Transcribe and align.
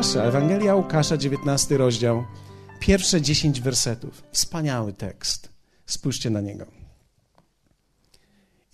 Łukasza, 0.00 0.24
Ewangelia 0.24 0.74
Łukasza, 0.74 1.16
19 1.16 1.76
rozdział, 1.76 2.24
pierwsze 2.78 3.22
10 3.22 3.60
wersetów. 3.60 4.22
Wspaniały 4.32 4.92
tekst. 4.92 5.48
Spójrzcie 5.86 6.30
na 6.30 6.40
niego. 6.40 6.66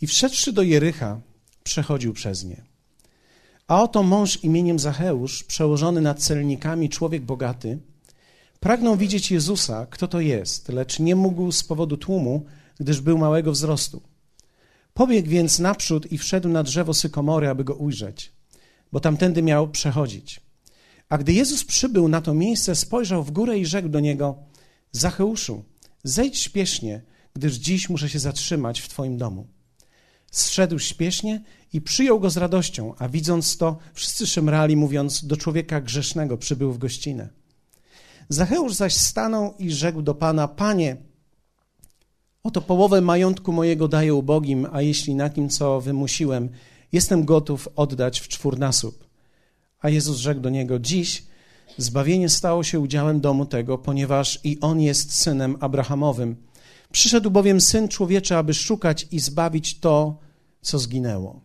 I 0.00 0.06
wszedłszy 0.06 0.52
do 0.52 0.62
Jericha, 0.62 1.20
przechodził 1.64 2.12
przez 2.12 2.44
nie. 2.44 2.64
A 3.68 3.82
oto 3.82 4.02
mąż 4.02 4.44
imieniem 4.44 4.78
Zacheusz, 4.78 5.44
przełożony 5.44 6.00
nad 6.00 6.18
celnikami, 6.18 6.88
człowiek 6.88 7.22
bogaty, 7.22 7.78
pragnął 8.60 8.96
widzieć 8.96 9.30
Jezusa, 9.30 9.86
kto 9.86 10.08
to 10.08 10.20
jest, 10.20 10.68
lecz 10.68 10.98
nie 10.98 11.16
mógł 11.16 11.52
z 11.52 11.64
powodu 11.64 11.96
tłumu, 11.96 12.44
gdyż 12.80 13.00
był 13.00 13.18
małego 13.18 13.52
wzrostu. 13.52 14.02
Pobiegł 14.94 15.28
więc 15.28 15.58
naprzód 15.58 16.12
i 16.12 16.18
wszedł 16.18 16.48
na 16.48 16.62
drzewo 16.62 16.94
sykomory, 16.94 17.48
aby 17.48 17.64
go 17.64 17.74
ujrzeć, 17.74 18.32
bo 18.92 19.00
tamtędy 19.00 19.42
miał 19.42 19.68
przechodzić. 19.68 20.45
A 21.08 21.18
gdy 21.18 21.32
Jezus 21.32 21.64
przybył 21.64 22.08
na 22.08 22.20
to 22.20 22.34
miejsce, 22.34 22.74
spojrzał 22.74 23.22
w 23.22 23.30
górę 23.30 23.58
i 23.58 23.66
rzekł 23.66 23.88
do 23.88 24.00
niego: 24.00 24.38
Zacheuszu, 24.92 25.64
zejdź 26.04 26.38
śpiesznie, 26.38 27.02
gdyż 27.34 27.54
dziś 27.54 27.88
muszę 27.88 28.08
się 28.08 28.18
zatrzymać 28.18 28.80
w 28.80 28.88
Twoim 28.88 29.18
domu. 29.18 29.46
Zszedł 30.30 30.78
śpiesznie 30.78 31.42
i 31.72 31.80
przyjął 31.80 32.20
go 32.20 32.30
z 32.30 32.36
radością, 32.36 32.94
a 32.98 33.08
widząc 33.08 33.56
to, 33.56 33.78
wszyscy 33.94 34.26
szemrali, 34.26 34.76
mówiąc: 34.76 35.26
Do 35.26 35.36
człowieka 35.36 35.80
grzesznego 35.80 36.38
przybył 36.38 36.72
w 36.72 36.78
gościnę. 36.78 37.28
Zacheusz 38.28 38.74
zaś 38.74 38.94
stanął 38.94 39.54
i 39.58 39.70
rzekł 39.70 40.02
do 40.02 40.14
pana: 40.14 40.48
Panie, 40.48 40.96
oto 42.42 42.62
połowę 42.62 43.00
majątku 43.00 43.52
mojego 43.52 43.88
daję 43.88 44.14
ubogim, 44.14 44.66
a 44.72 44.82
jeśli 44.82 45.14
na 45.14 45.30
kim 45.30 45.48
co 45.48 45.80
wymusiłem, 45.80 46.48
jestem 46.92 47.24
gotów 47.24 47.68
oddać 47.76 48.20
w 48.20 48.28
czwórnasób. 48.28 49.05
A 49.86 49.90
Jezus 49.90 50.18
rzekł 50.18 50.40
do 50.40 50.50
niego: 50.50 50.78
Dziś 50.78 51.22
zbawienie 51.78 52.28
stało 52.28 52.62
się 52.62 52.80
udziałem 52.80 53.20
domu 53.20 53.46
tego, 53.46 53.78
ponieważ 53.78 54.40
i 54.44 54.60
on 54.60 54.80
jest 54.80 55.14
synem 55.14 55.56
Abrahamowym. 55.60 56.36
Przyszedł 56.92 57.30
bowiem 57.30 57.60
syn 57.60 57.88
człowieczy, 57.88 58.36
aby 58.36 58.54
szukać 58.54 59.06
i 59.10 59.20
zbawić 59.20 59.80
to, 59.80 60.18
co 60.60 60.78
zginęło. 60.78 61.40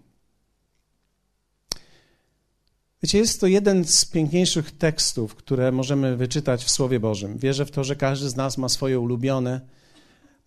Wiecie, 3.03 3.17
jest 3.17 3.41
to 3.41 3.47
jeden 3.47 3.85
z 3.85 4.05
piękniejszych 4.05 4.71
tekstów, 4.71 5.35
które 5.35 5.71
możemy 5.71 6.17
wyczytać 6.17 6.63
w 6.63 6.71
Słowie 6.71 6.99
Bożym. 6.99 7.37
Wierzę 7.37 7.65
w 7.65 7.71
to, 7.71 7.83
że 7.83 7.95
każdy 7.95 8.29
z 8.29 8.35
nas 8.35 8.57
ma 8.57 8.69
swoje 8.69 8.99
ulubione. 8.99 9.61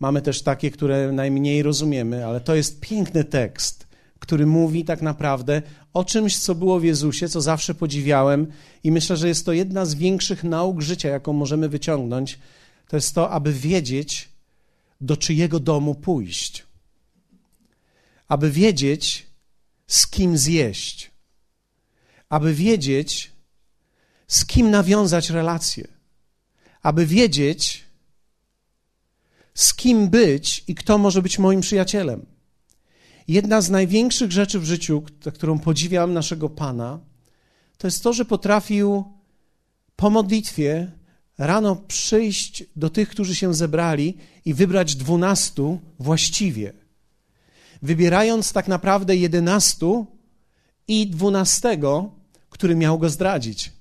Mamy 0.01 0.23
też 0.23 0.43
takie, 0.43 0.71
które 0.71 1.13
najmniej 1.13 1.63
rozumiemy, 1.63 2.27
ale 2.27 2.41
to 2.41 2.55
jest 2.55 2.81
piękny 2.81 3.25
tekst, 3.25 3.84
który 4.25 4.47
mówi 4.47 4.85
tak 4.85 5.03
naprawdę 5.03 5.63
o 5.93 6.05
czymś, 6.05 6.39
co 6.39 6.55
było 6.55 6.81
w 6.81 6.85
Jezusie, 6.85 7.29
co 7.29 7.41
zawsze 7.41 7.75
podziwiałem 7.75 8.47
i 8.85 8.91
myślę, 8.91 9.17
że 9.17 9.29
jest 9.29 9.47
to 9.47 9.53
jedna 9.53 9.87
z 9.87 9.95
większych 9.95 10.45
nauk 10.45 10.81
życia, 10.81 11.09
jaką 11.09 11.33
możemy 11.33 11.69
wyciągnąć. 11.69 12.39
To 12.89 12.97
jest 12.97 13.15
to, 13.15 13.31
aby 13.31 13.53
wiedzieć, 13.53 14.29
do 15.01 15.17
czyjego 15.17 15.61
domu 15.61 15.95
pójść, 15.95 16.65
aby 18.29 18.51
wiedzieć, 18.51 19.27
z 19.87 20.07
kim 20.07 20.39
zjeść, 20.39 21.11
aby 22.29 22.55
wiedzieć, 22.55 23.33
z 24.29 24.47
kim 24.47 24.71
nawiązać 24.71 25.31
relacje, 25.31 25.89
aby 26.83 27.07
wiedzieć, 27.07 27.85
z 29.55 29.75
kim 29.75 30.09
być 30.09 30.65
i 30.69 30.75
kto 30.75 30.99
może 30.99 31.23
być 31.23 31.39
moim 31.39 31.61
przyjacielem. 31.61 32.34
Jedna 33.29 33.61
z 33.61 33.71
największych 33.71 34.33
rzeczy 34.33 34.61
w 34.61 34.65
życiu, 34.65 35.03
którą 35.35 35.59
podziwiam 35.59 36.13
naszego 36.13 36.49
Pana, 36.51 37.01
to 37.79 37.87
jest 37.87 38.03
to, 38.03 38.13
że 38.13 38.25
potrafił 38.25 39.05
po 39.97 40.11
modlitwie 40.11 40.93
rano 41.39 41.77
przyjść 41.77 42.65
do 42.77 42.91
tych, 42.91 43.09
którzy 43.09 43.35
się 43.35 43.55
zebrali 43.55 44.17
i 44.45 44.55
wybrać 44.55 44.95
dwunastu 44.95 45.81
właściwie. 45.99 46.73
Wybierając 47.83 48.53
tak 48.53 48.69
naprawdę 48.69 49.17
jedenastu 49.17 50.07
i 50.89 51.07
dwunastego, 51.07 52.11
który 52.51 52.75
miał 52.75 52.99
go 52.99 53.11
zdradzić. 53.11 53.73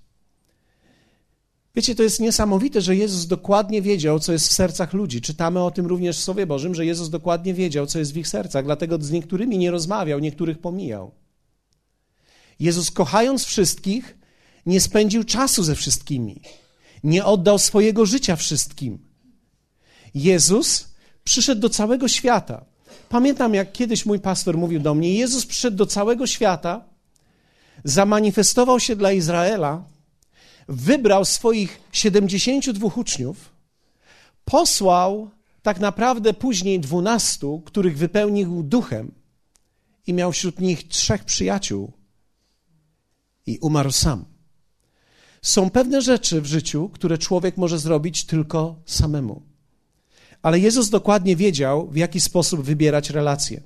Wiecie, 1.76 1.96
to 1.96 2.04
jest 2.04 2.20
niesamowite, 2.20 2.82
że 2.82 2.96
Jezus 2.96 3.26
dokładnie 3.26 3.82
wiedział, 3.82 4.20
co 4.20 4.32
jest 4.32 4.48
w 4.48 4.52
sercach 4.52 4.94
ludzi. 4.94 5.22
Czytamy 5.22 5.64
o 5.64 5.72
tym 5.72 5.86
również 5.86 6.18
w 6.18 6.24
Słowie 6.24 6.48
Bożym, 6.48 6.76
że 6.76 6.86
Jezus 6.86 7.10
dokładnie 7.10 7.54
wiedział, 7.54 7.88
co 7.88 8.00
jest 8.00 8.14
w 8.14 8.18
ich 8.18 8.28
sercach, 8.28 8.66
dlatego 8.66 8.98
z 9.02 9.12
niektórymi 9.12 9.58
nie 9.58 9.72
rozmawiał, 9.72 10.20
niektórych 10.20 10.60
pomijał. 10.60 11.12
Jezus, 12.60 12.92
kochając 12.92 13.46
wszystkich, 13.46 14.18
nie 14.66 14.82
spędził 14.82 15.24
czasu 15.24 15.64
ze 15.64 15.76
wszystkimi, 15.76 16.42
nie 17.04 17.26
oddał 17.26 17.60
swojego 17.60 18.06
życia 18.06 18.36
wszystkim. 18.36 19.00
Jezus 20.16 20.88
przyszedł 21.24 21.62
do 21.62 21.70
całego 21.70 22.08
świata. 22.08 22.66
Pamiętam, 23.10 23.54
jak 23.54 23.72
kiedyś 23.72 24.06
mój 24.06 24.20
pastor 24.20 24.58
mówił 24.58 24.80
do 24.80 24.94
mnie: 24.94 25.14
Jezus 25.14 25.46
przyszedł 25.46 25.78
do 25.78 25.86
całego 25.86 26.28
świata, 26.28 26.86
zamanifestował 27.84 28.80
się 28.80 28.96
dla 28.96 29.12
Izraela, 29.12 29.93
wybrał 30.76 31.26
swoich 31.26 31.82
72 31.92 32.90
uczniów, 32.96 33.54
posłał 34.46 35.30
tak 35.62 35.80
naprawdę 35.80 36.34
później 36.34 36.80
dwunastu, 36.80 37.62
których 37.66 37.98
wypełnił 37.98 38.64
duchem 38.64 39.12
i 40.08 40.14
miał 40.14 40.32
wśród 40.32 40.60
nich 40.60 40.88
trzech 40.88 41.24
przyjaciół 41.24 41.92
i 43.46 43.58
umarł 43.60 43.92
sam. 43.92 44.26
Są 45.42 45.70
pewne 45.70 46.02
rzeczy 46.02 46.42
w 46.42 46.46
życiu, 46.46 46.90
które 46.94 47.18
człowiek 47.18 47.58
może 47.58 47.80
zrobić 47.80 48.26
tylko 48.26 48.76
samemu. 48.86 49.42
Ale 50.42 50.60
Jezus 50.60 50.90
dokładnie 50.90 51.36
wiedział, 51.36 51.88
w 51.88 51.96
jaki 51.96 52.22
sposób 52.22 52.62
wybierać 52.62 53.10
relacje. 53.10 53.62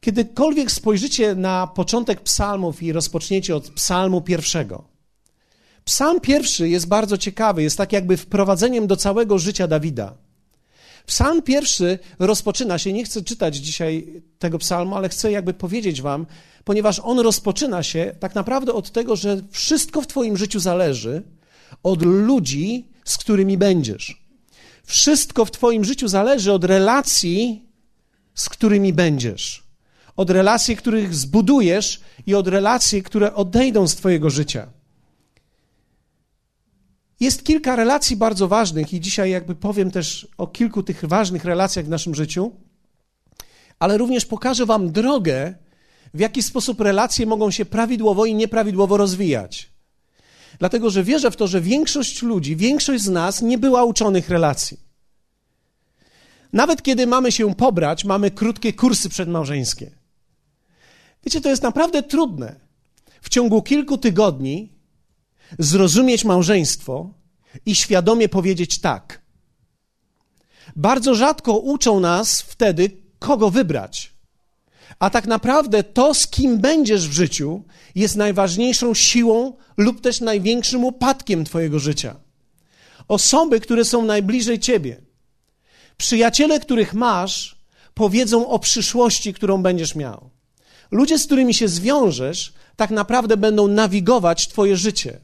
Kiedykolwiek 0.00 0.70
spojrzycie 0.72 1.34
na 1.34 1.66
początek 1.66 2.20
psalmów 2.20 2.82
i 2.82 2.92
rozpoczniecie 2.92 3.56
od 3.56 3.70
psalmu 3.70 4.22
pierwszego. 4.22 4.97
Psalm 5.88 6.20
pierwszy 6.20 6.68
jest 6.68 6.88
bardzo 6.88 7.18
ciekawy, 7.18 7.62
jest 7.62 7.76
tak 7.76 7.92
jakby 7.92 8.16
wprowadzeniem 8.16 8.86
do 8.86 8.96
całego 8.96 9.38
życia 9.38 9.68
Dawida. 9.68 10.14
Psalm 11.06 11.42
pierwszy 11.42 11.98
rozpoczyna 12.18 12.78
się, 12.78 12.92
nie 12.92 13.04
chcę 13.04 13.22
czytać 13.22 13.56
dzisiaj 13.56 14.22
tego 14.38 14.58
psalmu, 14.58 14.96
ale 14.96 15.08
chcę 15.08 15.32
jakby 15.32 15.54
powiedzieć 15.54 16.02
wam, 16.02 16.26
ponieważ 16.64 17.00
on 17.04 17.18
rozpoczyna 17.18 17.82
się 17.82 18.14
tak 18.20 18.34
naprawdę 18.34 18.72
od 18.72 18.90
tego, 18.90 19.16
że 19.16 19.42
wszystko 19.50 20.02
w 20.02 20.06
twoim 20.06 20.36
życiu 20.36 20.60
zależy 20.60 21.22
od 21.82 22.02
ludzi, 22.02 22.88
z 23.04 23.18
którymi 23.18 23.56
będziesz. 23.58 24.22
Wszystko 24.84 25.44
w 25.44 25.50
twoim 25.50 25.84
życiu 25.84 26.08
zależy 26.08 26.52
od 26.52 26.64
relacji, 26.64 27.68
z 28.34 28.48
którymi 28.48 28.92
będziesz 28.92 29.68
od 30.16 30.30
relacji, 30.30 30.76
których 30.76 31.14
zbudujesz 31.14 32.00
i 32.26 32.34
od 32.34 32.48
relacji, 32.48 33.02
które 33.02 33.34
odejdą 33.34 33.88
z 33.88 33.94
Twojego 33.94 34.30
życia. 34.30 34.77
Jest 37.20 37.44
kilka 37.44 37.76
relacji 37.76 38.16
bardzo 38.16 38.48
ważnych, 38.48 38.92
i 38.92 39.00
dzisiaj 39.00 39.30
jakby 39.30 39.54
powiem 39.54 39.90
też 39.90 40.28
o 40.38 40.46
kilku 40.46 40.82
tych 40.82 41.04
ważnych 41.04 41.44
relacjach 41.44 41.84
w 41.84 41.88
naszym 41.88 42.14
życiu, 42.14 42.52
ale 43.78 43.98
również 43.98 44.26
pokażę 44.26 44.66
Wam 44.66 44.92
drogę, 44.92 45.54
w 46.14 46.20
jaki 46.20 46.42
sposób 46.42 46.80
relacje 46.80 47.26
mogą 47.26 47.50
się 47.50 47.64
prawidłowo 47.64 48.26
i 48.26 48.34
nieprawidłowo 48.34 48.96
rozwijać. 48.96 49.70
Dlatego, 50.58 50.90
że 50.90 51.04
wierzę 51.04 51.30
w 51.30 51.36
to, 51.36 51.46
że 51.46 51.60
większość 51.60 52.22
ludzi, 52.22 52.56
większość 52.56 53.04
z 53.04 53.08
nas 53.08 53.42
nie 53.42 53.58
była 53.58 53.84
uczonych 53.84 54.28
relacji. 54.28 54.80
Nawet 56.52 56.82
kiedy 56.82 57.06
mamy 57.06 57.32
się 57.32 57.54
pobrać, 57.54 58.04
mamy 58.04 58.30
krótkie 58.30 58.72
kursy 58.72 59.08
przedmałżeńskie. 59.08 59.90
Wiecie, 61.24 61.40
to 61.40 61.48
jest 61.48 61.62
naprawdę 61.62 62.02
trudne. 62.02 62.60
W 63.22 63.28
ciągu 63.28 63.62
kilku 63.62 63.98
tygodni 63.98 64.77
zrozumieć 65.58 66.24
małżeństwo 66.24 67.10
i 67.66 67.74
świadomie 67.74 68.28
powiedzieć 68.28 68.78
tak. 68.78 69.22
Bardzo 70.76 71.14
rzadko 71.14 71.58
uczą 71.58 72.00
nas 72.00 72.40
wtedy, 72.40 72.90
kogo 73.18 73.50
wybrać. 73.50 74.12
A 74.98 75.10
tak 75.10 75.26
naprawdę 75.26 75.82
to, 75.82 76.14
z 76.14 76.26
kim 76.26 76.58
będziesz 76.58 77.08
w 77.08 77.12
życiu, 77.12 77.62
jest 77.94 78.16
najważniejszą 78.16 78.94
siłą 78.94 79.56
lub 79.76 80.00
też 80.00 80.20
największym 80.20 80.84
upadkiem 80.84 81.44
Twojego 81.44 81.78
życia. 81.78 82.16
Osoby, 83.08 83.60
które 83.60 83.84
są 83.84 84.04
najbliżej 84.04 84.58
Ciebie, 84.58 85.00
przyjaciele, 85.96 86.60
których 86.60 86.94
masz, 86.94 87.58
powiedzą 87.94 88.48
o 88.48 88.58
przyszłości, 88.58 89.34
którą 89.34 89.62
będziesz 89.62 89.94
miał. 89.94 90.30
Ludzie, 90.90 91.18
z 91.18 91.26
którymi 91.26 91.54
się 91.54 91.68
zwiążesz, 91.68 92.52
tak 92.76 92.90
naprawdę 92.90 93.36
będą 93.36 93.68
nawigować 93.68 94.48
Twoje 94.48 94.76
życie. 94.76 95.20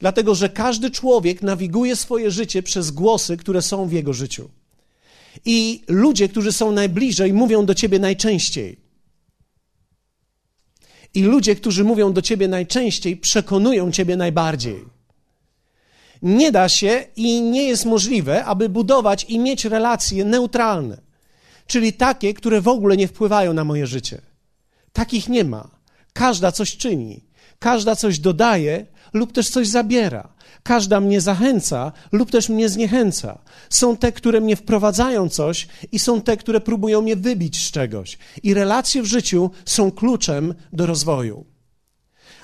Dlatego, 0.00 0.34
że 0.34 0.48
każdy 0.48 0.90
człowiek 0.90 1.42
nawiguje 1.42 1.96
swoje 1.96 2.30
życie 2.30 2.62
przez 2.62 2.90
głosy, 2.90 3.36
które 3.36 3.62
są 3.62 3.88
w 3.88 3.92
jego 3.92 4.12
życiu. 4.12 4.50
I 5.44 5.82
ludzie, 5.88 6.28
którzy 6.28 6.52
są 6.52 6.72
najbliżej, 6.72 7.32
mówią 7.32 7.66
do 7.66 7.74
ciebie 7.74 7.98
najczęściej. 7.98 8.80
I 11.14 11.22
ludzie, 11.22 11.56
którzy 11.56 11.84
mówią 11.84 12.12
do 12.12 12.22
ciebie 12.22 12.48
najczęściej, 12.48 13.16
przekonują 13.16 13.92
ciebie 13.92 14.16
najbardziej. 14.16 14.84
Nie 16.22 16.52
da 16.52 16.68
się 16.68 17.04
i 17.16 17.42
nie 17.42 17.64
jest 17.64 17.84
możliwe, 17.84 18.44
aby 18.44 18.68
budować 18.68 19.24
i 19.28 19.38
mieć 19.38 19.64
relacje 19.64 20.24
neutralne, 20.24 20.98
czyli 21.66 21.92
takie, 21.92 22.34
które 22.34 22.60
w 22.60 22.68
ogóle 22.68 22.96
nie 22.96 23.08
wpływają 23.08 23.52
na 23.52 23.64
moje 23.64 23.86
życie. 23.86 24.20
Takich 24.92 25.28
nie 25.28 25.44
ma. 25.44 25.70
Każda 26.12 26.52
coś 26.52 26.76
czyni, 26.76 27.24
każda 27.58 27.96
coś 27.96 28.18
dodaje 28.18 28.86
lub 29.12 29.32
też 29.32 29.50
coś 29.50 29.68
zabiera. 29.68 30.28
Każda 30.62 31.00
mnie 31.00 31.20
zachęca 31.20 31.92
lub 32.12 32.30
też 32.30 32.48
mnie 32.48 32.68
zniechęca. 32.68 33.38
Są 33.70 33.96
te, 33.96 34.12
które 34.12 34.40
mnie 34.40 34.56
wprowadzają 34.56 35.28
coś 35.28 35.68
i 35.92 35.98
są 35.98 36.20
te, 36.20 36.36
które 36.36 36.60
próbują 36.60 37.02
mnie 37.02 37.16
wybić 37.16 37.66
z 37.66 37.70
czegoś. 37.70 38.18
I 38.42 38.54
relacje 38.54 39.02
w 39.02 39.06
życiu 39.06 39.50
są 39.64 39.90
kluczem 39.90 40.54
do 40.72 40.86
rozwoju. 40.86 41.44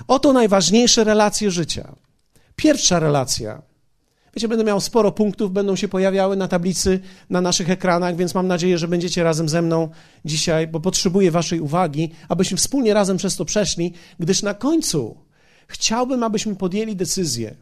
Oto 0.07 0.33
najważniejsze 0.33 1.03
relacje 1.03 1.51
życia. 1.51 1.95
Pierwsza 2.55 2.99
relacja. 2.99 3.61
Wiecie, 4.35 4.47
będę 4.47 4.63
miał 4.63 4.81
sporo 4.81 5.11
punktów, 5.11 5.51
będą 5.51 5.75
się 5.75 5.87
pojawiały 5.87 6.35
na 6.35 6.47
tablicy 6.47 6.99
na 7.29 7.41
naszych 7.41 7.69
ekranach, 7.69 8.15
więc 8.15 8.35
mam 8.35 8.47
nadzieję, 8.47 8.77
że 8.77 8.87
będziecie 8.87 9.23
razem 9.23 9.49
ze 9.49 9.61
mną 9.61 9.89
dzisiaj, 10.25 10.67
bo 10.67 10.79
potrzebuję 10.79 11.31
Waszej 11.31 11.59
uwagi, 11.59 12.11
abyśmy 12.29 12.57
wspólnie 12.57 12.93
razem 12.93 13.17
przez 13.17 13.35
to 13.35 13.45
przeszli, 13.45 13.93
gdyż 14.19 14.41
na 14.41 14.53
końcu 14.53 15.17
chciałbym, 15.67 16.23
abyśmy 16.23 16.55
podjęli 16.55 16.95
decyzję 16.95 17.55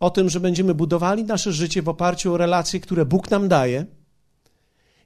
o 0.00 0.10
tym, 0.10 0.30
że 0.30 0.40
będziemy 0.40 0.74
budowali 0.74 1.24
nasze 1.24 1.52
życie 1.52 1.82
w 1.82 1.88
oparciu 1.88 2.34
o 2.34 2.36
relacje, 2.36 2.80
które 2.80 3.04
Bóg 3.04 3.30
nam 3.30 3.48
daje 3.48 3.86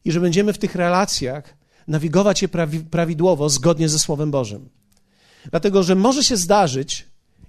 i 0.05 0.12
że 0.12 0.21
będziemy 0.21 0.53
w 0.53 0.59
tych 0.59 0.75
relacjach 0.75 1.56
nawigować 1.88 2.43
je 2.43 2.49
prawidłowo, 2.91 3.49
zgodnie 3.49 3.88
ze 3.88 3.99
Słowem 3.99 4.31
Bożym. 4.31 4.69
Dlatego, 5.50 5.83
że 5.83 5.94
może 5.94 6.25
się 6.25 6.37
zdarzyć, 6.37 7.06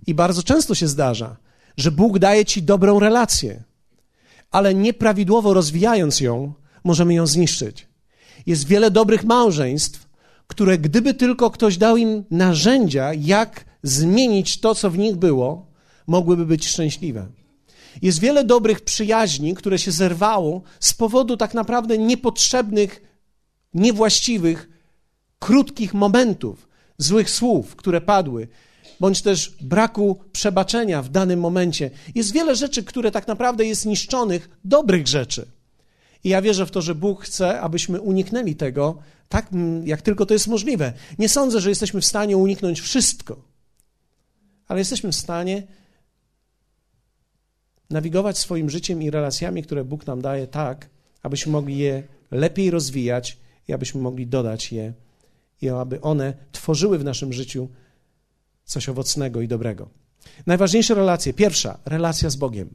i 0.07 0.13
bardzo 0.13 0.43
często 0.43 0.75
się 0.75 0.87
zdarza, 0.87 1.37
że 1.77 1.91
Bóg 1.91 2.19
daje 2.19 2.45
ci 2.45 2.63
dobrą 2.63 2.99
relację, 2.99 3.63
ale 4.51 4.73
nieprawidłowo 4.73 5.53
rozwijając 5.53 6.19
ją, 6.19 6.53
możemy 6.83 7.13
ją 7.13 7.27
zniszczyć. 7.27 7.87
Jest 8.45 8.67
wiele 8.67 8.91
dobrych 8.91 9.23
małżeństw, 9.23 10.07
które 10.47 10.77
gdyby 10.77 11.13
tylko 11.13 11.51
ktoś 11.51 11.77
dał 11.77 11.97
im 11.97 12.23
narzędzia, 12.31 13.13
jak 13.13 13.65
zmienić 13.87 14.59
to, 14.59 14.75
co 14.75 14.89
w 14.89 14.97
nich 14.97 15.15
było, 15.15 15.65
mogłyby 16.07 16.45
być 16.45 16.67
szczęśliwe. 16.67 17.27
Jest 18.01 18.19
wiele 18.19 18.43
dobrych 18.43 18.81
przyjaźni, 18.81 19.55
które 19.55 19.79
się 19.79 19.91
zerwało 19.91 20.61
z 20.79 20.93
powodu 20.93 21.37
tak 21.37 21.53
naprawdę 21.53 21.97
niepotrzebnych, 21.97 23.01
niewłaściwych, 23.73 24.69
krótkich 25.39 25.93
momentów, 25.93 26.67
złych 26.97 27.29
słów, 27.29 27.75
które 27.75 28.01
padły, 28.01 28.47
bądź 28.99 29.21
też 29.21 29.55
braku 29.61 30.19
przebaczenia 30.31 31.01
w 31.01 31.09
danym 31.09 31.39
momencie. 31.39 31.91
Jest 32.15 32.33
wiele 32.33 32.55
rzeczy, 32.55 32.83
które 32.83 33.11
tak 33.11 33.27
naprawdę 33.27 33.65
jest 33.65 33.85
niszczonych, 33.85 34.49
dobrych 34.63 35.07
rzeczy. 35.07 35.45
I 36.23 36.29
ja 36.29 36.41
wierzę 36.41 36.65
w 36.65 36.71
to, 36.71 36.81
że 36.81 36.95
Bóg 36.95 37.23
chce, 37.23 37.61
abyśmy 37.61 38.01
uniknęli 38.01 38.55
tego, 38.55 38.97
tak 39.29 39.49
jak 39.83 40.01
tylko 40.01 40.25
to 40.25 40.33
jest 40.33 40.47
możliwe. 40.47 40.93
Nie 41.19 41.29
sądzę, 41.29 41.61
że 41.61 41.69
jesteśmy 41.69 42.01
w 42.01 42.05
stanie 42.05 42.37
uniknąć 42.37 42.81
wszystko, 42.81 43.41
ale 44.67 44.79
jesteśmy 44.79 45.11
w 45.11 45.15
stanie 45.15 45.63
nawigować 47.89 48.37
swoim 48.37 48.69
życiem 48.69 49.01
i 49.03 49.11
relacjami, 49.11 49.63
które 49.63 49.83
Bóg 49.83 50.07
nam 50.07 50.21
daje, 50.21 50.47
tak, 50.47 50.89
abyśmy 51.23 51.51
mogli 51.51 51.77
je 51.77 52.03
lepiej 52.31 52.71
rozwijać 52.71 53.37
i 53.67 53.73
abyśmy 53.73 54.01
mogli 54.01 54.27
dodać 54.27 54.71
je 54.71 54.93
i 55.61 55.69
aby 55.69 56.01
one 56.01 56.33
tworzyły 56.51 56.99
w 56.99 57.03
naszym 57.03 57.33
życiu 57.33 57.69
coś 58.65 58.89
owocnego 58.89 59.41
i 59.41 59.47
dobrego. 59.47 59.89
Najważniejsze 60.45 60.95
relacje. 60.95 61.33
Pierwsza, 61.33 61.79
relacja 61.85 62.29
z 62.29 62.35
Bogiem. 62.35 62.69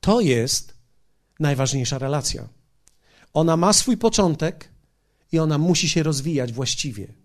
To 0.00 0.20
jest 0.20 0.74
najważniejsza 1.40 1.98
relacja. 1.98 2.48
Ona 3.34 3.56
ma 3.56 3.72
swój 3.72 3.96
początek 3.96 4.68
i 5.32 5.38
ona 5.38 5.58
musi 5.58 5.88
się 5.88 6.02
rozwijać 6.02 6.52
właściwie. 6.52 7.21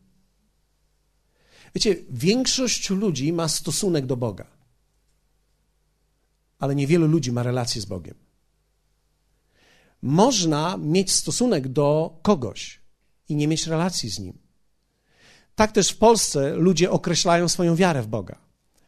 Wiecie, 1.78 1.96
większość 2.10 2.90
ludzi 2.90 3.34
ma 3.34 3.48
stosunek 3.48 4.06
do 4.06 4.18
Boga, 4.18 4.48
ale 6.60 6.76
niewielu 6.76 7.08
ludzi 7.08 7.32
ma 7.32 7.44
relację 7.44 7.82
z 7.82 7.86
Bogiem. 7.86 8.16
Można 10.02 10.78
mieć 10.78 11.12
stosunek 11.12 11.68
do 11.68 12.20
kogoś 12.22 12.82
i 13.30 13.36
nie 13.36 13.48
mieć 13.48 13.68
relacji 13.68 14.10
z 14.10 14.20
nim. 14.20 14.38
Tak 15.56 15.72
też 15.72 15.90
w 15.90 15.98
Polsce 15.98 16.56
ludzie 16.56 16.92
określają 16.92 17.48
swoją 17.50 17.76
wiarę 17.76 18.02
w 18.02 18.08
Boga. 18.08 18.40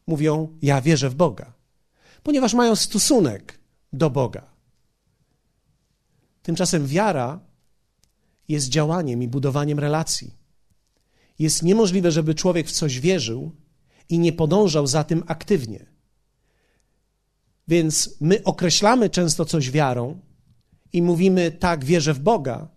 Mówią: 0.07 0.57
Ja 0.62 0.81
wierzę 0.81 1.09
w 1.09 1.15
Boga, 1.15 1.53
ponieważ 2.24 2.53
mają 2.53 2.75
stosunek 2.75 3.59
do 3.94 4.09
Boga. 4.09 4.50
Tymczasem 6.44 6.88
wiara 6.88 7.39
jest 8.47 8.69
działaniem 8.69 9.24
i 9.24 9.27
budowaniem 9.27 9.80
relacji. 9.80 10.38
Jest 11.39 11.63
niemożliwe, 11.63 12.12
żeby 12.12 12.36
człowiek 12.36 12.68
w 12.68 12.71
coś 12.71 13.00
wierzył 13.00 13.51
i 14.09 14.19
nie 14.19 14.33
podążał 14.33 14.88
za 14.88 15.03
tym 15.03 15.24
aktywnie. 15.27 15.86
Więc 17.68 18.18
my 18.21 18.44
określamy 18.44 19.09
często 19.09 19.45
coś 19.45 19.71
wiarą 19.71 20.19
i 20.94 21.01
mówimy: 21.01 21.51
Tak, 21.51 21.86
wierzę 21.86 22.13
w 22.13 22.19
Boga, 22.19 22.68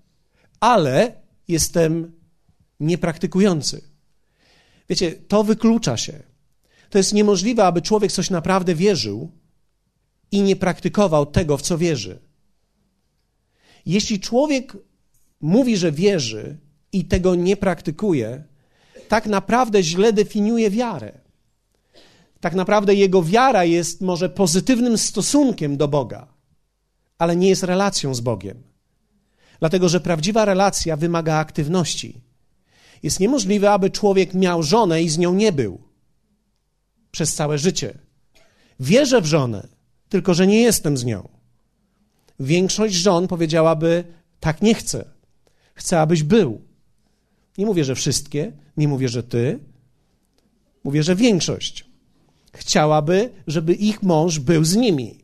ale 0.60 1.22
jestem 1.48 2.12
niepraktykujący. 2.80 3.92
Wiecie, 4.88 5.12
to 5.12 5.44
wyklucza 5.44 5.96
się. 5.96 6.22
To 6.90 6.98
jest 6.98 7.12
niemożliwe, 7.12 7.64
aby 7.64 7.82
człowiek 7.82 8.12
coś 8.12 8.30
naprawdę 8.30 8.74
wierzył 8.74 9.32
i 10.32 10.42
nie 10.42 10.56
praktykował 10.56 11.26
tego, 11.26 11.56
w 11.56 11.62
co 11.62 11.78
wierzy. 11.78 12.18
Jeśli 13.86 14.20
człowiek 14.20 14.76
mówi, 15.40 15.76
że 15.76 15.92
wierzy 15.92 16.58
i 16.92 17.04
tego 17.04 17.34
nie 17.34 17.56
praktykuje, 17.56 18.44
tak 19.12 19.26
naprawdę 19.26 19.82
źle 19.82 20.12
definiuje 20.12 20.70
wiarę. 20.70 21.12
Tak 22.40 22.54
naprawdę 22.54 22.94
jego 22.94 23.22
wiara 23.22 23.64
jest 23.64 24.00
może 24.00 24.28
pozytywnym 24.28 24.98
stosunkiem 24.98 25.76
do 25.76 25.88
Boga, 25.88 26.26
ale 27.18 27.36
nie 27.36 27.48
jest 27.48 27.62
relacją 27.62 28.14
z 28.14 28.20
Bogiem. 28.20 28.62
Dlatego, 29.60 29.88
że 29.88 30.00
prawdziwa 30.00 30.44
relacja 30.44 30.96
wymaga 30.96 31.34
aktywności. 31.34 32.20
Jest 33.02 33.20
niemożliwe, 33.20 33.70
aby 33.70 33.90
człowiek 33.90 34.34
miał 34.34 34.62
żonę 34.62 35.02
i 35.02 35.08
z 35.08 35.19
nią 35.19 35.34
nie 35.34 35.52
był 35.52 35.78
przez 37.10 37.34
całe 37.34 37.58
życie. 37.58 37.98
Wierzę 38.81 39.20
w 39.20 39.26
żonę, 39.26 39.69
tylko 40.08 40.34
że 40.34 40.46
nie 40.46 40.60
jestem 40.62 40.96
z 40.96 41.04
nią. 41.04 41.28
Większość 42.40 42.94
żon 42.94 43.28
powiedziałaby: 43.28 44.04
Tak 44.40 44.62
nie 44.62 44.74
chcę. 44.74 45.04
Chcę, 45.74 46.00
abyś 46.00 46.22
był. 46.22 46.71
Nie 47.58 47.66
mówię, 47.66 47.84
że 47.84 47.94
wszystkie, 47.94 48.52
nie 48.76 48.88
mówię, 48.88 49.08
że 49.08 49.22
ty. 49.22 49.58
Mówię, 50.84 51.02
że 51.02 51.16
większość 51.16 51.92
chciałaby, 52.54 53.30
żeby 53.46 53.74
ich 53.74 54.02
mąż 54.02 54.38
był 54.38 54.64
z 54.64 54.76
nimi. 54.76 55.18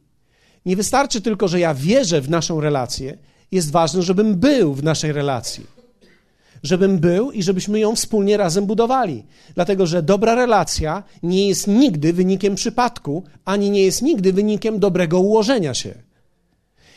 Nie 0.66 0.76
wystarczy 0.76 1.20
tylko, 1.20 1.48
że 1.48 1.60
ja 1.60 1.74
wierzę 1.74 2.20
w 2.20 2.30
naszą 2.30 2.60
relację, 2.60 3.18
jest 3.52 3.70
ważne, 3.70 4.02
żebym 4.02 4.34
był 4.34 4.74
w 4.74 4.82
naszej 4.82 5.12
relacji. 5.12 5.66
Żebym 6.62 6.98
był 6.98 7.30
i 7.30 7.42
żebyśmy 7.42 7.80
ją 7.80 7.96
wspólnie 7.96 8.36
razem 8.36 8.66
budowali. 8.66 9.24
Dlatego, 9.54 9.86
że 9.86 10.02
dobra 10.02 10.34
relacja 10.34 11.02
nie 11.22 11.48
jest 11.48 11.66
nigdy 11.66 12.12
wynikiem 12.12 12.54
przypadku, 12.54 13.24
ani 13.44 13.70
nie 13.70 13.82
jest 13.82 14.02
nigdy 14.02 14.32
wynikiem 14.32 14.78
dobrego 14.78 15.20
ułożenia 15.20 15.74
się. 15.74 15.94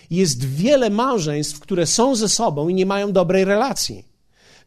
Jest 0.10 0.46
wiele 0.46 0.90
małżeństw, 0.90 1.60
które 1.60 1.86
są 1.88 2.16
ze 2.16 2.30
sobą 2.30 2.70
i 2.70 2.74
nie 2.74 2.86
mają 2.86 3.12
dobrej 3.12 3.46
relacji. 3.46 4.06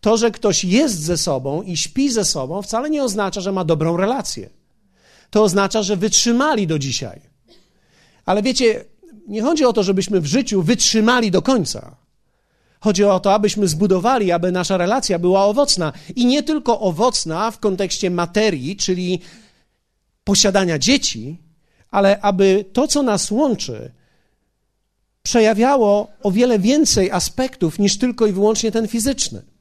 To, 0.05 0.17
że 0.17 0.31
ktoś 0.31 0.65
jest 0.65 1.01
ze 1.03 1.17
sobą 1.17 1.63
i 1.63 1.77
śpi 1.77 2.11
ze 2.11 2.25
sobą, 2.25 2.63
wcale 2.63 2.91
nie 2.91 3.05
oznacza, 3.05 3.41
że 3.41 3.53
ma 3.53 3.65
dobrą 3.65 3.97
relację. 3.97 4.51
To 5.31 5.43
oznacza, 5.43 5.83
że 5.83 5.97
wytrzymali 5.97 6.67
do 6.67 6.79
dzisiaj. 6.79 7.21
Ale 8.27 8.43
wiecie, 8.43 8.85
nie 9.29 9.43
chodzi 9.43 9.65
o 9.65 9.73
to, 9.73 9.83
żebyśmy 9.83 10.21
w 10.21 10.27
życiu 10.27 10.63
wytrzymali 10.63 11.31
do 11.31 11.43
końca. 11.43 11.97
Chodzi 12.81 13.05
o 13.05 13.21
to, 13.21 13.35
abyśmy 13.35 13.69
zbudowali, 13.69 14.33
aby 14.33 14.53
nasza 14.53 14.77
relacja 14.77 15.19
była 15.19 15.45
owocna. 15.45 15.93
I 16.17 16.27
nie 16.27 16.43
tylko 16.43 16.81
owocna 16.81 17.51
w 17.51 17.59
kontekście 17.59 18.11
materii, 18.11 18.77
czyli 18.77 19.21
posiadania 20.25 20.79
dzieci, 20.79 21.39
ale 21.91 22.21
aby 22.21 22.65
to, 22.73 22.89
co 22.89 23.03
nas 23.03 23.31
łączy, 23.31 23.91
przejawiało 25.23 26.09
o 26.23 26.31
wiele 26.31 26.59
więcej 26.59 27.11
aspektów 27.11 27.79
niż 27.79 27.99
tylko 27.99 28.27
i 28.27 28.33
wyłącznie 28.33 28.73
ten 28.73 28.89
fizyczny. 28.89 29.54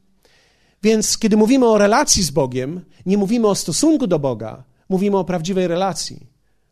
Więc 0.84 1.18
kiedy 1.18 1.38
mówimy 1.38 1.68
o 1.68 1.78
relacji 1.78 2.24
z 2.24 2.32
Bogiem, 2.32 2.86
nie 3.06 3.18
mówimy 3.18 3.48
o 3.48 3.56
stosunku 3.56 4.08
do 4.08 4.20
Boga, 4.20 4.63
mówimy 4.90 5.18
o 5.18 5.24
prawdziwej 5.24 5.68
relacji, 5.68 6.28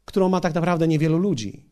którą 0.06 0.30
ma 0.30 0.40
tak 0.40 0.54
naprawdę 0.54 0.88
niewielu 0.88 1.18
ludzi. 1.18 1.66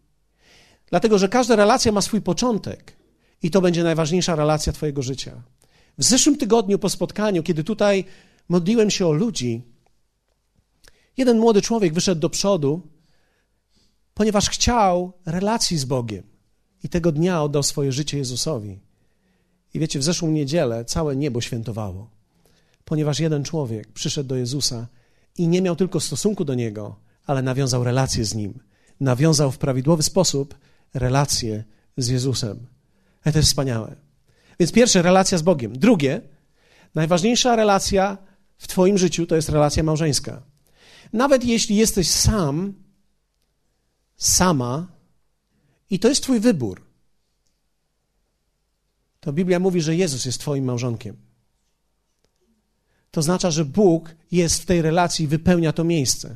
Dlatego, 0.89 1.17
że 1.17 1.29
każda 1.29 1.55
relacja 1.55 1.91
ma 1.91 2.01
swój 2.01 2.21
początek 2.21 2.95
i 3.43 3.51
to 3.51 3.61
będzie 3.61 3.83
najważniejsza 3.83 4.35
relacja 4.35 4.73
Twojego 4.73 5.01
życia. 5.01 5.41
W 5.97 6.03
zeszłym 6.03 6.37
tygodniu 6.37 6.79
po 6.79 6.89
spotkaniu, 6.89 7.43
kiedy 7.43 7.63
tutaj 7.63 8.05
modliłem 8.49 8.89
się 8.89 9.07
o 9.07 9.11
ludzi, 9.11 9.63
Jeden 11.19 11.39
młody 11.39 11.61
człowiek 11.61 11.93
wyszedł 11.93 12.21
do 12.21 12.29
przodu, 12.29 12.81
ponieważ 14.13 14.49
chciał 14.49 15.13
relacji 15.25 15.77
z 15.77 15.85
Bogiem 15.85 16.23
i 16.83 16.89
tego 16.89 17.11
dnia 17.11 17.43
oddał 17.43 17.63
swoje 17.63 17.91
życie 17.91 18.17
Jezusowi. 18.17 18.79
I 19.73 19.79
wiecie, 19.79 19.99
w 19.99 20.03
zeszłą 20.03 20.31
niedzielę 20.31 20.85
całe 20.85 21.15
niebo 21.15 21.41
świętowało, 21.41 22.09
ponieważ 22.89 23.19
jeden 23.19 23.43
człowiek 23.43 23.91
przyszedł 23.91 24.29
do 24.29 24.35
Jezusa 24.35 24.87
i 25.37 25.47
nie 25.47 25.61
miał 25.61 25.75
tylko 25.75 25.99
stosunku 25.99 26.45
do 26.45 26.53
Niego, 26.53 26.95
ale 27.25 27.41
nawiązał 27.41 27.83
relację 27.83 28.25
z 28.25 28.35
Nim. 28.35 28.59
Nawiązał 28.99 29.51
w 29.51 29.57
prawidłowy 29.57 30.03
sposób 30.03 30.57
relację 30.93 31.63
z 31.97 32.07
Jezusem. 32.07 32.67
To 33.23 33.39
jest 33.39 33.49
wspaniałe. 33.49 33.95
Więc 34.59 34.71
pierwsze, 34.71 35.01
relacja 35.01 35.37
z 35.37 35.41
Bogiem. 35.41 35.79
Drugie, 35.79 36.21
najważniejsza 36.95 37.55
relacja 37.55 38.17
w 38.57 38.67
Twoim 38.67 38.97
życiu 38.97 39.25
to 39.25 39.35
jest 39.35 39.49
relacja 39.49 39.83
małżeńska. 39.83 40.41
Nawet 41.13 41.45
jeśli 41.45 41.75
jesteś 41.75 42.09
sam, 42.09 42.73
sama, 44.17 44.87
i 45.89 45.99
to 45.99 46.09
jest 46.09 46.23
Twój 46.23 46.39
wybór, 46.39 46.81
to 49.19 49.33
Biblia 49.33 49.59
mówi, 49.59 49.81
że 49.81 49.95
Jezus 49.95 50.25
jest 50.25 50.39
Twoim 50.39 50.65
małżonkiem. 50.65 51.28
To 53.11 53.19
oznacza, 53.19 53.51
że 53.51 53.65
Bóg 53.65 54.15
jest 54.31 54.61
w 54.61 54.65
tej 54.65 54.81
relacji 54.81 55.25
i 55.25 55.27
wypełnia 55.27 55.73
to 55.73 55.83
miejsce. 55.83 56.35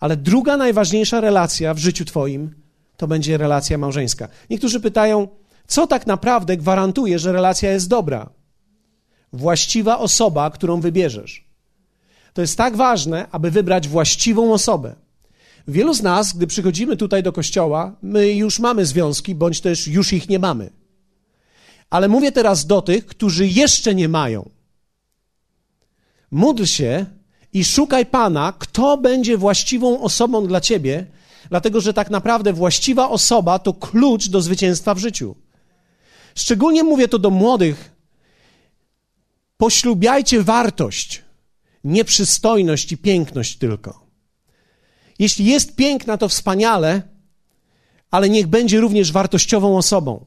Ale 0.00 0.16
druga 0.16 0.56
najważniejsza 0.56 1.20
relacja 1.20 1.74
w 1.74 1.78
życiu 1.78 2.04
Twoim 2.04 2.54
to 2.96 3.06
będzie 3.06 3.38
relacja 3.38 3.78
małżeńska. 3.78 4.28
Niektórzy 4.50 4.80
pytają, 4.80 5.28
co 5.66 5.86
tak 5.86 6.06
naprawdę 6.06 6.56
gwarantuje, 6.56 7.18
że 7.18 7.32
relacja 7.32 7.72
jest 7.72 7.88
dobra? 7.88 8.30
Właściwa 9.32 9.98
osoba, 9.98 10.50
którą 10.50 10.80
wybierzesz. 10.80 11.48
To 12.32 12.40
jest 12.40 12.56
tak 12.56 12.76
ważne, 12.76 13.26
aby 13.30 13.50
wybrać 13.50 13.88
właściwą 13.88 14.52
osobę. 14.52 14.94
Wielu 15.68 15.94
z 15.94 16.02
nas, 16.02 16.32
gdy 16.36 16.46
przychodzimy 16.46 16.96
tutaj 16.96 17.22
do 17.22 17.32
kościoła, 17.32 17.96
my 18.02 18.32
już 18.32 18.58
mamy 18.58 18.86
związki, 18.86 19.34
bądź 19.34 19.60
też 19.60 19.88
już 19.88 20.12
ich 20.12 20.28
nie 20.28 20.38
mamy. 20.38 20.70
Ale 21.90 22.08
mówię 22.08 22.32
teraz 22.32 22.66
do 22.66 22.82
tych, 22.82 23.06
którzy 23.06 23.46
jeszcze 23.46 23.94
nie 23.94 24.08
mają. 24.08 24.50
Módl 26.30 26.64
się 26.64 27.06
i 27.52 27.64
szukaj 27.64 28.06
Pana, 28.06 28.52
kto 28.58 28.96
będzie 28.96 29.36
właściwą 29.36 30.00
osobą 30.00 30.46
dla 30.46 30.60
ciebie, 30.60 31.06
dlatego 31.48 31.80
że 31.80 31.94
tak 31.94 32.10
naprawdę 32.10 32.52
właściwa 32.52 33.08
osoba 33.08 33.58
to 33.58 33.72
klucz 33.74 34.28
do 34.28 34.40
zwycięstwa 34.40 34.94
w 34.94 34.98
życiu. 34.98 35.34
Szczególnie 36.34 36.84
mówię 36.84 37.08
to 37.08 37.18
do 37.18 37.30
młodych. 37.30 37.90
Poślubiajcie 39.56 40.42
wartość, 40.42 41.22
nie 41.84 42.04
przystojność 42.04 42.92
i 42.92 42.98
piękność 42.98 43.56
tylko. 43.56 44.06
Jeśli 45.18 45.44
jest 45.44 45.76
piękna, 45.76 46.18
to 46.18 46.28
wspaniale, 46.28 47.02
ale 48.10 48.28
niech 48.28 48.46
będzie 48.46 48.80
również 48.80 49.12
wartościową 49.12 49.76
osobą. 49.76 50.24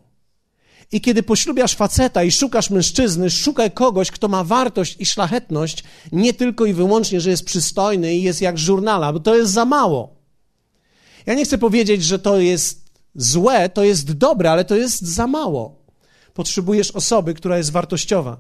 I 0.92 1.02
kiedy 1.02 1.24
poślubiasz 1.24 1.76
faceta 1.76 2.24
i 2.24 2.32
szukasz 2.32 2.70
mężczyzny, 2.70 3.30
szukaj 3.30 3.72
kogoś, 3.72 4.12
kto 4.12 4.28
ma 4.28 4.44
wartość 4.44 4.96
i 5.00 5.06
szlachetność, 5.06 5.84
nie 6.12 6.34
tylko 6.34 6.66
i 6.66 6.74
wyłącznie, 6.74 7.22
że 7.22 7.30
jest 7.30 7.46
przystojny 7.46 8.16
i 8.16 8.24
jest 8.24 8.42
jak 8.42 8.58
żurnala, 8.58 9.14
bo 9.14 9.20
to 9.20 9.36
jest 9.36 9.52
za 9.52 9.66
mało. 9.66 10.16
Ja 11.26 11.34
nie 11.34 11.46
chcę 11.46 11.58
powiedzieć, 11.58 12.04
że 12.04 12.20
to 12.20 12.40
jest 12.40 12.92
złe, 13.16 13.70
to 13.70 13.84
jest 13.84 14.12
dobre, 14.12 14.52
ale 14.52 14.66
to 14.66 14.76
jest 14.76 15.02
za 15.02 15.28
mało. 15.28 15.82
Potrzebujesz 16.34 16.92
osoby, 16.92 17.34
która 17.34 17.58
jest 17.58 17.72
wartościowa. 17.72 18.38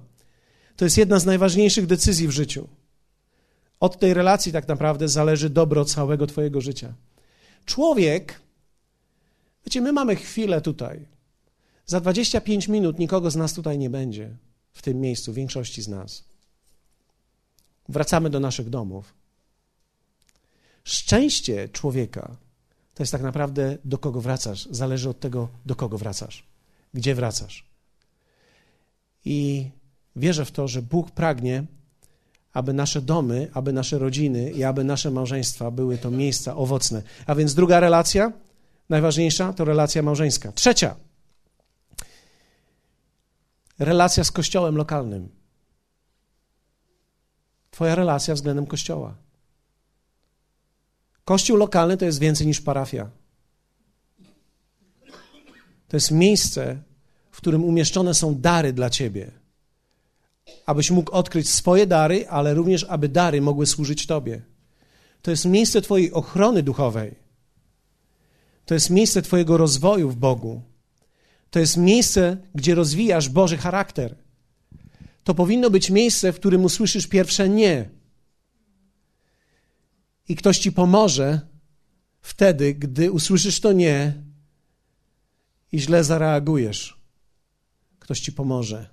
To 0.76 0.86
jest 0.86 0.98
jedna 0.98 1.20
z 1.20 1.26
najważniejszych 1.26 1.86
decyzji 1.86 2.28
w 2.28 2.32
życiu. 2.32 2.68
Od 3.80 4.00
tej 4.00 4.14
relacji 4.14 4.52
tak 4.52 4.68
naprawdę 4.68 5.08
zależy 5.08 5.50
dobro 5.50 5.86
całego 5.86 6.28
Twojego 6.28 6.62
życia. 6.62 6.94
Człowiek, 7.66 8.42
wiecie, 9.66 9.82
my 9.82 9.94
mamy 9.94 10.16
chwilę 10.16 10.62
tutaj. 10.62 11.06
Za 11.92 12.00
25 12.00 12.68
minut 12.68 13.00
nikogo 13.00 13.32
z 13.32 13.36
nas 13.36 13.54
tutaj 13.54 13.78
nie 13.78 13.90
będzie, 13.90 14.36
w 14.72 14.82
tym 14.82 15.02
miejscu, 15.02 15.34
większości 15.34 15.82
z 15.82 15.88
nas. 15.88 16.24
Wracamy 17.90 18.30
do 18.30 18.40
naszych 18.40 18.70
domów. 18.70 19.14
Szczęście 20.84 21.70
człowieka 21.70 22.36
to 22.94 23.04
jest 23.04 23.12
tak 23.12 23.22
naprawdę 23.22 23.78
do 23.86 23.98
kogo 23.98 24.22
wracasz. 24.22 24.68
Zależy 24.72 25.10
od 25.10 25.20
tego, 25.20 25.50
do 25.66 25.76
kogo 25.76 25.98
wracasz, 25.98 26.44
gdzie 26.94 27.16
wracasz. 27.16 27.66
I 29.26 29.70
wierzę 30.16 30.46
w 30.46 30.52
to, 30.52 30.68
że 30.68 30.82
Bóg 30.82 31.12
pragnie, 31.12 31.64
aby 32.54 32.74
nasze 32.74 33.02
domy, 33.02 33.50
aby 33.54 33.74
nasze 33.74 34.00
rodziny 34.00 34.52
i 34.52 34.64
aby 34.64 34.84
nasze 34.84 35.12
małżeństwa 35.12 35.72
były 35.72 35.98
to 35.98 36.12
miejsca 36.12 36.56
owocne. 36.56 37.02
A 37.26 37.36
więc 37.36 37.54
druga 37.54 37.80
relacja, 37.80 38.32
najważniejsza, 38.90 39.54
to 39.54 39.66
relacja 39.66 40.02
małżeńska. 40.02 40.52
Trzecia, 40.52 40.96
relacja 43.82 44.24
z 44.24 44.32
kościołem 44.32 44.76
lokalnym. 44.76 45.30
Twoja 47.72 47.96
relacja 47.96 48.36
względem 48.36 48.68
kościoła. 48.68 49.16
Kościół 51.26 51.58
lokalny 51.58 51.98
to 51.98 52.06
jest 52.06 52.20
więcej 52.20 52.48
niż 52.48 52.62
parafia. 52.62 53.10
To 55.88 55.98
jest 55.98 56.12
miejsce, 56.12 56.82
w 57.32 57.38
którym 57.38 57.64
umieszczone 57.64 58.14
są 58.14 58.36
dary 58.36 58.74
dla 58.74 58.90
ciebie. 58.90 59.32
Abyś 60.66 60.92
mógł 60.92 61.12
odkryć 61.12 61.50
swoje 61.50 61.88
dary, 61.88 62.30
ale 62.30 62.54
również, 62.54 62.84
aby 62.84 63.10
dary 63.10 63.42
mogły 63.42 63.66
służyć 63.66 64.08
tobie. 64.08 64.42
To 65.22 65.32
jest 65.32 65.46
miejsce 65.46 65.82
Twojej 65.82 66.14
ochrony 66.14 66.64
duchowej. 66.64 67.16
To 68.66 68.74
jest 68.74 68.90
miejsce 68.90 69.22
Twojego 69.22 69.58
rozwoju 69.58 70.10
w 70.10 70.16
Bogu. 70.16 70.62
To 71.52 71.60
jest 71.60 71.78
miejsce, 71.78 72.38
gdzie 72.56 72.76
rozwijasz 72.76 73.30
Boży 73.30 73.58
charakter. 73.58 74.16
To 75.24 75.34
powinno 75.34 75.70
być 75.70 75.90
miejsce, 75.90 76.34
w 76.34 76.36
którym 76.36 76.64
usłyszysz 76.64 77.08
pierwsze 77.08 77.50
nie. 77.50 77.90
I 80.30 80.36
ktoś 80.36 80.60
ci 80.60 80.72
pomoże 80.72 81.42
wtedy, 82.22 82.74
gdy 82.74 83.12
usłyszysz 83.12 83.60
to 83.60 83.72
nie 83.72 84.14
i 85.72 85.80
źle 85.80 86.04
zareagujesz. 86.04 86.98
Ktoś 88.00 88.20
ci 88.20 88.32
pomoże. 88.32 88.90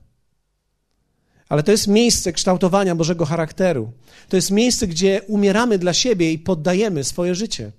Ale 1.48 1.62
to 1.62 1.70
jest 1.70 1.86
miejsce 1.86 2.32
kształtowania 2.32 2.94
Bożego 2.94 3.24
charakteru. 3.24 3.92
To 4.28 4.36
jest 4.36 4.50
miejsce, 4.50 4.86
gdzie 4.86 5.22
umieramy 5.26 5.78
dla 5.78 5.92
siebie 5.92 6.32
i 6.32 6.38
poddajemy 6.38 7.04
swoje 7.04 7.34
życie. 7.34 7.72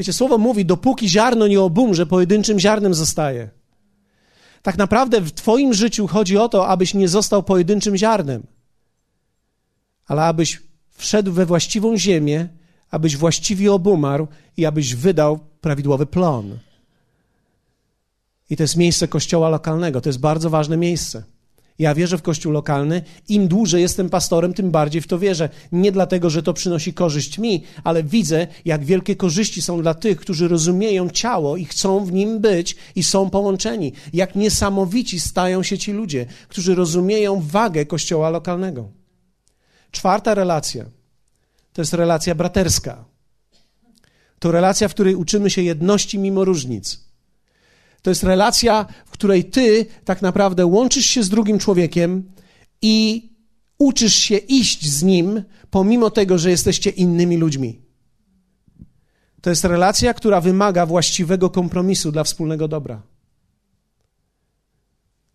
Wiecie, 0.00 0.12
słowo 0.12 0.38
mówi, 0.38 0.64
dopóki 0.64 1.08
ziarno 1.08 1.46
nie 1.46 1.60
obumrze, 1.60 2.06
pojedynczym 2.06 2.58
ziarnem 2.58 2.94
zostaje. 2.94 3.50
Tak 4.62 4.78
naprawdę 4.78 5.20
w 5.20 5.32
Twoim 5.32 5.74
życiu 5.74 6.06
chodzi 6.06 6.38
o 6.38 6.48
to, 6.48 6.68
abyś 6.68 6.94
nie 6.94 7.08
został 7.08 7.42
pojedynczym 7.42 7.96
ziarnem, 7.96 8.42
ale 10.06 10.24
abyś 10.24 10.62
wszedł 10.90 11.32
we 11.32 11.46
właściwą 11.46 11.96
ziemię, 11.98 12.48
abyś 12.90 13.16
właściwie 13.16 13.72
obumarł 13.72 14.28
i 14.56 14.66
abyś 14.66 14.94
wydał 14.94 15.38
prawidłowy 15.60 16.06
plon. 16.06 16.58
I 18.50 18.56
to 18.56 18.62
jest 18.62 18.76
miejsce 18.76 19.08
kościoła 19.08 19.48
lokalnego, 19.48 20.00
to 20.00 20.08
jest 20.08 20.20
bardzo 20.20 20.50
ważne 20.50 20.76
miejsce. 20.76 21.22
Ja 21.80 21.94
wierzę 21.94 22.18
w 22.18 22.22
kościół 22.22 22.52
lokalny. 22.52 23.02
Im 23.28 23.48
dłużej 23.48 23.82
jestem 23.82 24.10
pastorem, 24.10 24.54
tym 24.54 24.70
bardziej 24.70 25.02
w 25.02 25.06
to 25.06 25.18
wierzę. 25.18 25.48
Nie 25.72 25.92
dlatego, 25.92 26.30
że 26.30 26.42
to 26.42 26.52
przynosi 26.52 26.94
korzyść 26.94 27.38
mi, 27.38 27.62
ale 27.84 28.02
widzę, 28.02 28.46
jak 28.64 28.84
wielkie 28.84 29.16
korzyści 29.16 29.62
są 29.62 29.82
dla 29.82 29.94
tych, 29.94 30.20
którzy 30.20 30.48
rozumieją 30.48 31.10
ciało 31.10 31.56
i 31.56 31.64
chcą 31.64 32.04
w 32.04 32.12
nim 32.12 32.40
być 32.40 32.76
i 32.94 33.02
są 33.02 33.30
połączeni. 33.30 33.92
Jak 34.12 34.34
niesamowici 34.34 35.20
stają 35.20 35.62
się 35.62 35.78
ci 35.78 35.92
ludzie, 35.92 36.26
którzy 36.48 36.74
rozumieją 36.74 37.40
wagę 37.40 37.86
kościoła 37.86 38.30
lokalnego. 38.30 38.88
Czwarta 39.90 40.34
relacja 40.34 40.84
to 41.72 41.82
jest 41.82 41.94
relacja 41.94 42.34
braterska. 42.34 43.04
To 44.38 44.52
relacja, 44.52 44.88
w 44.88 44.94
której 44.94 45.14
uczymy 45.14 45.50
się 45.50 45.62
jedności 45.62 46.18
mimo 46.18 46.44
różnic. 46.44 47.09
To 48.02 48.10
jest 48.10 48.22
relacja, 48.22 48.86
w 49.06 49.10
której 49.10 49.44
ty 49.44 49.86
tak 50.04 50.22
naprawdę 50.22 50.66
łączysz 50.66 51.06
się 51.06 51.22
z 51.22 51.28
drugim 51.28 51.58
człowiekiem 51.58 52.32
i 52.82 53.28
uczysz 53.78 54.14
się 54.14 54.36
iść 54.36 54.88
z 54.88 55.02
nim, 55.02 55.42
pomimo 55.70 56.10
tego, 56.10 56.38
że 56.38 56.50
jesteście 56.50 56.90
innymi 56.90 57.36
ludźmi. 57.36 57.80
To 59.40 59.50
jest 59.50 59.64
relacja, 59.64 60.14
która 60.14 60.40
wymaga 60.40 60.86
właściwego 60.86 61.50
kompromisu 61.50 62.12
dla 62.12 62.24
wspólnego 62.24 62.68
dobra. 62.68 63.02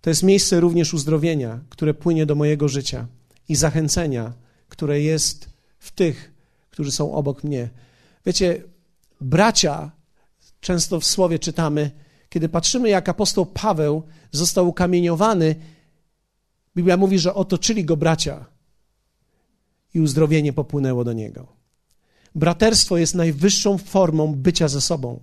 To 0.02 0.10
jest 0.10 0.24
miejsce 0.24 0.60
również 0.60 0.94
uzdrowienia, 0.94 1.60
które 1.70 1.94
płynie 1.94 2.26
do 2.26 2.36
mojego 2.36 2.68
życia 2.68 3.08
i 3.50 3.56
zachęcenia, 3.56 4.34
które 4.70 5.02
jest 5.02 5.50
w 5.80 5.92
tych, 5.92 6.34
którzy 6.70 6.92
są 6.92 7.14
obok 7.14 7.44
mnie. 7.44 7.70
Wiecie, 8.26 8.64
bracia, 9.22 9.92
często 10.62 11.00
w 11.00 11.06
słowie 11.06 11.40
czytamy, 11.40 11.92
kiedy 12.36 12.50
patrzymy, 12.50 12.90
jak 12.90 13.10
apostoł 13.10 13.46
Paweł 13.46 14.04
został 14.32 14.68
ukamieniowany, 14.68 15.56
Biblia 16.76 16.98
mówi, 16.98 17.20
że 17.20 17.34
otoczyli 17.34 17.86
go 17.86 17.98
bracia. 17.98 18.46
i 19.94 20.02
uzdrowienie 20.02 20.54
popłynęło 20.54 21.04
do 21.04 21.14
niego. 21.14 21.48
Braterstwo 22.36 22.98
jest 22.98 23.16
najwyższą 23.16 23.78
formą 23.78 24.36
bycia 24.36 24.68
ze 24.68 24.82
sobą. 24.82 25.20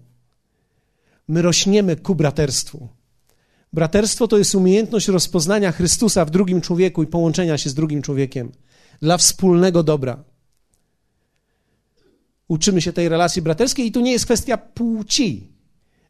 My 1.29 1.43
rośniemy 1.43 1.97
ku 1.97 2.15
braterstwu. 2.15 2.89
Braterstwo 3.73 4.29
to 4.29 4.39
jest 4.39 4.55
umiejętność 4.55 5.09
rozpoznania 5.09 5.73
Chrystusa 5.73 6.25
w 6.25 6.31
drugim 6.31 6.61
człowieku 6.61 7.03
i 7.03 7.07
połączenia 7.07 7.59
się 7.59 7.71
z 7.71 7.75
drugim 7.75 8.03
człowiekiem 8.03 8.53
dla 9.01 9.17
wspólnego 9.17 9.83
dobra. 9.83 10.25
Uczymy 12.49 12.83
się 12.83 12.93
tej 12.93 13.09
relacji 13.09 13.43
braterskiej 13.43 13.87
i 13.87 13.93
tu 13.93 14.01
nie 14.01 14.13
jest 14.13 14.25
kwestia 14.25 14.57
płci, 14.57 15.52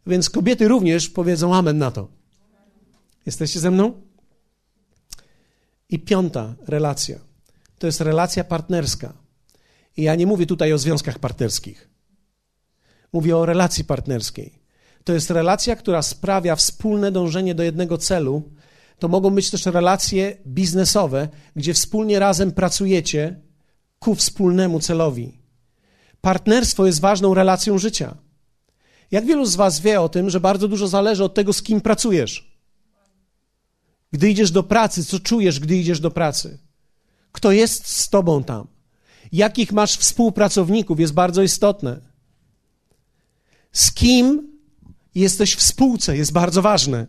więc 0.07 0.31
kobiety 0.31 0.69
również 0.69 1.09
powiedzą 1.09 1.55
amen 1.55 1.79
na 1.79 1.91
to. 1.91 2.09
Jesteście 3.27 3.61
ze 3.61 3.71
mną? 3.71 4.03
I 5.89 5.99
piąta 5.99 6.55
relacja 6.67 7.33
to 7.83 7.87
jest 7.87 8.01
relacja 8.01 8.45
partnerska. 8.45 9.13
I 9.97 10.03
ja 10.03 10.15
nie 10.15 10.27
mówię 10.27 10.47
tutaj 10.47 10.73
o 10.73 10.79
związkach 10.79 11.19
partnerskich. 11.19 11.91
Mówię 13.13 13.37
o 13.37 13.47
relacji 13.47 13.85
partnerskiej. 13.85 14.63
To 15.05 15.13
jest 15.13 15.31
relacja, 15.31 15.77
która 15.77 16.03
sprawia 16.03 16.57
wspólne 16.57 17.13
dążenie 17.13 17.55
do 17.55 17.63
jednego 17.63 17.99
celu. 17.99 18.43
To 18.99 19.09
mogą 19.09 19.31
być 19.31 19.51
też 19.51 19.67
relacje 19.67 20.37
biznesowe, 20.47 21.29
gdzie 21.57 21.75
wspólnie 21.75 22.19
razem 22.19 22.53
pracujecie 22.53 23.41
ku 23.99 24.15
wspólnemu 24.15 24.81
celowi. 24.81 25.39
Partnerstwo 26.21 26.87
jest 26.87 27.01
ważną 27.01 27.35
relacją 27.35 27.79
życia. 27.79 28.17
Jak 29.12 29.26
wielu 29.26 29.47
z 29.47 29.57
Was 29.57 29.81
wie 29.81 30.00
o 30.00 30.09
tym, 30.09 30.31
że 30.31 30.40
bardzo 30.40 30.69
dużo 30.69 30.88
zależy 30.88 31.25
od 31.25 31.35
tego, 31.35 31.52
z 31.52 31.62
kim 31.62 31.81
pracujesz? 31.81 32.52
Gdy 34.12 34.31
idziesz 34.31 34.50
do 34.50 34.62
pracy, 34.62 35.04
co 35.04 35.21
czujesz, 35.21 35.61
gdy 35.61 35.76
idziesz 35.76 36.00
do 36.00 36.11
pracy? 36.11 36.59
Kto 37.33 37.52
jest 37.52 37.87
z 37.87 38.09
Tobą 38.09 38.45
tam? 38.45 38.66
Jakich 39.33 39.73
masz 39.73 39.97
współpracowników 39.97 41.00
jest 41.00 41.12
bardzo 41.12 41.42
istotne. 41.42 42.00
Z 43.73 43.92
kim 43.92 44.52
jesteś 45.14 45.54
w 45.54 45.62
spółce 45.62 46.16
jest 46.16 46.33
bardzo 46.33 46.62
ważne. 46.62 47.07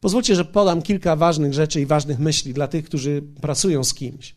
Pozwólcie, 0.00 0.36
że 0.36 0.44
podam 0.44 0.82
kilka 0.82 1.16
ważnych 1.16 1.54
rzeczy 1.54 1.80
i 1.80 1.86
ważnych 1.86 2.18
myśli 2.18 2.54
dla 2.54 2.68
tych, 2.68 2.84
którzy 2.84 3.22
pracują 3.40 3.84
z 3.84 3.94
kimś. 3.94 4.34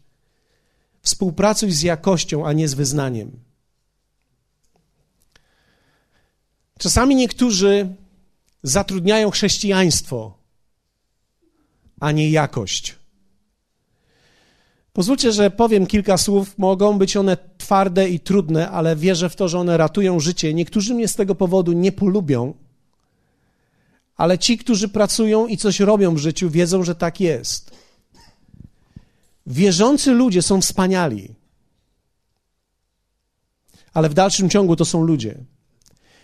Współpracuj 1.02 1.72
z 1.72 1.82
jakością, 1.82 2.46
a 2.46 2.54
nie 2.54 2.68
z 2.68 2.74
wyznaniem. 2.74 3.40
Czasami 6.84 7.16
niektórzy 7.16 7.96
zatrudniają 8.64 9.32
chrześcijaństwo, 9.32 10.38
a 12.00 12.12
nie 12.12 12.30
jakość. 12.30 12.96
Pozwólcie, 14.94 15.32
że 15.32 15.52
powiem 15.52 15.88
kilka 15.88 16.18
słów. 16.18 16.58
Mogą 16.58 16.98
być 16.98 17.18
one 17.18 17.38
twarde 17.58 18.10
i 18.10 18.20
trudne, 18.20 18.70
ale 18.70 18.96
wierzę 18.96 19.30
w 19.30 19.36
to, 19.36 19.48
że 19.48 19.60
one 19.60 19.78
ratują 19.78 20.20
życie. 20.20 20.54
Niektórzy 20.54 20.94
mnie 20.94 21.08
z 21.08 21.16
tego 21.16 21.36
powodu 21.36 21.72
nie 21.72 21.92
polubią, 21.92 22.54
ale 24.16 24.38
ci, 24.38 24.58
którzy 24.58 24.90
pracują 24.90 25.48
i 25.48 25.58
coś 25.58 25.80
robią 25.80 26.16
w 26.16 26.18
życiu, 26.18 26.50
wiedzą, 26.50 26.84
że 26.84 26.96
tak 26.96 27.20
jest. 27.20 27.72
Wierzący 29.48 30.12
ludzie 30.12 30.42
są 30.42 30.62
wspaniali, 30.62 31.36
ale 33.94 34.10
w 34.10 34.14
dalszym 34.14 34.50
ciągu 34.50 34.76
to 34.76 34.86
są 34.86 35.04
ludzie. 35.04 35.53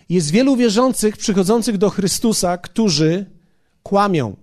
Jest 0.10 0.32
wielu 0.32 0.56
wierzących 0.56 1.18
przychodzących 1.18 1.78
do 1.78 1.90
Chrystusa, 1.90 2.58
którzy 2.58 3.26
kłamią. 3.84 4.36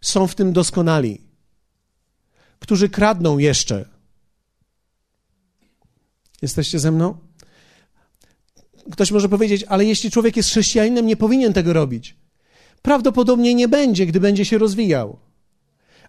Są 0.00 0.26
w 0.26 0.34
tym 0.34 0.52
doskonali 0.52 1.26
którzy 2.58 2.88
kradną 2.88 3.38
jeszcze. 3.38 3.88
Jesteście 6.42 6.78
ze 6.78 6.92
mną? 6.92 7.18
Ktoś 8.92 9.10
może 9.10 9.28
powiedzieć, 9.28 9.64
ale 9.68 9.84
jeśli 9.84 10.10
człowiek 10.10 10.36
jest 10.36 10.50
chrześcijaninem, 10.50 11.06
nie 11.06 11.16
powinien 11.16 11.52
tego 11.52 11.72
robić. 11.72 12.16
Prawdopodobnie 12.82 13.54
nie 13.54 13.68
będzie, 13.68 14.06
gdy 14.06 14.20
będzie 14.20 14.44
się 14.44 14.58
rozwijał. 14.58 15.18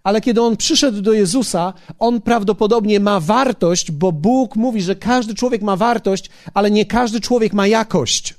Ale 0.08 0.22
kiedy 0.22 0.42
on 0.42 0.58
przyszedł 0.58 1.02
do 1.02 1.14
Jezusa, 1.14 1.74
on 2.00 2.22
prawdopodobnie 2.22 3.00
ma 3.00 3.20
wartość, 3.20 3.92
bo 3.92 4.12
Bóg 4.12 4.56
mówi, 4.56 4.82
że 4.82 4.96
każdy 4.96 5.36
człowiek 5.36 5.62
ma 5.62 5.76
wartość, 5.76 6.30
ale 6.54 6.72
nie 6.72 6.86
każdy 6.86 7.22
człowiek 7.22 7.54
ma 7.54 7.68
jakość. 7.68 8.36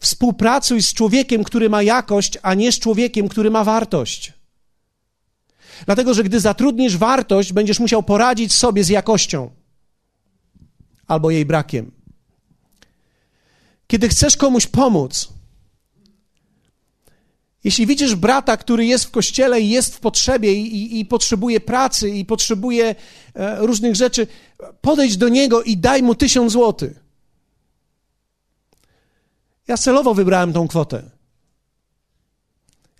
Współpracuj 0.00 0.82
z 0.82 0.94
człowiekiem, 0.94 1.44
który 1.44 1.70
ma 1.70 1.82
jakość, 1.82 2.38
a 2.42 2.54
nie 2.54 2.72
z 2.72 2.78
człowiekiem, 2.78 3.28
który 3.28 3.50
ma 3.50 3.64
wartość. 3.64 4.32
Dlatego, 5.86 6.14
że 6.14 6.24
gdy 6.24 6.40
zatrudnisz 6.40 6.96
wartość, 6.96 7.52
będziesz 7.52 7.80
musiał 7.80 8.02
poradzić 8.02 8.52
sobie 8.52 8.84
z 8.84 8.88
jakością 8.88 9.50
albo 11.06 11.30
jej 11.30 11.46
brakiem. 11.46 11.90
Kiedy 13.86 14.08
chcesz 14.08 14.36
komuś 14.36 14.66
pomóc, 14.66 15.28
jeśli 17.64 17.86
widzisz 17.86 18.14
brata, 18.14 18.56
który 18.56 18.86
jest 18.86 19.04
w 19.04 19.10
kościele 19.10 19.60
i 19.60 19.68
jest 19.68 19.94
w 19.96 20.00
potrzebie 20.00 20.54
i, 20.54 21.00
i, 21.00 21.04
potrzebuje 21.04 21.60
pracy 21.60 22.10
i 22.10 22.24
potrzebuje 22.24 22.94
e, 23.34 23.56
różnych 23.66 23.96
rzeczy, 23.96 24.26
podejdź 24.80 25.16
do 25.16 25.28
niego 25.28 25.62
i 25.62 25.76
daj 25.76 26.02
mu 26.02 26.14
tysiąc 26.14 26.52
złotych. 26.52 27.04
Ja 29.68 29.76
celowo 29.76 30.14
wybrałem 30.14 30.52
tą 30.52 30.68
kwotę. 30.68 31.02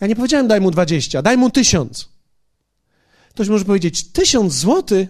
Ja 0.01 0.07
nie 0.07 0.17
powiedziałem 0.17 0.49
daj 0.49 0.61
mu 0.61 0.71
dwadzieścia, 0.71 1.23
daj 1.23 1.37
mu 1.37 1.51
tysiąc. 1.51 2.09
Ktoś 3.31 3.49
może 3.49 3.65
powiedzieć, 3.65 4.13
tysiąc 4.13 4.53
złotych 4.53 5.09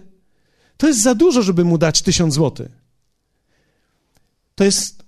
to 0.77 0.87
jest 0.87 1.01
za 1.01 1.15
dużo, 1.15 1.41
żeby 1.41 1.63
mu 1.65 1.77
dać 1.77 2.01
tysiąc 2.01 2.33
złotych. 2.33 2.71
To 4.55 4.63
jest, 4.63 5.03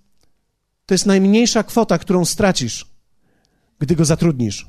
to 0.85 0.93
jest 0.93 1.05
najmniejsza 1.05 1.63
kwota, 1.63 1.97
którą 1.97 2.25
stracisz, 2.25 2.85
gdy 3.79 3.95
go 3.95 4.05
zatrudnisz. 4.05 4.67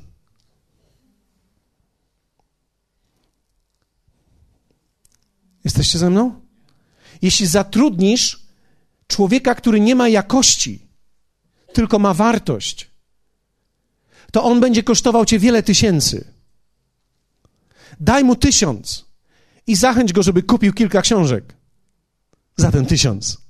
Jesteście 5.63 5.97
ze 5.99 6.09
mną? 6.09 6.41
Jeśli 7.21 7.47
zatrudnisz 7.47 8.39
człowieka, 9.07 9.55
który 9.55 9.79
nie 9.79 9.95
ma 9.95 10.09
jakości, 10.09 10.87
tylko 11.73 11.99
ma 11.99 12.13
wartość, 12.13 12.91
to 14.31 14.43
on 14.43 14.59
będzie 14.59 14.83
kosztował 14.83 15.25
cię 15.25 15.39
wiele 15.39 15.63
tysięcy. 15.63 16.33
Daj 17.99 18.23
mu 18.23 18.35
tysiąc 18.35 19.05
i 19.67 19.75
zachęć 19.75 20.13
go, 20.13 20.23
żeby 20.23 20.43
kupił 20.43 20.73
kilka 20.73 21.01
książek 21.01 21.55
za 22.57 22.71
ten 22.71 22.85
tysiąc. 22.85 23.46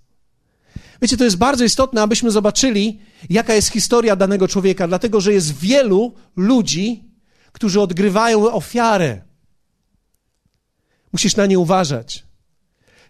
Wiecie, 1.01 1.17
to 1.17 1.23
jest 1.23 1.37
bardzo 1.37 1.63
istotne, 1.63 2.01
abyśmy 2.01 2.31
zobaczyli, 2.31 2.99
jaka 3.29 3.53
jest 3.53 3.69
historia 3.69 4.15
danego 4.15 4.47
człowieka, 4.47 4.87
dlatego 4.87 5.21
że 5.21 5.33
jest 5.33 5.57
wielu 5.57 6.13
ludzi, 6.35 7.03
którzy 7.51 7.81
odgrywają 7.81 8.51
ofiarę. 8.51 9.21
Musisz 11.13 11.35
na 11.35 11.45
nie 11.45 11.59
uważać. 11.59 12.25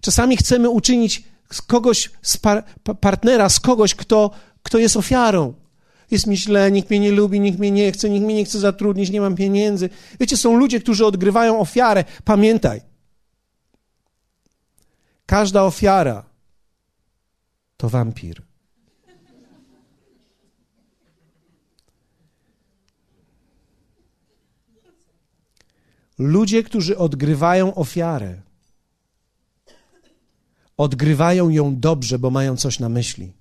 Czasami 0.02 0.38
chcemy 0.38 0.70
uczynić 0.70 1.24
z 1.52 1.62
kogoś, 1.62 2.12
z 2.22 2.38
par 2.38 2.64
partnera, 3.02 3.50
z 3.50 3.60
kogoś, 3.60 3.96
kto, 3.96 4.32
kto 4.64 4.78
jest 4.78 4.98
ofiarą 4.98 5.54
jest 6.12 6.28
mi 6.28 6.38
źle, 6.38 6.72
nikt 6.72 6.90
mnie 6.90 7.00
nie 7.00 7.12
lubi, 7.12 7.40
nikt 7.40 7.60
mnie 7.60 7.72
nie 7.72 7.92
chce, 7.92 8.10
nikt 8.10 8.26
mnie 8.26 8.36
nie 8.36 8.46
chce 8.46 8.60
zatrudnić, 8.60 9.10
nie 9.10 9.22
mam 9.22 9.36
pieniędzy. 9.36 9.90
Wiecie, 10.20 10.38
są 10.38 10.58
ludzie, 10.58 10.80
którzy 10.80 11.06
odgrywają 11.06 11.60
ofiarę. 11.60 12.04
Pamiętaj, 12.24 12.82
każda 15.26 15.64
ofiara 15.64 16.27
to 17.78 17.90
wampir. 17.90 18.42
Ludzie, 26.18 26.64
którzy 26.64 26.98
odgrywają 26.98 27.76
ofiarę, 27.76 28.42
odgrywają 30.78 31.50
ją 31.50 31.80
dobrze, 31.80 32.20
bo 32.20 32.30
mają 32.30 32.58
coś 32.58 32.80
na 32.80 32.90
myśli. 32.90 33.34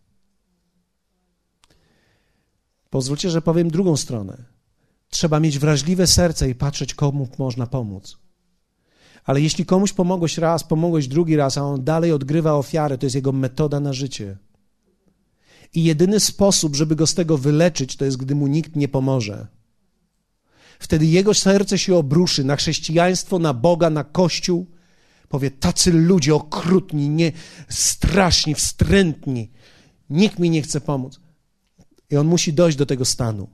Pozwólcie, 2.91 3.31
że 3.31 3.43
powiem 3.43 3.71
drugą 3.71 3.97
stronę. 3.97 4.45
Trzeba 5.09 5.41
mieć 5.41 5.59
wrażliwe 5.59 6.07
serce 6.07 6.51
i 6.51 6.55
patrzeć, 6.55 6.95
komu 6.95 7.29
można 7.39 7.67
pomóc. 7.67 8.26
Ale 9.27 9.41
jeśli 9.41 9.67
komuś 9.67 9.93
pomogłeś 9.93 10.39
raz, 10.39 10.65
pomogłeś 10.65 11.09
drugi 11.09 11.37
raz, 11.37 11.59
a 11.59 11.63
on 11.63 11.85
dalej 11.85 12.13
odgrywa 12.13 12.55
ofiarę, 12.55 12.99
to 12.99 13.07
jest 13.07 13.17
jego 13.17 13.33
metoda 13.33 13.81
na 13.81 13.93
życie. 13.93 14.37
I 15.75 15.85
jedyny 15.85 16.21
sposób, 16.21 16.77
żeby 16.77 16.97
go 16.97 17.07
z 17.07 17.15
tego 17.15 17.39
wyleczyć, 17.39 17.97
to 17.97 18.05
jest, 18.05 18.17
gdy 18.17 18.35
mu 18.35 18.47
nikt 18.47 18.77
nie 18.77 18.89
pomoże. 18.89 19.47
Wtedy 20.79 21.07
jego 21.07 21.35
serce 21.35 21.79
się 21.79 21.97
obruszy 21.97 22.45
na 22.45 22.57
chrześcijaństwo, 22.57 23.39
na 23.39 23.55
Boga, 23.55 23.91
na 23.91 24.05
Kościół. 24.05 24.67
Powie, 25.29 25.51
tacy 25.51 25.93
ludzie 25.93 26.35
okrutni, 26.35 27.09
nie, 27.09 27.33
straszni, 27.69 28.55
wstrętni. 28.55 29.51
Nikt 30.11 30.39
mi 30.39 30.51
nie 30.51 30.63
chce 30.63 30.81
pomóc. 30.81 31.21
I 32.11 32.17
on 32.17 32.27
musi 32.27 32.53
dojść 32.53 32.79
do 32.79 32.87
tego 32.87 33.05
stanu. 33.05 33.49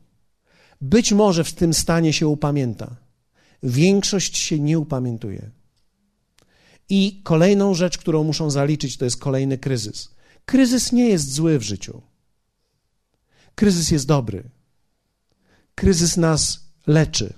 Być 0.81 1.13
może 1.13 1.45
w 1.45 1.53
tym 1.53 1.75
stanie 1.75 2.13
się 2.13 2.27
upamięta. 2.27 2.97
większość 3.63 4.39
się 4.39 4.61
nie 4.61 4.79
upamiętuje. 4.79 5.51
I 6.95 7.21
kolejną 7.23 7.75
rzecz, 7.75 7.99
którą 7.99 8.25
muszą 8.25 8.51
zaliczyć, 8.51 8.97
to 8.97 9.05
jest 9.05 9.17
kolejny 9.17 9.59
kryzys. 9.59 10.15
Kryzys 10.45 10.93
nie 10.93 11.09
jest 11.09 11.33
zły 11.33 11.59
w 11.59 11.63
życiu. 11.63 12.03
Kryzys 13.55 13.91
jest 13.91 14.07
dobry. 14.07 14.51
Kryzys 15.75 16.17
nas 16.17 16.61
leczy. 16.87 17.35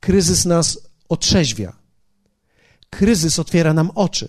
Kryzys 0.00 0.44
nas 0.44 0.78
otrzeźwia. 1.08 1.76
Kryzys 2.90 3.38
otwiera 3.38 3.74
nam 3.74 3.90
oczy. 3.94 4.28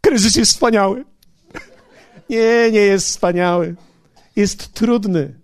Kryzys 0.00 0.36
jest 0.36 0.52
wspaniały. 0.52 1.04
Nie, 2.30 2.70
nie 2.72 2.80
jest 2.80 3.06
wspaniały. 3.06 3.76
Jest 4.36 4.72
trudny. 4.72 5.40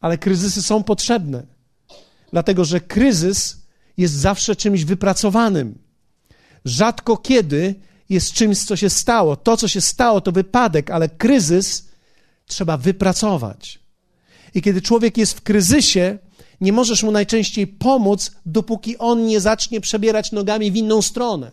Ale 0.00 0.18
kryzysy 0.18 0.62
są 0.62 0.84
potrzebne. 0.84 1.46
Dlatego, 2.32 2.64
że 2.64 2.80
kryzys 2.80 3.59
jest 3.96 4.14
zawsze 4.14 4.56
czymś 4.56 4.84
wypracowanym. 4.84 5.78
Rzadko 6.64 7.16
kiedy 7.16 7.74
jest 8.08 8.32
czymś, 8.32 8.58
co 8.58 8.76
się 8.76 8.90
stało. 8.90 9.36
To, 9.36 9.56
co 9.56 9.68
się 9.68 9.80
stało, 9.80 10.20
to 10.20 10.32
wypadek, 10.32 10.90
ale 10.90 11.08
kryzys 11.08 11.88
trzeba 12.46 12.76
wypracować. 12.76 13.78
I 14.54 14.62
kiedy 14.62 14.82
człowiek 14.82 15.18
jest 15.18 15.32
w 15.32 15.40
kryzysie, 15.40 16.18
nie 16.60 16.72
możesz 16.72 17.02
mu 17.02 17.10
najczęściej 17.12 17.66
pomóc, 17.66 18.30
dopóki 18.46 18.98
on 18.98 19.26
nie 19.26 19.40
zacznie 19.40 19.80
przebierać 19.80 20.32
nogami 20.32 20.70
w 20.70 20.76
inną 20.76 21.02
stronę. 21.02 21.50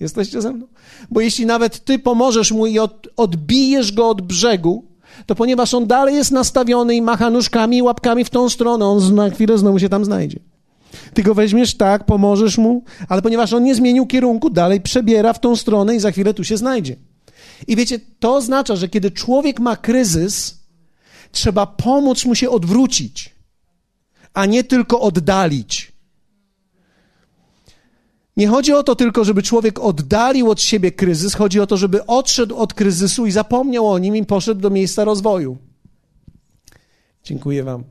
Jesteście 0.00 0.42
ze 0.42 0.52
mną? 0.52 0.66
Bo 1.10 1.20
jeśli 1.20 1.46
nawet 1.46 1.84
ty 1.84 1.98
pomożesz 1.98 2.52
mu 2.52 2.66
i 2.66 2.78
od, 2.78 3.08
odbijesz 3.16 3.92
go 3.92 4.08
od 4.08 4.20
brzegu, 4.20 4.91
to 5.26 5.34
ponieważ 5.34 5.74
on 5.74 5.86
dalej 5.86 6.14
jest 6.14 6.30
nastawiony 6.30 6.94
i 6.94 7.02
macha 7.02 7.30
nóżkami 7.30 7.76
i 7.76 7.82
łapkami 7.82 8.24
w 8.24 8.30
tą 8.30 8.48
stronę, 8.48 8.86
on 8.86 9.14
na 9.14 9.30
chwilę 9.30 9.58
znowu 9.58 9.78
się 9.78 9.88
tam 9.88 10.04
znajdzie. 10.04 10.38
Ty 11.14 11.22
go 11.22 11.34
weźmiesz 11.34 11.74
tak, 11.74 12.06
pomożesz 12.06 12.58
mu, 12.58 12.84
ale 13.08 13.22
ponieważ 13.22 13.52
on 13.52 13.64
nie 13.64 13.74
zmienił 13.74 14.06
kierunku, 14.06 14.50
dalej 14.50 14.80
przebiera 14.80 15.32
w 15.32 15.40
tą 15.40 15.56
stronę 15.56 15.96
i 15.96 16.00
za 16.00 16.10
chwilę 16.10 16.34
tu 16.34 16.44
się 16.44 16.56
znajdzie. 16.56 16.96
I 17.66 17.76
wiecie, 17.76 18.00
to 18.18 18.34
oznacza, 18.34 18.76
że 18.76 18.88
kiedy 18.88 19.10
człowiek 19.10 19.60
ma 19.60 19.76
kryzys, 19.76 20.58
trzeba 21.32 21.66
pomóc 21.66 22.24
mu 22.24 22.34
się 22.34 22.50
odwrócić, 22.50 23.34
a 24.34 24.46
nie 24.46 24.64
tylko 24.64 25.00
oddalić. 25.00 25.91
Nie 28.36 28.48
chodzi 28.48 28.72
o 28.72 28.82
to 28.82 28.96
tylko, 28.96 29.24
żeby 29.24 29.42
człowiek 29.42 29.78
oddalił 29.78 30.50
od 30.50 30.60
siebie 30.60 30.92
kryzys, 30.92 31.34
chodzi 31.34 31.60
o 31.60 31.66
to, 31.66 31.76
żeby 31.76 32.06
odszedł 32.06 32.56
od 32.56 32.74
kryzysu 32.74 33.26
i 33.26 33.32
zapomniał 33.32 33.88
o 33.88 33.98
nim 33.98 34.16
i 34.16 34.26
poszedł 34.26 34.60
do 34.60 34.70
miejsca 34.70 35.04
rozwoju. 35.04 35.58
Dziękuję 37.24 37.64
Wam 37.64 37.84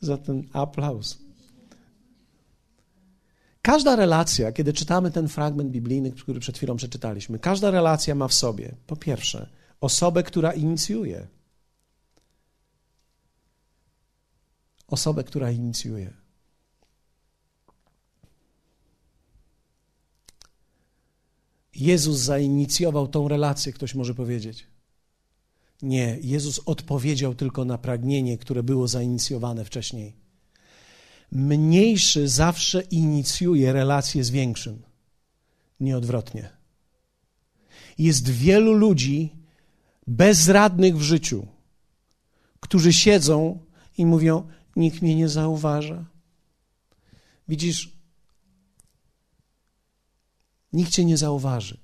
za 0.00 0.16
ten 0.16 0.48
aplauz. 0.52 1.18
Każda 3.62 3.96
relacja, 3.96 4.52
kiedy 4.52 4.72
czytamy 4.72 5.10
ten 5.10 5.28
fragment 5.28 5.70
biblijny, 5.70 6.12
który 6.12 6.40
przed 6.40 6.56
chwilą 6.56 6.76
przeczytaliśmy, 6.76 7.38
każda 7.38 7.70
relacja 7.70 8.14
ma 8.14 8.28
w 8.28 8.34
sobie, 8.34 8.74
po 8.86 8.96
pierwsze, 8.96 9.48
osobę, 9.80 10.22
która 10.22 10.52
inicjuje. 10.52 11.26
Osobę, 14.86 15.24
która 15.24 15.50
inicjuje. 15.50 16.23
Jezus 21.76 22.18
zainicjował 22.18 23.08
tą 23.08 23.28
relację, 23.28 23.72
ktoś 23.72 23.94
może 23.94 24.14
powiedzieć. 24.14 24.66
Nie, 25.82 26.18
Jezus 26.22 26.60
odpowiedział 26.66 27.34
tylko 27.34 27.64
na 27.64 27.78
pragnienie, 27.78 28.38
które 28.38 28.62
było 28.62 28.88
zainicjowane 28.88 29.64
wcześniej. 29.64 30.16
Mniejszy 31.32 32.28
zawsze 32.28 32.80
inicjuje 32.80 33.72
relację 33.72 34.24
z 34.24 34.30
większym, 34.30 34.82
nie 35.80 35.96
odwrotnie. 35.96 36.50
Jest 37.98 38.28
wielu 38.28 38.72
ludzi 38.72 39.32
bezradnych 40.06 40.98
w 40.98 41.02
życiu, 41.02 41.46
którzy 42.60 42.92
siedzą 42.92 43.58
i 43.98 44.06
mówią: 44.06 44.46
Nikt 44.76 45.02
mnie 45.02 45.16
nie 45.16 45.28
zauważa. 45.28 46.04
Widzisz, 47.48 47.93
Nikt 50.74 50.92
cię 50.92 51.04
nie 51.04 51.16
zauważy. 51.16 51.78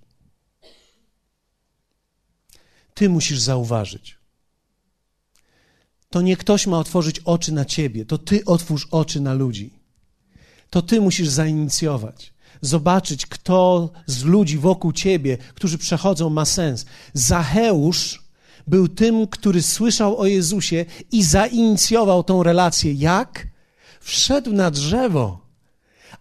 Ty 2.94 3.09
musisz 3.09 3.40
zauważyć. 3.40 4.18
To 6.11 6.20
nie 6.20 6.37
ktoś 6.37 6.66
ma 6.66 6.79
otworzyć 6.79 7.18
oczy 7.18 7.53
na 7.53 7.64
ciebie, 7.64 8.05
to 8.05 8.18
ty 8.18 8.44
otwórz 8.44 8.88
oczy 8.90 9.20
na 9.20 9.35
ludzi. 9.35 9.74
To 10.70 10.83
ty 10.83 11.00
musisz 11.00 11.29
zainicjować, 11.29 12.33
zobaczyć, 12.61 13.26
kto 13.26 13.90
z 14.07 14.24
ludzi 14.24 14.59
wokół 14.59 14.92
ciebie, 14.92 15.38
którzy 15.55 15.79
przechodzą, 15.79 16.31
ma 16.31 16.44
sens. 16.44 16.87
Zacheusz 17.14 18.22
był 18.66 18.88
tym, 18.88 19.26
który 19.26 19.62
słyszał 19.62 20.18
o 20.18 20.26
Jezusie 20.26 20.85
i 21.12 21.22
zainicjował 21.22 22.24
tą 22.24 22.42
relację. 22.42 22.92
Jak? 22.92 23.46
Wszedł 24.00 24.53
na 24.53 24.70
drzewo. 24.70 25.46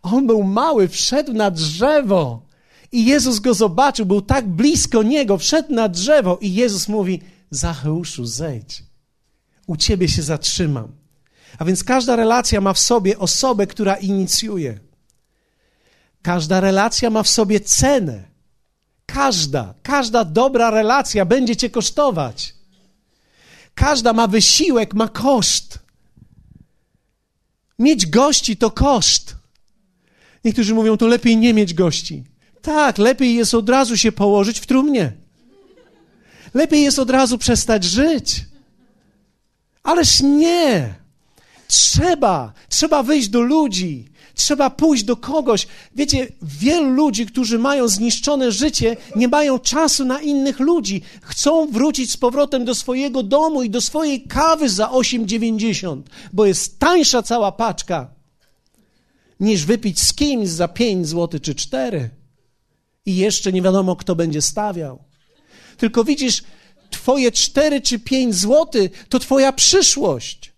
On 0.02 0.28
był 0.28 0.44
mały, 0.44 0.88
wszedł 0.88 1.34
na 1.34 1.52
drzewo. 1.52 2.49
I 2.92 3.06
Jezus 3.06 3.40
go 3.40 3.54
zobaczył, 3.54 4.06
był 4.06 4.22
tak 4.22 4.48
blisko 4.48 5.04
niego, 5.04 5.38
wszedł 5.38 5.74
na 5.74 5.90
drzewo 5.90 6.38
i 6.42 6.54
Jezus 6.54 6.88
mówi: 6.88 7.22
Zacheuszu, 7.52 8.26
zejdź. 8.26 8.84
U 9.68 9.78
ciebie 9.78 10.08
się 10.08 10.22
zatrzymam. 10.22 10.88
A 11.58 11.66
więc 11.66 11.84
każda 11.84 12.16
relacja 12.16 12.62
ma 12.62 12.74
w 12.74 12.80
sobie 12.80 13.20
osobę, 13.20 13.68
która 13.68 13.96
inicjuje. 13.96 14.80
Każda 16.22 16.60
relacja 16.60 17.10
ma 17.10 17.24
w 17.24 17.30
sobie 17.30 17.60
cenę. 17.60 18.24
Każda, 19.06 19.74
każda 19.84 20.26
dobra 20.26 20.70
relacja 20.70 21.26
będzie 21.26 21.56
cię 21.56 21.70
kosztować. 21.70 22.54
Każda 23.76 24.14
ma 24.14 24.28
wysiłek, 24.28 24.94
ma 24.94 25.08
koszt. 25.08 25.80
Mieć 27.80 28.08
gości 28.08 28.58
to 28.58 28.72
koszt. 28.72 29.36
Niektórzy 30.46 30.74
mówią, 30.74 30.98
to 30.98 31.08
lepiej 31.08 31.38
nie 31.38 31.54
mieć 31.54 31.74
gości. 31.74 32.24
Tak, 32.62 32.98
lepiej 32.98 33.36
jest 33.36 33.54
od 33.54 33.70
razu 33.70 33.98
się 33.98 34.12
położyć 34.12 34.60
w 34.60 34.66
trumnie. 34.66 35.14
Lepiej 36.54 36.84
jest 36.84 37.00
od 37.00 37.10
razu 37.10 37.38
przestać 37.38 37.84
żyć. 37.84 38.46
Ależ 39.84 40.22
nie. 40.22 40.96
Trzeba, 41.68 42.54
trzeba 42.70 43.04
wyjść 43.04 43.30
do 43.30 43.42
ludzi, 43.42 44.06
trzeba 44.36 44.70
pójść 44.70 45.04
do 45.04 45.16
kogoś. 45.16 45.68
Wiecie, 45.96 46.28
wielu 46.42 46.90
ludzi, 46.90 47.26
którzy 47.26 47.60
mają 47.60 47.88
zniszczone 47.88 48.52
życie, 48.52 48.98
nie 49.16 49.28
mają 49.28 49.60
czasu 49.60 50.06
na 50.06 50.22
innych 50.22 50.60
ludzi. 50.60 51.02
Chcą 51.22 51.68
wrócić 51.72 52.12
z 52.12 52.18
powrotem 52.18 52.66
do 52.66 52.76
swojego 52.76 53.24
domu 53.24 53.64
i 53.64 53.70
do 53.70 53.82
swojej 53.82 54.22
kawy 54.24 54.70
za 54.70 54.88
8,90, 54.88 56.02
bo 56.34 56.46
jest 56.46 56.80
tańsza 56.80 57.24
cała 57.24 57.52
paczka, 57.52 58.08
niż 59.40 59.66
wypić 59.66 60.00
z 60.02 60.14
kimś 60.14 60.50
za 60.50 60.68
5 60.68 61.08
zł 61.08 61.40
czy 61.40 61.56
4 61.56 62.19
i 63.10 63.16
jeszcze 63.16 63.52
nie 63.54 63.62
wiadomo, 63.62 63.96
kto 63.96 64.16
będzie 64.16 64.42
stawiał. 64.42 65.04
Tylko 65.78 66.04
widzisz, 66.04 66.44
Twoje 66.90 67.32
4 67.32 67.82
czy 67.82 68.00
5 68.00 68.36
złoty 68.36 68.90
to 69.10 69.20
Twoja 69.20 69.54
przyszłość. 69.54 70.54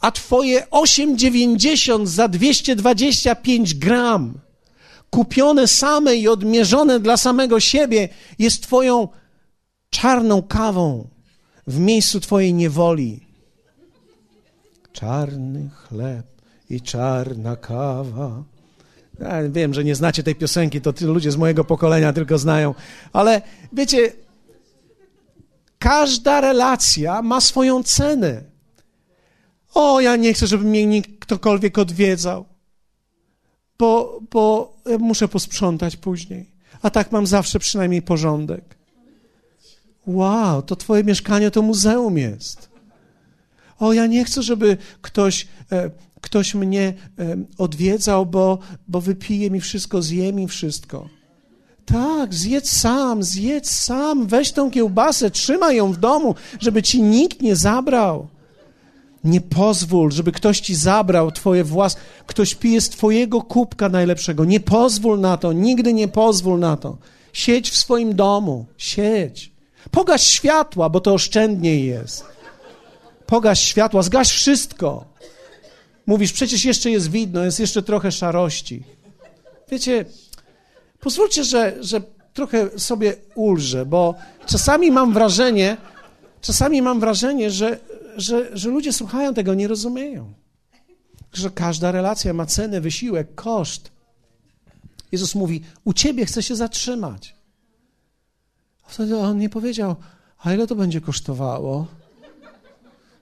A 0.00 0.10
Twoje 0.10 0.60
8,90 0.70 2.06
za 2.06 2.28
225 2.28 3.74
gram, 3.74 4.38
kupione 5.10 5.68
same 5.68 6.16
i 6.16 6.28
odmierzone 6.28 7.00
dla 7.00 7.16
samego 7.16 7.60
siebie, 7.60 8.08
jest 8.38 8.62
Twoją 8.62 9.08
czarną 9.90 10.42
kawą 10.42 11.08
w 11.66 11.78
miejscu 11.78 12.20
Twojej 12.20 12.54
niewoli. 12.54 13.20
Czarny 14.92 15.70
chleb 15.74 16.26
i 16.70 16.80
czarna 16.80 17.56
kawa 17.56 18.53
ja 19.24 19.48
wiem, 19.48 19.74
że 19.74 19.84
nie 19.84 19.94
znacie 19.94 20.22
tej 20.22 20.34
piosenki, 20.34 20.80
to 20.80 20.92
ludzie 21.00 21.30
z 21.30 21.36
mojego 21.36 21.64
pokolenia 21.64 22.12
tylko 22.12 22.38
znają, 22.38 22.74
ale 23.12 23.42
wiecie, 23.72 24.12
każda 25.78 26.40
relacja 26.40 27.22
ma 27.22 27.40
swoją 27.40 27.82
cenę. 27.82 28.42
O, 29.74 30.00
ja 30.00 30.16
nie 30.16 30.34
chcę, 30.34 30.46
żeby 30.46 30.64
mnie 30.64 31.02
ktokolwiek 31.02 31.78
odwiedzał, 31.78 32.44
bo, 33.78 34.20
bo 34.30 34.76
muszę 34.98 35.28
posprzątać 35.28 35.96
później. 35.96 36.50
A 36.82 36.90
tak 36.90 37.12
mam 37.12 37.26
zawsze 37.26 37.58
przynajmniej 37.58 38.02
porządek. 38.02 38.76
Wow, 40.06 40.62
to 40.62 40.76
twoje 40.76 41.04
mieszkanie 41.04 41.50
to 41.50 41.62
muzeum 41.62 42.18
jest. 42.18 42.68
O, 43.78 43.92
ja 43.92 44.06
nie 44.06 44.24
chcę, 44.24 44.42
żeby 44.42 44.76
ktoś 45.02 45.46
e, 45.72 45.90
ktoś 46.24 46.54
mnie 46.54 46.92
odwiedzał, 47.58 48.26
bo, 48.26 48.58
bo 48.88 49.00
wypije 49.00 49.50
mi 49.50 49.60
wszystko, 49.60 50.02
zje 50.02 50.32
mi 50.32 50.48
wszystko. 50.48 51.08
Tak, 51.86 52.34
zjedz 52.34 52.70
sam, 52.70 53.22
zjedz 53.22 53.70
sam, 53.70 54.26
weź 54.26 54.52
tą 54.52 54.70
kiełbasę, 54.70 55.30
trzymaj 55.30 55.76
ją 55.76 55.92
w 55.92 55.96
domu, 55.96 56.34
żeby 56.60 56.82
ci 56.82 57.02
nikt 57.02 57.42
nie 57.42 57.56
zabrał. 57.56 58.28
Nie 59.24 59.40
pozwól, 59.40 60.12
żeby 60.12 60.32
ktoś 60.32 60.60
ci 60.60 60.74
zabrał 60.74 61.32
twoje 61.32 61.64
własne. 61.64 62.00
Ktoś 62.26 62.54
pije 62.54 62.80
z 62.80 62.88
twojego 62.88 63.42
kubka 63.42 63.88
najlepszego. 63.88 64.44
Nie 64.44 64.60
pozwól 64.60 65.20
na 65.20 65.36
to, 65.36 65.52
nigdy 65.52 65.92
nie 65.92 66.08
pozwól 66.08 66.58
na 66.58 66.76
to. 66.76 66.96
Siedź 67.32 67.70
w 67.70 67.76
swoim 67.76 68.16
domu, 68.16 68.66
siedź. 68.76 69.52
Pogaś 69.90 70.22
światła, 70.26 70.88
bo 70.88 71.00
to 71.00 71.14
oszczędniej 71.14 71.86
jest. 71.86 72.24
Pogaś 73.26 73.60
światła, 73.60 74.02
zgaś 74.02 74.30
wszystko. 74.30 75.04
Mówisz, 76.06 76.32
przecież 76.32 76.64
jeszcze 76.64 76.90
jest 76.90 77.10
widno, 77.10 77.44
jest 77.44 77.60
jeszcze 77.60 77.82
trochę 77.82 78.12
szarości. 78.12 78.82
Wiecie, 79.70 80.04
pozwólcie, 81.00 81.44
że, 81.44 81.76
że 81.80 82.00
trochę 82.34 82.78
sobie 82.78 83.16
ulżę, 83.34 83.86
bo 83.86 84.14
czasami 84.46 84.90
mam 84.90 85.12
wrażenie, 85.12 85.76
czasami 86.40 86.82
mam 86.82 87.00
wrażenie, 87.00 87.50
że, 87.50 87.80
że, 88.16 88.56
że 88.56 88.68
ludzie 88.68 88.92
słuchają 88.92 89.34
tego, 89.34 89.54
nie 89.54 89.68
rozumieją. 89.68 90.32
Że 91.32 91.50
każda 91.50 91.92
relacja 91.92 92.32
ma 92.32 92.46
cenę, 92.46 92.80
wysiłek, 92.80 93.34
koszt. 93.34 93.92
Jezus 95.12 95.34
mówi: 95.34 95.62
U 95.84 95.92
ciebie 95.92 96.26
chcę 96.26 96.42
się 96.42 96.56
zatrzymać. 96.56 97.34
A 98.86 98.88
wtedy 98.88 99.16
on 99.16 99.38
nie 99.38 99.48
powiedział: 99.48 99.96
A 100.38 100.54
ile 100.54 100.66
to 100.66 100.74
będzie 100.74 101.00
kosztowało? 101.00 101.86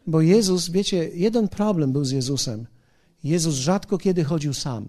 Bo 0.06 0.20
Jezus, 0.20 0.70
wiecie, 0.70 1.10
jeden 1.14 1.48
problem 1.48 1.92
był 1.92 2.04
z 2.04 2.10
Jezusem. 2.10 2.66
Jezus 3.24 3.54
rzadko 3.54 3.98
kiedy 3.98 4.24
chodził 4.24 4.54
sam. 4.54 4.88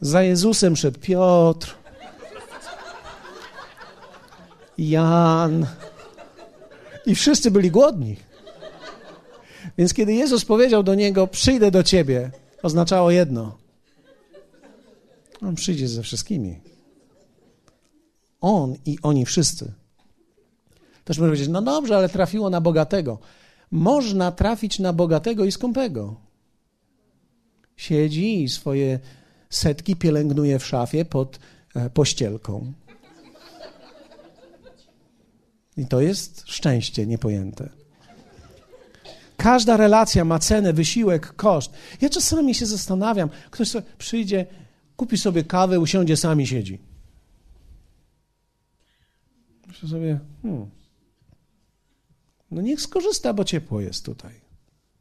Za 0.00 0.22
Jezusem 0.22 0.76
szedł 0.76 0.98
Piotr, 1.00 1.76
Jan 4.78 5.66
i 7.06 7.14
wszyscy 7.14 7.50
byli 7.50 7.70
głodni. 7.70 8.16
Więc 9.78 9.94
kiedy 9.94 10.12
Jezus 10.12 10.44
powiedział 10.44 10.82
do 10.82 10.94
niego: 10.94 11.26
Przyjdę 11.26 11.70
do 11.70 11.82
ciebie, 11.82 12.30
oznaczało 12.62 13.10
jedno: 13.10 13.58
On 15.42 15.54
przyjdzie 15.54 15.88
ze 15.88 16.02
wszystkimi. 16.02 16.60
On 18.40 18.76
i 18.86 18.98
oni 19.02 19.26
wszyscy. 19.26 19.72
Też 21.04 21.18
można 21.18 21.30
powiedzieć: 21.30 21.48
No 21.48 21.62
dobrze, 21.62 21.96
ale 21.96 22.08
trafiło 22.08 22.50
na 22.50 22.60
bogatego. 22.60 23.18
Można 23.72 24.32
trafić 24.32 24.78
na 24.78 24.92
bogatego 24.92 25.44
i 25.44 25.52
skąpego. 25.52 26.16
Siedzi 27.76 28.42
i 28.42 28.48
swoje 28.48 29.00
setki 29.50 29.96
pielęgnuje 29.96 30.58
w 30.58 30.66
szafie 30.66 31.04
pod 31.04 31.38
e, 31.74 31.90
pościelką. 31.90 32.72
I 35.76 35.86
to 35.86 36.00
jest 36.00 36.42
szczęście 36.46 37.06
niepojęte. 37.06 37.68
Każda 39.36 39.76
relacja 39.76 40.24
ma 40.24 40.38
cenę, 40.38 40.72
wysiłek, 40.72 41.32
koszt. 41.36 41.72
Ja 42.00 42.08
czasami 42.08 42.54
się 42.54 42.66
zastanawiam, 42.66 43.28
ktoś 43.50 43.68
sobie 43.68 43.86
przyjdzie, 43.98 44.46
kupi 44.96 45.18
sobie 45.18 45.44
kawę, 45.44 45.80
usiądzie, 45.80 46.16
sami 46.16 46.46
siedzi. 46.46 46.78
Myślę 49.66 49.88
sobie, 49.88 50.20
hmm, 50.42 50.70
no 52.52 52.62
niech 52.62 52.80
skorzysta, 52.80 53.34
bo 53.34 53.44
ciepło 53.44 53.80
jest 53.80 54.04
tutaj. 54.04 54.40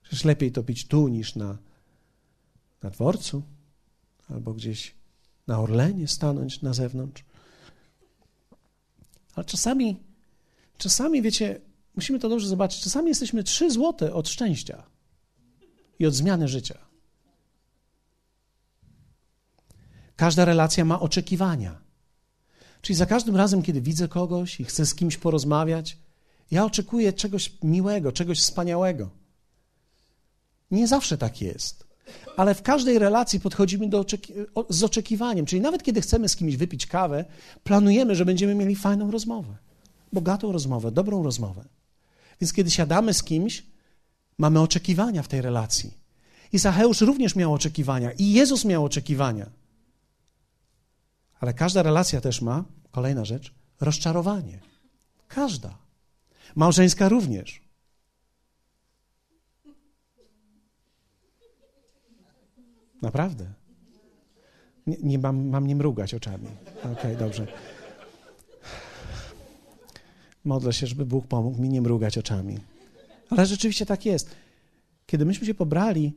Przecież 0.01 0.25
lepiej 0.25 0.51
to 0.51 0.63
pić 0.63 0.87
tu 0.87 1.07
niż 1.07 1.35
na, 1.35 1.57
na 2.83 2.89
dworcu 2.89 3.43
albo 4.29 4.53
gdzieś 4.53 4.95
na 5.47 5.59
Orlenie 5.59 6.07
stanąć 6.07 6.61
na 6.61 6.73
zewnątrz. 6.73 7.23
Ale 9.35 9.45
czasami, 9.45 9.97
czasami, 10.77 11.21
wiecie, 11.21 11.61
musimy 11.95 12.19
to 12.19 12.29
dobrze 12.29 12.47
zobaczyć, 12.47 12.81
czasami 12.81 13.07
jesteśmy 13.09 13.43
trzy 13.43 13.71
złote 13.71 14.13
od 14.13 14.29
szczęścia 14.29 14.83
i 15.99 16.05
od 16.05 16.13
zmiany 16.13 16.47
życia. 16.47 16.77
Każda 20.15 20.45
relacja 20.45 20.85
ma 20.85 20.99
oczekiwania. 20.99 21.81
Czyli 22.81 22.97
za 22.97 23.05
każdym 23.05 23.35
razem, 23.35 23.63
kiedy 23.63 23.81
widzę 23.81 24.07
kogoś 24.07 24.59
i 24.59 24.63
chcę 24.63 24.85
z 24.85 24.95
kimś 24.95 25.17
porozmawiać, 25.17 25.97
ja 26.51 26.65
oczekuję 26.65 27.13
czegoś 27.13 27.53
miłego, 27.63 28.11
czegoś 28.11 28.39
wspaniałego. 28.39 29.09
Nie 30.71 30.87
zawsze 30.87 31.17
tak 31.17 31.41
jest 31.41 31.91
ale 32.37 32.55
w 32.55 32.61
każdej 32.61 32.99
relacji 32.99 33.39
podchodzimy 33.39 33.89
do 33.89 33.99
oczeki 33.99 34.33
z 34.69 34.83
oczekiwaniem. 34.83 35.45
Czyli 35.45 35.61
nawet 35.61 35.83
kiedy 35.83 36.01
chcemy 36.01 36.29
z 36.29 36.35
kimś 36.35 36.55
wypić 36.55 36.85
kawę, 36.85 37.25
planujemy, 37.63 38.15
że 38.15 38.25
będziemy 38.25 38.55
mieli 38.55 38.75
fajną 38.75 39.11
rozmowę, 39.11 39.57
bogatą 40.13 40.51
rozmowę, 40.51 40.91
dobrą 40.91 41.23
rozmowę. 41.23 41.65
Więc 42.41 42.53
kiedy 42.53 42.71
siadamy 42.71 43.13
z 43.13 43.23
kimś, 43.23 43.63
mamy 44.37 44.59
oczekiwania 44.59 45.23
w 45.23 45.27
tej 45.27 45.41
relacji. 45.41 45.93
I 46.53 46.59
Zacheusz 46.59 47.01
również 47.01 47.35
miał 47.35 47.53
oczekiwania, 47.53 48.11
i 48.11 48.31
Jezus 48.31 48.65
miał 48.65 48.85
oczekiwania. 48.85 49.49
Ale 51.39 51.53
każda 51.53 51.83
relacja 51.83 52.21
też 52.21 52.41
ma, 52.41 52.63
kolejna 52.91 53.25
rzecz, 53.25 53.53
rozczarowanie. 53.81 54.59
Każda. 55.27 55.77
Małżeńska 56.55 57.09
również. 57.09 57.61
Naprawdę. 63.01 63.53
Nie, 64.87 64.97
nie 65.03 65.19
mam, 65.19 65.47
mam 65.47 65.67
nie 65.67 65.75
mrugać 65.75 66.13
oczami. 66.13 66.47
Okej, 66.79 66.91
okay, 66.91 67.15
dobrze. 67.15 67.47
Modlę 70.45 70.73
się, 70.73 70.87
żeby 70.87 71.05
Bóg 71.05 71.27
pomógł 71.27 71.61
mi 71.61 71.69
nie 71.69 71.81
mrugać 71.81 72.17
oczami. 72.17 72.57
Ale 73.29 73.45
rzeczywiście 73.45 73.85
tak 73.85 74.05
jest. 74.05 74.35
Kiedy 75.05 75.25
myśmy 75.25 75.47
się 75.47 75.53
pobrali, 75.53 76.13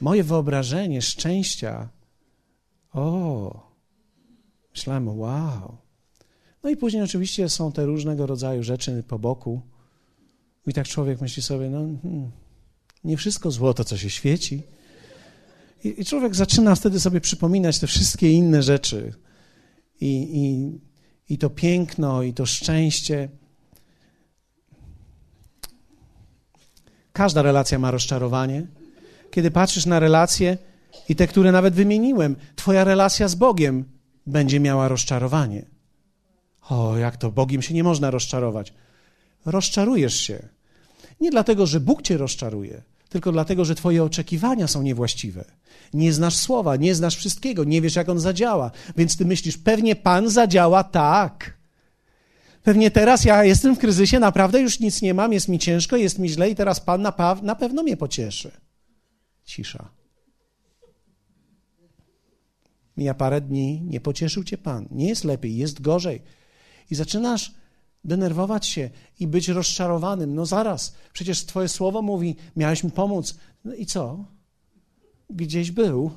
moje 0.00 0.24
wyobrażenie 0.24 1.02
szczęścia, 1.02 1.88
o, 2.92 3.72
myślałem, 4.74 5.18
wow. 5.18 5.83
No 6.64 6.70
i 6.70 6.76
później 6.76 7.02
oczywiście 7.02 7.48
są 7.48 7.72
te 7.72 7.86
różnego 7.86 8.26
rodzaju 8.26 8.62
rzeczy 8.62 9.04
po 9.08 9.18
boku. 9.18 9.62
I 10.66 10.72
tak 10.72 10.88
człowiek 10.88 11.20
myśli 11.20 11.42
sobie, 11.42 11.70
no, 11.70 11.78
hmm, 12.02 12.30
nie 13.04 13.16
wszystko 13.16 13.50
złoto, 13.50 13.84
co 13.84 13.96
się 13.96 14.10
świeci. 14.10 14.62
I, 15.84 16.00
I, 16.00 16.04
człowiek 16.04 16.34
zaczyna 16.34 16.74
wtedy 16.74 17.00
sobie 17.00 17.20
przypominać 17.20 17.78
te 17.78 17.86
wszystkie 17.86 18.32
inne 18.32 18.62
rzeczy. 18.62 19.14
I, 20.00 20.30
i, 20.32 21.34
I 21.34 21.38
to 21.38 21.50
piękno, 21.50 22.22
i 22.22 22.32
to 22.32 22.46
szczęście. 22.46 23.28
Każda 27.12 27.42
relacja 27.42 27.78
ma 27.78 27.90
rozczarowanie. 27.90 28.66
Kiedy 29.30 29.50
patrzysz 29.50 29.86
na 29.86 30.00
relacje 30.00 30.58
i 31.08 31.16
te, 31.16 31.26
które 31.26 31.52
nawet 31.52 31.74
wymieniłem, 31.74 32.36
Twoja 32.56 32.84
relacja 32.84 33.28
z 33.28 33.34
Bogiem 33.34 33.84
będzie 34.26 34.60
miała 34.60 34.88
rozczarowanie. 34.88 35.73
O, 36.68 36.96
jak 36.96 37.16
to 37.16 37.30
Bogiem 37.30 37.62
się 37.62 37.74
nie 37.74 37.84
można 37.84 38.10
rozczarować. 38.10 38.72
Rozczarujesz 39.46 40.20
się. 40.20 40.48
Nie 41.20 41.30
dlatego, 41.30 41.66
że 41.66 41.80
Bóg 41.80 42.02
cię 42.02 42.16
rozczaruje, 42.16 42.82
tylko 43.08 43.32
dlatego, 43.32 43.64
że 43.64 43.74
Twoje 43.74 44.04
oczekiwania 44.04 44.68
są 44.68 44.82
niewłaściwe. 44.82 45.44
Nie 45.94 46.12
znasz 46.12 46.36
słowa, 46.36 46.76
nie 46.76 46.94
znasz 46.94 47.16
wszystkiego, 47.16 47.64
nie 47.64 47.80
wiesz, 47.80 47.96
jak 47.96 48.08
on 48.08 48.20
zadziała. 48.20 48.70
Więc 48.96 49.16
ty 49.16 49.24
myślisz, 49.24 49.58
pewnie 49.58 49.96
Pan 49.96 50.30
zadziała 50.30 50.84
tak. 50.84 51.54
Pewnie 52.62 52.90
teraz 52.90 53.24
ja 53.24 53.44
jestem 53.44 53.76
w 53.76 53.78
kryzysie, 53.78 54.18
naprawdę 54.20 54.60
już 54.60 54.80
nic 54.80 55.02
nie 55.02 55.14
mam, 55.14 55.32
jest 55.32 55.48
mi 55.48 55.58
ciężko, 55.58 55.96
jest 55.96 56.18
mi 56.18 56.28
źle 56.28 56.50
i 56.50 56.54
teraz 56.54 56.80
Pan 56.80 57.02
na, 57.02 57.12
na 57.42 57.54
pewno 57.54 57.82
mnie 57.82 57.96
pocieszy. 57.96 58.50
Cisza. 59.44 59.88
Mija 62.96 63.14
parę 63.14 63.40
dni, 63.40 63.82
nie 63.82 64.00
pocieszył 64.00 64.44
cię 64.44 64.58
Pan. 64.58 64.88
Nie 64.90 65.08
jest 65.08 65.24
lepiej, 65.24 65.56
jest 65.56 65.80
gorzej. 65.80 66.22
I 66.90 66.94
zaczynasz 66.94 67.54
denerwować 68.04 68.66
się 68.66 68.90
i 69.20 69.26
być 69.26 69.48
rozczarowanym. 69.48 70.34
No 70.34 70.46
zaraz, 70.46 70.94
przecież 71.12 71.44
Twoje 71.44 71.68
słowo 71.68 72.02
mówi, 72.02 72.36
miałeś 72.56 72.84
mi 72.84 72.90
pomóc. 72.90 73.38
No 73.64 73.74
i 73.74 73.86
co? 73.86 74.24
Gdzieś 75.30 75.70
był. 75.70 76.10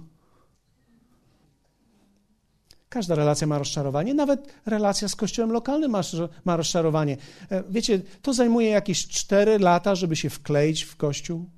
Każda 2.90 3.16
relacja 3.16 3.48
ma 3.48 3.58
rozczarowanie, 3.58 4.14
nawet 4.14 4.54
relacja 4.66 5.08
z 5.08 5.16
kościołem 5.16 5.52
lokalnym 5.52 5.92
ma, 5.92 6.02
ma 6.46 6.56
rozczarowanie. 6.58 7.18
E, 7.50 7.64
wiecie, 7.70 8.02
to 8.22 8.34
zajmuje 8.34 8.70
jakieś 8.70 9.08
cztery 9.08 9.60
lata, 9.60 9.96
żeby 9.96 10.16
się 10.16 10.30
wkleić 10.30 10.84
w 10.84 10.96
kościół, 10.96 11.50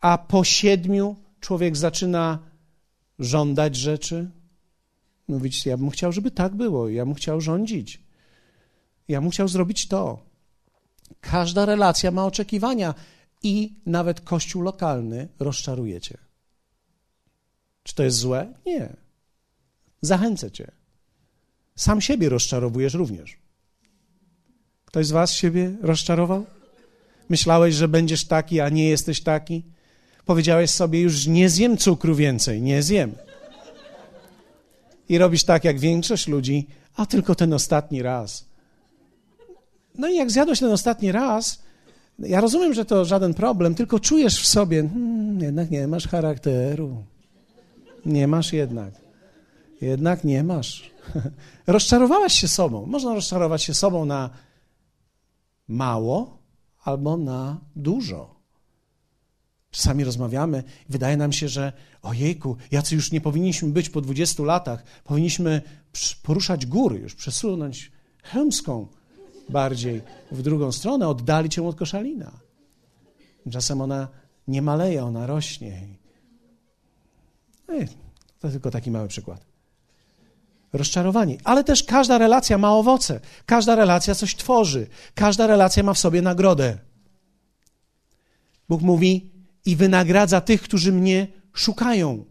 a 0.00 0.18
po 0.18 0.44
siedmiu 0.44 1.16
człowiek 1.40 1.76
zaczyna 1.76 2.38
żądać 3.18 3.76
rzeczy. 3.76 4.30
Mówić, 5.28 5.66
ja 5.66 5.76
bym 5.76 5.90
chciał, 5.90 6.12
żeby 6.12 6.30
tak 6.30 6.54
było, 6.54 6.88
ja 6.88 7.04
bym 7.04 7.14
chciał 7.14 7.40
rządzić. 7.40 8.02
Ja 9.08 9.20
bym 9.20 9.30
chciał 9.30 9.48
zrobić 9.48 9.88
to. 9.88 10.26
Każda 11.20 11.66
relacja 11.66 12.10
ma 12.10 12.26
oczekiwania 12.26 12.94
i 13.42 13.72
nawet 13.86 14.20
kościół 14.20 14.62
lokalny 14.62 15.28
rozczaruje 15.38 16.00
cię. 16.00 16.18
Czy 17.82 17.94
to 17.94 18.02
jest 18.02 18.16
złe? 18.16 18.54
Nie. 18.66 18.96
Zachęcę 20.00 20.50
cię. 20.50 20.72
Sam 21.76 22.00
siebie 22.00 22.28
rozczarowujesz 22.28 22.94
również. 22.94 23.38
Ktoś 24.84 25.06
z 25.06 25.10
Was 25.10 25.32
siebie 25.32 25.76
rozczarował? 25.80 26.46
Myślałeś, 27.28 27.74
że 27.74 27.88
będziesz 27.88 28.24
taki, 28.24 28.60
a 28.60 28.68
nie 28.68 28.88
jesteś 28.88 29.20
taki? 29.20 29.64
Powiedziałeś 30.24 30.70
sobie, 30.70 31.00
już 31.00 31.26
nie 31.26 31.50
zjem 31.50 31.76
cukru 31.76 32.14
więcej, 32.14 32.62
nie 32.62 32.82
zjem. 32.82 33.14
I 35.08 35.18
robisz 35.18 35.44
tak 35.44 35.64
jak 35.64 35.78
większość 35.78 36.28
ludzi, 36.28 36.66
a 36.96 37.06
tylko 37.06 37.34
ten 37.34 37.52
ostatni 37.52 38.02
raz. 38.02 38.44
No 39.98 40.08
i 40.08 40.16
jak 40.16 40.30
zjadłeś 40.30 40.60
ten 40.60 40.72
ostatni 40.72 41.12
raz, 41.12 41.62
ja 42.18 42.40
rozumiem, 42.40 42.74
że 42.74 42.84
to 42.84 43.04
żaden 43.04 43.34
problem, 43.34 43.74
tylko 43.74 44.00
czujesz 44.00 44.42
w 44.42 44.46
sobie, 44.46 44.88
hmm, 44.88 45.40
jednak 45.40 45.70
nie 45.70 45.88
masz 45.88 46.08
charakteru. 46.08 47.04
Nie 48.06 48.28
masz 48.28 48.52
jednak. 48.52 48.94
Jednak 49.80 50.24
nie 50.24 50.44
masz. 50.44 50.90
Rozczarowałaś 51.66 52.32
się 52.32 52.48
sobą. 52.48 52.86
Można 52.86 53.14
rozczarować 53.14 53.62
się 53.62 53.74
sobą 53.74 54.04
na 54.04 54.30
mało 55.68 56.38
albo 56.84 57.16
na 57.16 57.60
dużo. 57.76 58.35
Czasami 59.76 60.04
rozmawiamy 60.04 60.62
i 60.88 60.92
wydaje 60.92 61.16
nam 61.16 61.32
się, 61.32 61.48
że 61.48 61.72
ojejku, 62.02 62.56
jacy 62.70 62.94
już 62.94 63.12
nie 63.12 63.20
powinniśmy 63.20 63.68
być 63.68 63.90
po 63.90 64.00
20 64.00 64.42
latach. 64.42 64.84
Powinniśmy 65.04 65.62
poruszać 66.22 66.66
góry, 66.66 66.98
już 66.98 67.14
przesunąć 67.14 67.92
Chełmską 68.22 68.86
bardziej 69.48 70.02
w 70.32 70.42
drugą 70.42 70.72
stronę, 70.72 71.08
oddalić 71.08 71.56
ją 71.56 71.68
od 71.68 71.76
koszalina. 71.76 72.32
Czasem 73.50 73.80
ona 73.80 74.08
nie 74.48 74.62
maleje, 74.62 75.04
ona 75.04 75.26
rośnie. 75.26 75.88
To 78.40 78.50
tylko 78.50 78.70
taki 78.70 78.90
mały 78.90 79.08
przykład. 79.08 79.44
Rozczarowani. 80.72 81.38
Ale 81.44 81.64
też 81.64 81.82
każda 81.82 82.18
relacja 82.18 82.58
ma 82.58 82.72
owoce. 82.72 83.20
Każda 83.46 83.74
relacja 83.74 84.14
coś 84.14 84.36
tworzy. 84.36 84.86
Każda 85.14 85.46
relacja 85.46 85.82
ma 85.82 85.94
w 85.94 85.98
sobie 85.98 86.22
nagrodę. 86.22 86.78
Bóg 88.68 88.82
mówi: 88.82 89.35
I 89.66 89.76
wynagradza 89.76 90.40
tych, 90.40 90.62
którzy 90.62 90.92
mnie 90.92 91.26
szukają. 91.52 92.24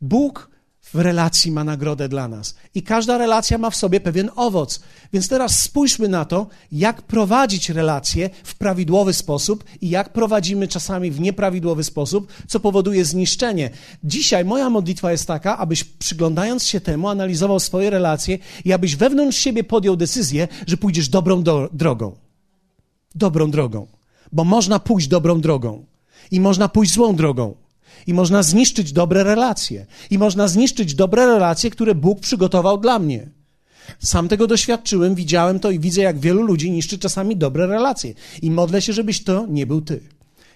Bóg 0.00 0.50
w 0.94 0.94
relacji 0.94 1.52
ma 1.52 1.64
nagrodę 1.64 2.08
dla 2.08 2.28
nas. 2.28 2.54
I 2.74 2.82
każda 2.82 3.18
relacja 3.18 3.58
ma 3.58 3.70
w 3.70 3.76
sobie 3.76 4.00
pewien 4.00 4.30
owoc. 4.36 4.80
Więc 5.12 5.28
teraz 5.28 5.62
spójrzmy 5.62 6.08
na 6.08 6.24
to, 6.24 6.46
jak 6.72 7.02
prowadzić 7.02 7.70
relacje 7.70 8.30
w 8.44 8.54
prawidłowy 8.54 9.12
sposób 9.12 9.64
i 9.80 9.88
jak 9.88 10.12
prowadzimy 10.12 10.68
czasami 10.68 11.10
w 11.10 11.20
nieprawidłowy 11.20 11.84
sposób, 11.84 12.32
co 12.48 12.60
powoduje 12.60 13.04
zniszczenie. 13.04 13.70
Dzisiaj 14.04 14.44
moja 14.44 14.70
modlitwa 14.70 15.12
jest 15.12 15.26
taka, 15.26 15.58
abyś 15.58 15.84
przyglądając 15.84 16.66
się 16.66 16.80
temu, 16.80 17.08
analizował 17.08 17.60
swoje 17.60 17.90
relacje 17.90 18.38
i 18.64 18.72
abyś 18.72 18.96
wewnątrz 18.96 19.38
siebie 19.38 19.64
podjął 19.64 19.96
decyzję, 19.96 20.48
że 20.66 20.76
pójdziesz 20.76 21.08
dobrą 21.08 21.42
do 21.42 21.68
drogą. 21.72 22.16
Dobrą 23.14 23.50
drogą. 23.50 23.86
Bo 24.32 24.44
można 24.44 24.78
pójść 24.78 25.08
dobrą 25.08 25.40
drogą 25.40 25.84
i 26.30 26.40
można 26.40 26.68
pójść 26.68 26.92
złą 26.92 27.16
drogą. 27.16 27.54
I 28.06 28.14
można 28.14 28.42
zniszczyć 28.42 28.92
dobre 28.92 29.24
relacje. 29.24 29.86
I 30.10 30.18
można 30.18 30.48
zniszczyć 30.48 30.94
dobre 30.94 31.26
relacje, 31.26 31.70
które 31.70 31.94
Bóg 31.94 32.20
przygotował 32.20 32.78
dla 32.78 32.98
mnie. 32.98 33.28
Sam 33.98 34.28
tego 34.28 34.46
doświadczyłem, 34.46 35.14
widziałem 35.14 35.60
to 35.60 35.70
i 35.70 35.78
widzę, 35.78 36.02
jak 36.02 36.18
wielu 36.18 36.42
ludzi 36.42 36.70
niszczy 36.70 36.98
czasami 36.98 37.36
dobre 37.36 37.66
relacje. 37.66 38.14
I 38.42 38.50
modlę 38.50 38.82
się, 38.82 38.92
żebyś 38.92 39.24
to 39.24 39.46
nie 39.46 39.66
był 39.66 39.80
ty. 39.80 40.00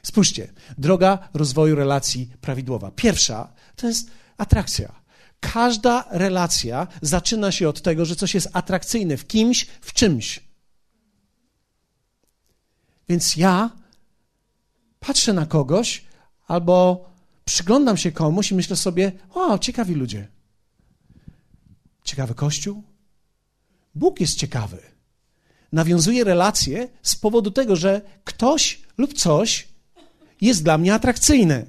Spójrzcie, 0.02 0.48
droga 0.78 1.18
rozwoju 1.35 1.76
relacji 1.76 2.30
prawidłowa. 2.40 2.90
Pierwsza 2.96 3.52
to 3.76 3.87
jest 3.87 4.11
atrakcja. 4.38 4.92
Każda 5.40 6.04
relacja 6.11 6.87
zaczyna 7.02 7.52
się 7.52 7.68
od 7.68 7.82
tego, 7.82 8.04
że 8.04 8.16
coś 8.16 8.35
jest 8.35 8.48
atrakcyjne 8.52 9.16
w 9.16 9.26
kimś, 9.26 9.66
w 9.80 9.92
czymś. 9.92 10.40
Więc 13.08 13.37
ja 13.37 13.70
patrzę 15.06 15.32
na 15.32 15.46
kogoś 15.46 16.04
albo 16.46 17.04
przyglądam 17.44 17.96
się 17.96 18.12
komuś 18.12 18.50
i 18.50 18.54
myślę 18.54 18.76
sobie, 18.76 19.12
o, 19.34 19.58
ciekawi 19.58 19.94
ludzie. 19.94 20.28
Ciekawy 22.04 22.34
Kościół? 22.34 22.82
Bóg 23.94 24.20
jest 24.20 24.38
ciekawy. 24.38 24.78
Nawiązuje 25.72 26.24
relacje 26.24 26.88
z 27.02 27.14
powodu 27.14 27.50
tego, 27.50 27.76
że 27.76 28.00
ktoś 28.24 28.82
lub 28.98 29.14
coś 29.14 29.68
jest 30.40 30.62
dla 30.62 30.78
mnie 30.78 30.94
atrakcyjne. 30.94 31.66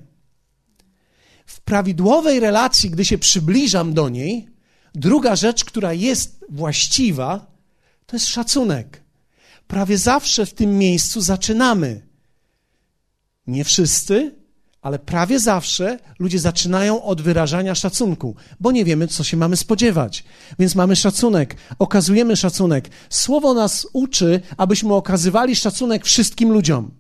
W 1.46 1.62
prawidłowej 1.62 2.40
relacji, 2.40 2.90
gdy 2.90 3.06
się 3.06 3.18
przybliżam 3.18 3.94
do 3.94 4.10
niej, 4.10 4.48
druga 4.96 5.36
rzecz, 5.36 5.66
która 5.66 5.94
jest 5.94 6.46
właściwa, 6.50 7.52
to 8.06 8.16
jest 8.16 8.28
szacunek. 8.28 9.04
Prawie 9.68 9.98
zawsze 9.98 10.46
w 10.46 10.54
tym 10.54 10.78
miejscu 10.78 11.22
zaczynamy. 11.22 12.13
Nie 13.48 13.64
wszyscy, 13.64 14.36
ale 14.82 15.00
prawie 15.00 15.40
zawsze 15.40 16.00
ludzie 16.20 16.40
zaczynają 16.40 17.04
od 17.04 17.22
wyrażania 17.22 17.76
szacunku, 17.76 18.36
bo 18.60 18.72
nie 18.72 18.86
wiemy, 18.86 19.08
co 19.08 19.24
się 19.24 19.38
mamy 19.38 19.58
spodziewać. 19.58 20.24
Więc 20.60 20.76
mamy 20.76 20.96
szacunek, 20.96 21.56
okazujemy 21.80 22.36
szacunek. 22.36 22.90
Słowo 23.10 23.54
nas 23.54 23.88
uczy, 23.94 24.42
abyśmy 24.58 24.94
okazywali 24.94 25.56
szacunek 25.56 26.06
wszystkim 26.06 26.52
ludziom. 26.52 26.92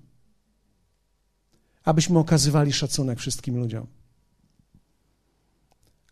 Abyśmy 1.83 2.19
okazywali 2.19 2.73
szacunek 2.73 3.19
wszystkim 3.19 3.57
ludziom. 3.57 3.87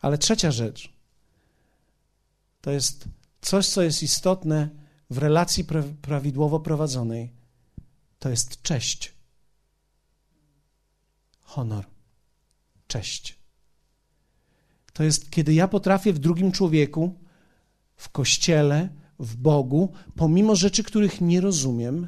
Ale 0.02 0.18
trzecia 0.18 0.52
rzecz 0.52 0.94
to 2.62 2.72
jest 2.72 3.06
coś, 3.42 3.68
co 3.68 3.82
jest 3.82 4.04
istotne 4.04 4.70
w 5.10 5.18
relacji 5.18 5.66
prawidłowo 6.02 6.60
prowadzonej. 6.60 7.32
To 8.20 8.30
jest 8.30 8.62
cześć 8.62 9.14
honor, 11.52 11.86
cześć. 12.88 13.40
To 14.94 15.04
jest, 15.04 15.30
kiedy 15.30 15.54
ja 15.54 15.68
potrafię 15.68 16.14
w 16.14 16.20
drugim 16.20 16.52
człowieku, 16.52 17.20
w 17.96 18.10
kościele, 18.10 18.90
w 19.20 19.36
Bogu, 19.36 19.94
pomimo 20.16 20.56
rzeczy, 20.56 20.84
których 20.84 21.22
nie 21.22 21.42
rozumiem, 21.42 22.08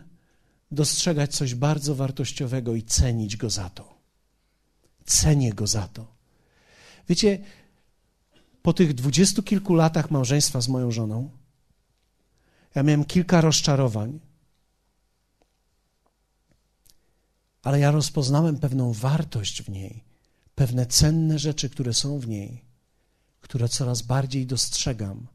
dostrzegać 0.71 1.35
coś 1.35 1.55
bardzo 1.55 1.95
wartościowego 1.95 2.75
i 2.75 2.83
cenić 2.83 3.37
go 3.37 3.49
za 3.49 3.69
to. 3.69 3.93
Cenię 5.05 5.53
go 5.53 5.67
za 5.67 5.87
to. 5.87 6.15
Wiecie, 7.09 7.39
po 8.61 8.73
tych 8.73 8.93
dwudziestu 8.93 9.43
kilku 9.43 9.73
latach 9.73 10.11
małżeństwa 10.11 10.61
z 10.61 10.67
moją 10.67 10.91
żoną, 10.91 11.29
ja 12.75 12.83
miałem 12.83 13.05
kilka 13.05 13.41
rozczarowań 13.41 14.19
ale 17.63 17.79
ja 17.79 17.91
rozpoznałem 17.91 18.57
pewną 18.57 18.93
wartość 18.93 19.61
w 19.61 19.69
niej, 19.69 20.03
pewne 20.55 20.85
cenne 20.85 21.39
rzeczy, 21.39 21.69
które 21.69 21.93
są 21.93 22.19
w 22.19 22.27
niej, 22.27 22.65
które 23.41 23.69
coraz 23.69 24.01
bardziej 24.01 24.45
dostrzegam 24.45 25.27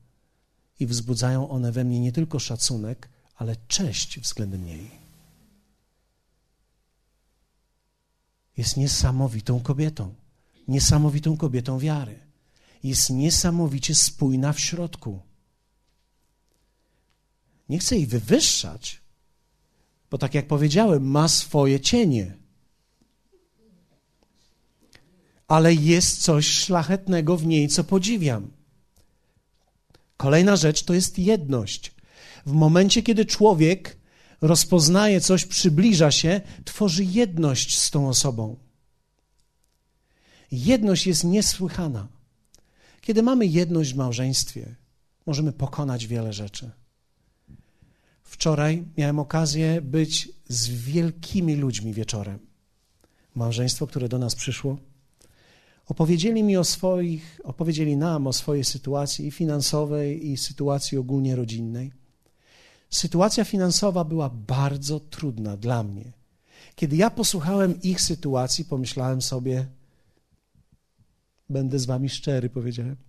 i 0.80 0.86
wzbudzają 0.86 1.48
one 1.48 1.72
we 1.72 1.84
mnie 1.84 2.00
nie 2.00 2.12
tylko 2.12 2.38
szacunek, 2.38 3.08
ale 3.36 3.56
cześć 3.68 4.20
względem 4.20 4.64
niej. 4.64 4.90
Jest 8.56 8.76
niesamowitą 8.76 9.60
kobietą, 9.60 10.14
niesamowitą 10.68 11.36
kobietą 11.36 11.78
wiary. 11.78 12.18
Jest 12.82 13.10
niesamowicie 13.10 13.94
spójna 13.94 14.52
w 14.52 14.60
środku. 14.60 15.20
Nie 17.68 17.78
chcę 17.78 17.96
jej 17.96 18.06
wywyższać, 18.06 19.00
bo 20.10 20.18
tak 20.18 20.34
jak 20.34 20.46
powiedziałem, 20.46 21.10
ma 21.10 21.28
swoje 21.28 21.80
cienie. 21.80 22.36
Ale 25.48 25.74
jest 25.74 26.22
coś 26.22 26.46
szlachetnego 26.46 27.36
w 27.36 27.46
niej, 27.46 27.68
co 27.68 27.84
podziwiam. 27.84 28.50
Kolejna 30.16 30.56
rzecz 30.56 30.82
to 30.82 30.94
jest 30.94 31.18
jedność. 31.18 31.94
W 32.46 32.52
momencie, 32.52 33.02
kiedy 33.02 33.26
człowiek 33.26 33.98
rozpoznaje 34.40 35.20
coś, 35.20 35.44
przybliża 35.44 36.10
się, 36.10 36.40
tworzy 36.64 37.04
jedność 37.04 37.78
z 37.78 37.90
tą 37.90 38.08
osobą. 38.08 38.56
Jedność 40.52 41.06
jest 41.06 41.24
niesłychana. 41.24 42.08
Kiedy 43.00 43.22
mamy 43.22 43.46
jedność 43.46 43.94
w 43.94 43.96
małżeństwie, 43.96 44.74
możemy 45.26 45.52
pokonać 45.52 46.06
wiele 46.06 46.32
rzeczy. 46.32 46.70
Wczoraj 48.28 48.84
miałem 48.96 49.18
okazję 49.18 49.82
być 49.82 50.28
z 50.48 50.68
wielkimi 50.68 51.56
ludźmi 51.56 51.92
wieczorem. 51.92 52.38
Małżeństwo, 53.34 53.86
które 53.86 54.08
do 54.08 54.18
nas 54.18 54.34
przyszło, 54.34 54.78
opowiedzieli 55.86 56.42
mi 56.42 56.56
o 56.56 56.64
swoich, 56.64 57.40
opowiedzieli 57.44 57.96
nam 57.96 58.26
o 58.26 58.32
swojej 58.32 58.64
sytuacji 58.64 59.30
finansowej, 59.30 60.30
i 60.30 60.36
sytuacji 60.36 60.98
ogólnie 60.98 61.36
rodzinnej. 61.36 61.92
Sytuacja 62.90 63.44
finansowa 63.44 64.04
była 64.04 64.30
bardzo 64.30 65.00
trudna 65.00 65.56
dla 65.56 65.82
mnie. 65.82 66.12
Kiedy 66.74 66.96
ja 66.96 67.10
posłuchałem 67.10 67.82
ich 67.82 68.00
sytuacji, 68.00 68.64
pomyślałem 68.64 69.22
sobie, 69.22 69.66
będę 71.50 71.78
z 71.78 71.86
wami 71.86 72.08
szczery, 72.08 72.50
powiedziałem. 72.50 73.07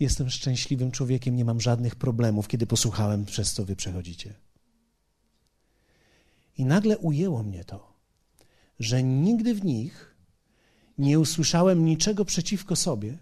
Jestem 0.00 0.30
szczęśliwym 0.30 0.90
człowiekiem, 0.90 1.36
nie 1.36 1.44
mam 1.44 1.60
żadnych 1.60 1.96
problemów, 1.96 2.48
kiedy 2.48 2.66
posłuchałem, 2.66 3.24
przez 3.24 3.52
co 3.52 3.64
wy 3.64 3.76
przechodzicie. 3.76 4.34
I 6.58 6.64
nagle 6.64 6.98
ujęło 6.98 7.42
mnie 7.42 7.64
to, 7.64 7.92
że 8.78 9.02
nigdy 9.02 9.54
w 9.54 9.64
nich 9.64 10.14
nie 10.98 11.20
usłyszałem 11.20 11.84
niczego 11.84 12.24
przeciwko 12.24 12.76
sobie 12.76 13.18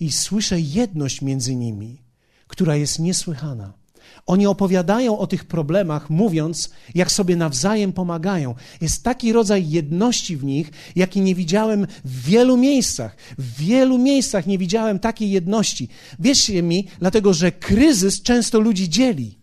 i 0.00 0.12
słyszę 0.12 0.60
jedność 0.60 1.22
między 1.22 1.56
nimi, 1.56 2.02
która 2.46 2.76
jest 2.76 2.98
niesłychana. 2.98 3.83
Oni 4.26 4.46
opowiadają 4.46 5.18
o 5.18 5.26
tych 5.26 5.44
problemach, 5.44 6.10
mówiąc, 6.10 6.70
jak 6.94 7.12
sobie 7.12 7.36
nawzajem 7.36 7.92
pomagają. 7.92 8.54
Jest 8.80 9.02
taki 9.02 9.32
rodzaj 9.32 9.70
jedności 9.70 10.36
w 10.36 10.44
nich, 10.44 10.70
jaki 10.96 11.20
nie 11.20 11.34
widziałem 11.34 11.86
w 12.04 12.24
wielu 12.24 12.56
miejscach. 12.56 13.16
W 13.38 13.56
wielu 13.56 13.98
miejscach 13.98 14.46
nie 14.46 14.58
widziałem 14.58 14.98
takiej 14.98 15.30
jedności. 15.30 15.88
Wierzcie 16.18 16.62
mi, 16.62 16.88
dlatego 16.98 17.34
że 17.34 17.52
kryzys 17.52 18.22
często 18.22 18.60
ludzi 18.60 18.88
dzieli. 18.88 19.38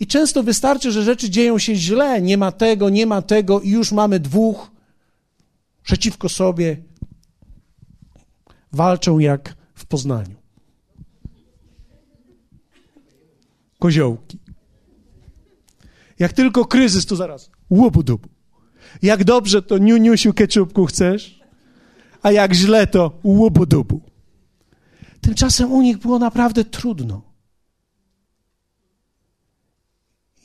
I 0.00 0.06
często 0.06 0.42
wystarczy, 0.42 0.92
że 0.92 1.02
rzeczy 1.02 1.30
dzieją 1.30 1.58
się 1.58 1.74
źle, 1.74 2.22
nie 2.22 2.36
ma 2.36 2.52
tego, 2.52 2.90
nie 2.90 3.06
ma 3.06 3.22
tego, 3.22 3.60
i 3.60 3.70
już 3.70 3.92
mamy 3.92 4.20
dwóch 4.20 4.70
przeciwko 5.82 6.28
sobie. 6.28 6.76
Walczą 8.72 9.18
jak 9.18 9.56
w 9.74 9.86
Poznaniu. 9.86 10.35
Koziołki. 13.78 14.38
Jak 16.18 16.32
tylko 16.32 16.64
kryzys, 16.64 17.06
to 17.06 17.16
zaraz 17.16 17.50
łobudubu. 17.70 18.28
Jak 19.02 19.24
dobrze, 19.24 19.62
to 19.62 19.78
niuniusiu 19.78 20.34
keczupku 20.34 20.86
chcesz, 20.86 21.40
a 22.22 22.32
jak 22.32 22.54
źle, 22.54 22.86
to 22.86 23.18
łobudubu. 23.24 24.00
Tymczasem 25.20 25.72
u 25.72 25.82
nich 25.82 25.98
było 25.98 26.18
naprawdę 26.18 26.64
trudno. 26.64 27.22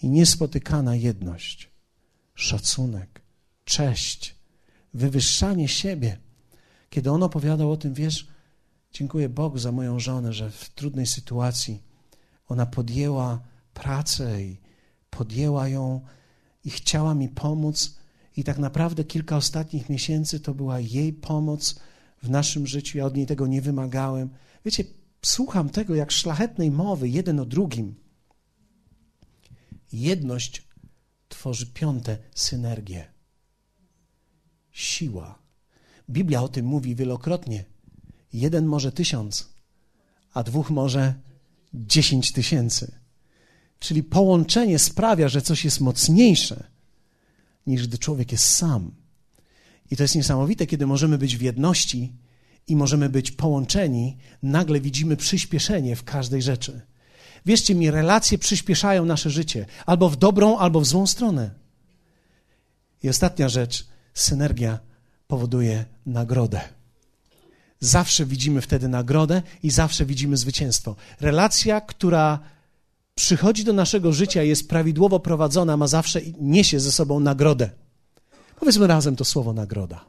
I 0.04 0.10
niespotykana 0.10 0.96
jedność, 0.96 1.70
szacunek, 2.34 3.22
cześć, 3.66 4.36
wywyższanie 4.94 5.68
siebie. 5.68 6.18
Kiedy 6.90 7.12
on 7.12 7.24
opowiadał 7.24 7.72
o 7.72 7.78
tym, 7.78 7.94
wiesz, 7.94 8.28
dziękuję 8.94 9.30
Bogu 9.30 9.58
za 9.58 9.72
moją 9.72 10.00
żonę, 10.00 10.34
że 10.34 10.52
w 10.52 10.70
trudnej 10.70 11.06
sytuacji 11.06 11.84
ona 12.52 12.66
podjęła 12.66 13.42
pracę 13.74 14.44
i 14.44 14.58
podjęła 15.10 15.68
ją 15.68 16.02
i 16.66 16.70
chciała 16.70 17.14
mi 17.14 17.30
pomóc. 17.30 17.98
I 18.38 18.44
tak 18.44 18.58
naprawdę 18.58 19.04
kilka 19.04 19.38
ostatnich 19.38 19.90
miesięcy 19.90 20.40
to 20.40 20.54
była 20.54 20.80
jej 20.80 21.14
pomoc 21.14 21.80
w 22.24 22.30
naszym 22.30 22.68
życiu. 22.68 22.98
Ja 22.98 23.06
od 23.06 23.16
niej 23.16 23.26
tego 23.26 23.48
nie 23.48 23.62
wymagałem. 23.62 24.30
Wiecie, 24.66 24.84
słucham 25.26 25.70
tego 25.70 25.96
jak 25.96 26.12
szlachetnej 26.12 26.72
mowy, 26.72 27.10
jeden 27.10 27.40
o 27.40 27.46
drugim. 27.46 27.96
Jedność 29.94 30.68
tworzy 31.30 31.68
piąte 31.68 32.18
synergię. 32.36 33.08
Siła. 34.72 35.40
Biblia 36.10 36.42
o 36.42 36.48
tym 36.48 36.66
mówi 36.66 36.96
wielokrotnie. 36.96 37.66
Jeden 38.34 38.66
może 38.66 38.92
tysiąc, 38.92 39.50
a 40.34 40.44
dwóch 40.44 40.70
może 40.70 41.14
10 41.74 42.32
tysięcy. 42.32 42.92
Czyli 43.80 44.04
połączenie 44.04 44.80
sprawia, 44.80 45.30
że 45.30 45.42
coś 45.42 45.66
jest 45.66 45.82
mocniejsze 45.82 46.64
niż 47.68 47.88
gdy 47.88 47.98
człowiek 47.98 48.32
jest 48.32 48.50
sam. 48.50 48.92
I 49.92 49.96
to 49.96 50.04
jest 50.04 50.16
niesamowite, 50.16 50.68
kiedy 50.68 50.88
możemy 50.88 51.18
być 51.18 51.38
w 51.38 51.42
jedności 51.42 52.14
i 52.68 52.76
możemy 52.76 53.10
być 53.10 53.32
połączeni, 53.32 54.18
nagle 54.44 54.82
widzimy 54.82 55.18
przyspieszenie 55.18 55.96
w 55.96 56.04
każdej 56.04 56.42
rzeczy. 56.42 56.82
Wierzcie 57.46 57.76
mi, 57.76 57.92
relacje 57.92 58.38
przyspieszają 58.38 59.06
nasze 59.06 59.30
życie 59.30 59.66
albo 59.86 60.10
w 60.10 60.18
dobrą, 60.18 60.58
albo 60.58 60.82
w 60.82 60.86
złą 60.86 61.08
stronę. 61.08 61.52
I 63.04 63.10
ostatnia 63.10 63.50
rzecz, 63.50 63.88
synergia 64.14 64.80
powoduje 65.28 65.86
nagrodę. 66.06 66.62
Zawsze 67.84 68.26
widzimy 68.26 68.62
wtedy 68.62 68.88
nagrodę 68.88 69.42
i 69.64 69.70
zawsze 69.72 70.06
widzimy 70.06 70.38
zwycięstwo. 70.38 70.96
Relacja, 71.20 71.82
która 71.82 72.40
przychodzi 73.16 73.64
do 73.64 73.74
naszego 73.74 74.14
życia, 74.14 74.44
jest 74.44 74.70
prawidłowo 74.70 75.20
prowadzona, 75.20 75.78
ma 75.78 75.88
zawsze 75.88 76.22
niesie 76.40 76.80
ze 76.80 76.92
sobą 76.92 77.20
nagrodę. 77.20 77.70
Powiedzmy 78.60 78.88
razem 78.88 79.16
to 79.16 79.26
słowo 79.26 79.54
nagroda. 79.54 80.06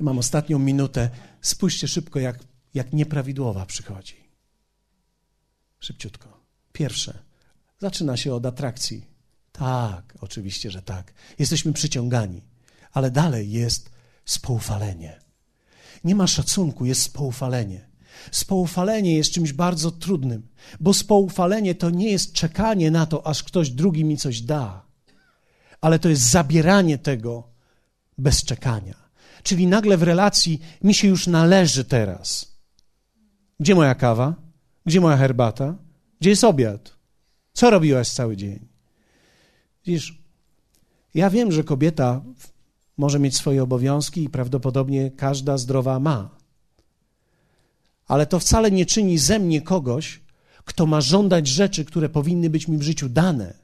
I 0.00 0.02
mam 0.02 0.18
ostatnią 0.18 0.58
minutę. 0.58 1.10
Spójrzcie 1.40 1.88
szybko, 1.88 2.20
jak, 2.20 2.38
jak 2.74 2.92
nieprawidłowa 2.92 3.66
przychodzi. 3.66 4.16
Szybciutko. 5.80 6.40
Pierwsze. 6.72 7.18
Zaczyna 7.78 8.16
się 8.16 8.34
od 8.34 8.46
atrakcji. 8.46 9.06
Tak, 9.52 10.14
oczywiście, 10.20 10.70
że 10.70 10.82
tak. 10.82 11.12
Jesteśmy 11.38 11.72
przyciągani. 11.72 12.42
Ale 12.92 13.10
dalej 13.10 13.50
jest 13.50 13.90
spoufalenie 14.24 15.22
nie 16.04 16.14
ma 16.14 16.26
szacunku, 16.26 16.84
jest 16.84 17.02
spoufalenie. 17.02 17.88
Spoufalenie 18.30 19.16
jest 19.16 19.32
czymś 19.32 19.52
bardzo 19.52 19.90
trudnym, 19.90 20.48
bo 20.80 20.94
spoufalenie 20.94 21.74
to 21.74 21.90
nie 21.90 22.10
jest 22.12 22.32
czekanie 22.32 22.90
na 22.90 23.06
to, 23.06 23.26
aż 23.26 23.42
ktoś 23.42 23.70
drugi 23.70 24.04
mi 24.04 24.16
coś 24.16 24.40
da, 24.40 24.86
ale 25.80 25.98
to 25.98 26.08
jest 26.08 26.22
zabieranie 26.22 26.98
tego 26.98 27.48
bez 28.18 28.44
czekania. 28.44 28.94
Czyli 29.42 29.66
nagle 29.66 29.96
w 29.96 30.02
relacji 30.02 30.60
mi 30.82 30.94
się 30.94 31.08
już 31.08 31.26
należy 31.26 31.84
teraz. 31.84 32.56
Gdzie 33.60 33.74
moja 33.74 33.94
kawa? 33.94 34.34
Gdzie 34.86 35.00
moja 35.00 35.16
herbata? 35.16 35.74
Gdzie 36.20 36.30
jest 36.30 36.44
obiad? 36.44 36.96
Co 37.52 37.70
robiłaś 37.70 38.08
cały 38.08 38.36
dzień? 38.36 38.68
Widzisz, 39.86 40.22
ja 41.14 41.30
wiem, 41.30 41.52
że 41.52 41.64
kobieta 41.64 42.22
może 42.96 43.18
mieć 43.18 43.36
swoje 43.36 43.62
obowiązki 43.62 44.24
i 44.24 44.28
prawdopodobnie 44.28 45.10
każda 45.10 45.58
zdrowa 45.58 46.00
ma. 46.00 46.30
Ale 48.06 48.26
to 48.26 48.38
wcale 48.38 48.70
nie 48.70 48.86
czyni 48.86 49.18
ze 49.18 49.38
mnie 49.38 49.62
kogoś, 49.62 50.20
kto 50.64 50.86
ma 50.86 51.00
żądać 51.00 51.46
rzeczy, 51.46 51.84
które 51.84 52.08
powinny 52.08 52.50
być 52.50 52.68
mi 52.68 52.78
w 52.78 52.82
życiu 52.82 53.08
dane. 53.08 53.54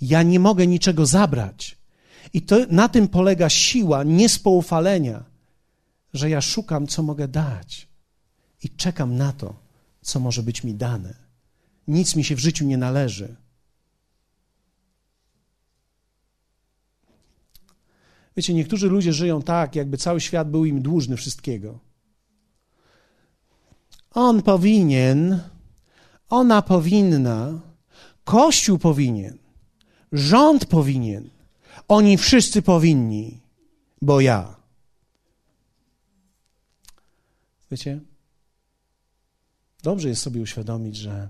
Ja 0.00 0.22
nie 0.22 0.40
mogę 0.40 0.66
niczego 0.66 1.06
zabrać. 1.06 1.78
I 2.32 2.42
to, 2.42 2.56
na 2.70 2.88
tym 2.88 3.08
polega 3.08 3.48
siła 3.48 4.04
niespoufalenia, 4.04 5.24
że 6.14 6.30
ja 6.30 6.40
szukam, 6.40 6.86
co 6.86 7.02
mogę 7.02 7.28
dać 7.28 7.88
i 8.62 8.70
czekam 8.70 9.16
na 9.16 9.32
to, 9.32 9.54
co 10.02 10.20
może 10.20 10.42
być 10.42 10.64
mi 10.64 10.74
dane. 10.74 11.14
Nic 11.88 12.16
mi 12.16 12.24
się 12.24 12.36
w 12.36 12.38
życiu 12.38 12.64
nie 12.64 12.76
należy. 12.76 13.36
Wiecie, 18.40 18.54
niektórzy 18.54 18.88
ludzie 18.88 19.12
żyją 19.12 19.42
tak, 19.42 19.76
jakby 19.76 19.96
cały 19.96 20.20
świat 20.20 20.50
był 20.50 20.64
im 20.64 20.82
dłużny 20.82 21.16
wszystkiego. 21.16 21.78
On 24.10 24.42
powinien, 24.42 25.40
ona 26.28 26.62
powinna, 26.62 27.60
Kościół 28.24 28.78
powinien, 28.78 29.38
rząd 30.12 30.66
powinien, 30.66 31.30
oni 31.88 32.18
wszyscy 32.18 32.62
powinni, 32.62 33.40
bo 34.02 34.20
ja. 34.20 34.56
Wiecie, 37.70 38.00
dobrze 39.82 40.08
jest 40.08 40.22
sobie 40.22 40.40
uświadomić, 40.40 40.96
że 40.96 41.28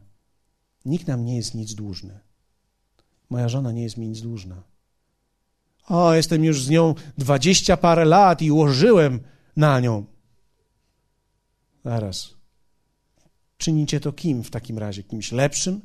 nikt 0.85 1.07
nam 1.07 1.25
nie 1.25 1.37
jest 1.37 1.55
nic 1.55 1.75
dłużny. 1.75 2.21
Moja 3.31 3.49
żona 3.49 3.73
nie 3.73 3.83
jest 3.83 3.97
mi 3.97 4.09
nic 4.09 4.21
dłużna. 4.21 4.70
O, 5.91 6.14
jestem 6.14 6.45
już 6.45 6.64
z 6.64 6.70
nią 6.70 6.95
dwadzieścia 7.18 7.76
parę 7.76 8.05
lat 8.05 8.43
i 8.43 8.51
ułożyłem 8.51 9.20
na 9.57 9.80
nią. 9.80 10.05
Zaraz. 11.84 12.34
Czynicie 13.57 14.01
to 14.01 14.12
kim 14.12 14.45
w 14.45 14.51
takim 14.51 14.78
razie? 14.78 15.03
Kimś 15.03 15.32
lepszym? 15.32 15.80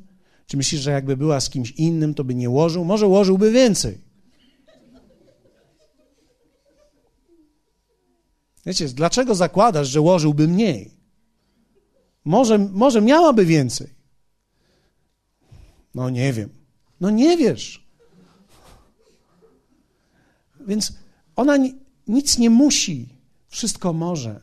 Czy 0.46 0.56
myślisz, 0.56 0.80
że 0.80 0.90
jakby 0.90 1.16
była 1.16 1.40
z 1.40 1.50
kimś 1.50 1.70
innym, 1.70 2.14
to 2.14 2.24
by 2.24 2.34
nie 2.34 2.50
łożył? 2.50 2.84
Może 2.84 3.06
łożyłby 3.06 3.52
więcej. 3.52 3.98
Wiecie, 8.66 8.88
dlaczego 8.88 9.34
zakładasz, 9.34 9.88
że 9.88 10.00
łożyłby 10.00 10.48
mniej? 10.48 10.90
Może, 12.24 12.58
może 12.58 13.00
miałaby 13.00 13.44
więcej. 13.44 13.94
No 15.94 16.10
nie 16.10 16.32
wiem. 16.32 16.48
No 17.00 17.10
nie 17.10 17.36
wiesz. 17.36 17.85
Więc 20.66 20.92
ona 21.36 21.56
nic 22.06 22.38
nie 22.38 22.50
musi, 22.50 23.08
wszystko 23.48 23.92
może. 23.92 24.40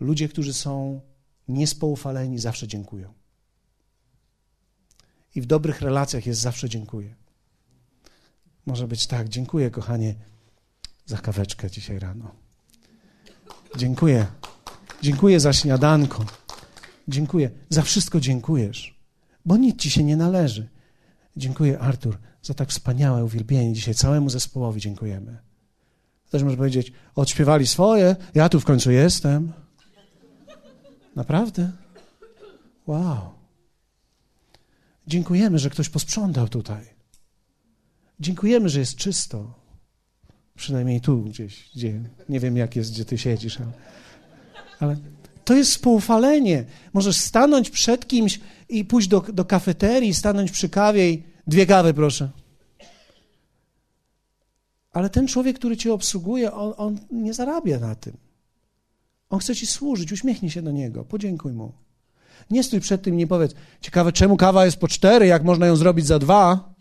Ludzie, 0.00 0.28
którzy 0.28 0.52
są 0.52 1.00
niespoufaleni, 1.48 2.38
zawsze 2.38 2.68
dziękują. 2.68 3.14
I 5.34 5.40
w 5.40 5.46
dobrych 5.46 5.80
relacjach 5.80 6.26
jest 6.26 6.40
zawsze 6.40 6.68
dziękuję. 6.68 7.14
Może 8.66 8.88
być 8.88 9.06
tak, 9.06 9.28
dziękuję 9.28 9.70
kochanie 9.70 10.14
za 11.06 11.18
kaweczkę 11.18 11.70
dzisiaj 11.70 11.98
rano. 11.98 12.34
Dziękuję. 13.76 14.26
Dziękuję 15.02 15.40
za 15.40 15.52
śniadanko. 15.52 16.26
Dziękuję. 17.08 17.50
Za 17.68 17.82
wszystko 17.82 18.20
dziękujesz, 18.20 18.98
bo 19.44 19.56
nic 19.56 19.80
ci 19.80 19.90
się 19.90 20.04
nie 20.04 20.16
należy. 20.16 20.68
Dziękuję, 21.36 21.78
Artur, 21.78 22.18
za 22.42 22.54
tak 22.54 22.68
wspaniałe 22.68 23.24
uwielbienie 23.24 23.72
dzisiaj. 23.72 23.94
Całemu 23.94 24.30
zespołowi 24.30 24.80
dziękujemy. 24.80 25.38
Też 26.30 26.42
może 26.42 26.56
powiedzieć, 26.56 26.92
odśpiewali 27.14 27.66
swoje, 27.66 28.16
ja 28.34 28.48
tu 28.48 28.60
w 28.60 28.64
końcu 28.64 28.90
jestem. 28.90 29.52
Naprawdę? 31.16 31.72
Wow. 32.86 33.30
Dziękujemy, 35.06 35.58
że 35.58 35.70
ktoś 35.70 35.88
posprzątał 35.88 36.48
tutaj. 36.48 36.84
Dziękujemy, 38.20 38.68
że 38.68 38.80
jest 38.80 38.96
czysto. 38.96 39.54
Przynajmniej 40.56 41.00
tu 41.00 41.22
gdzieś, 41.22 41.70
gdzie 41.74 42.00
nie 42.28 42.40
wiem 42.40 42.56
jak 42.56 42.76
jest, 42.76 42.92
gdzie 42.92 43.04
ty 43.04 43.18
siedzisz, 43.18 43.58
ale, 43.60 43.72
ale 44.80 44.96
to 45.44 45.54
jest 45.54 45.72
spoufalenie. 45.72 46.64
Możesz 46.92 47.16
stanąć 47.16 47.70
przed 47.70 48.06
kimś 48.06 48.40
i 48.68 48.84
pójść 48.84 49.08
do, 49.08 49.20
do 49.20 49.44
kafeterii, 49.44 50.14
stanąć 50.14 50.50
przy 50.50 50.68
kawie 50.68 51.10
i 51.10 51.31
dwie 51.46 51.66
kawy, 51.66 51.94
proszę. 51.94 52.30
Ale 54.92 55.10
ten 55.10 55.28
człowiek, 55.28 55.58
który 55.58 55.76
cię 55.76 55.92
obsługuje, 55.92 56.52
on, 56.52 56.74
on 56.76 56.98
nie 57.10 57.34
zarabia 57.34 57.78
na 57.78 57.94
tym. 57.94 58.16
On 59.30 59.38
chce 59.38 59.54
ci 59.54 59.66
służyć, 59.66 60.12
uśmiechnij 60.12 60.50
się 60.50 60.62
do 60.62 60.70
niego, 60.70 61.04
podziękuj 61.04 61.52
mu. 61.52 61.72
Nie 62.50 62.62
stój 62.62 62.80
przed 62.80 63.02
tym 63.02 63.14
i 63.14 63.16
nie 63.16 63.26
powiedz, 63.26 63.54
ciekawe 63.80 64.12
czemu 64.12 64.36
kawa 64.36 64.64
jest 64.64 64.76
po 64.76 64.88
cztery, 64.88 65.26
jak 65.26 65.44
można 65.44 65.66
ją 65.66 65.76
zrobić 65.76 66.06
za 66.06 66.18
dwa. 66.18 66.72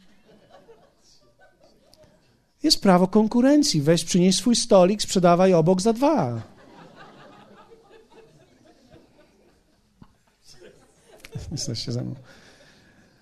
Jest 2.64 2.82
prawo 2.82 3.08
konkurencji. 3.08 3.82
Weź, 3.82 4.04
przynieś 4.04 4.36
swój 4.36 4.56
stolik, 4.56 5.02
sprzedawaj 5.02 5.54
obok 5.54 5.82
za 5.82 5.94
dwa. 5.94 6.42
Jesteście 11.52 11.92
ze 11.92 12.02
mną. 12.02 12.16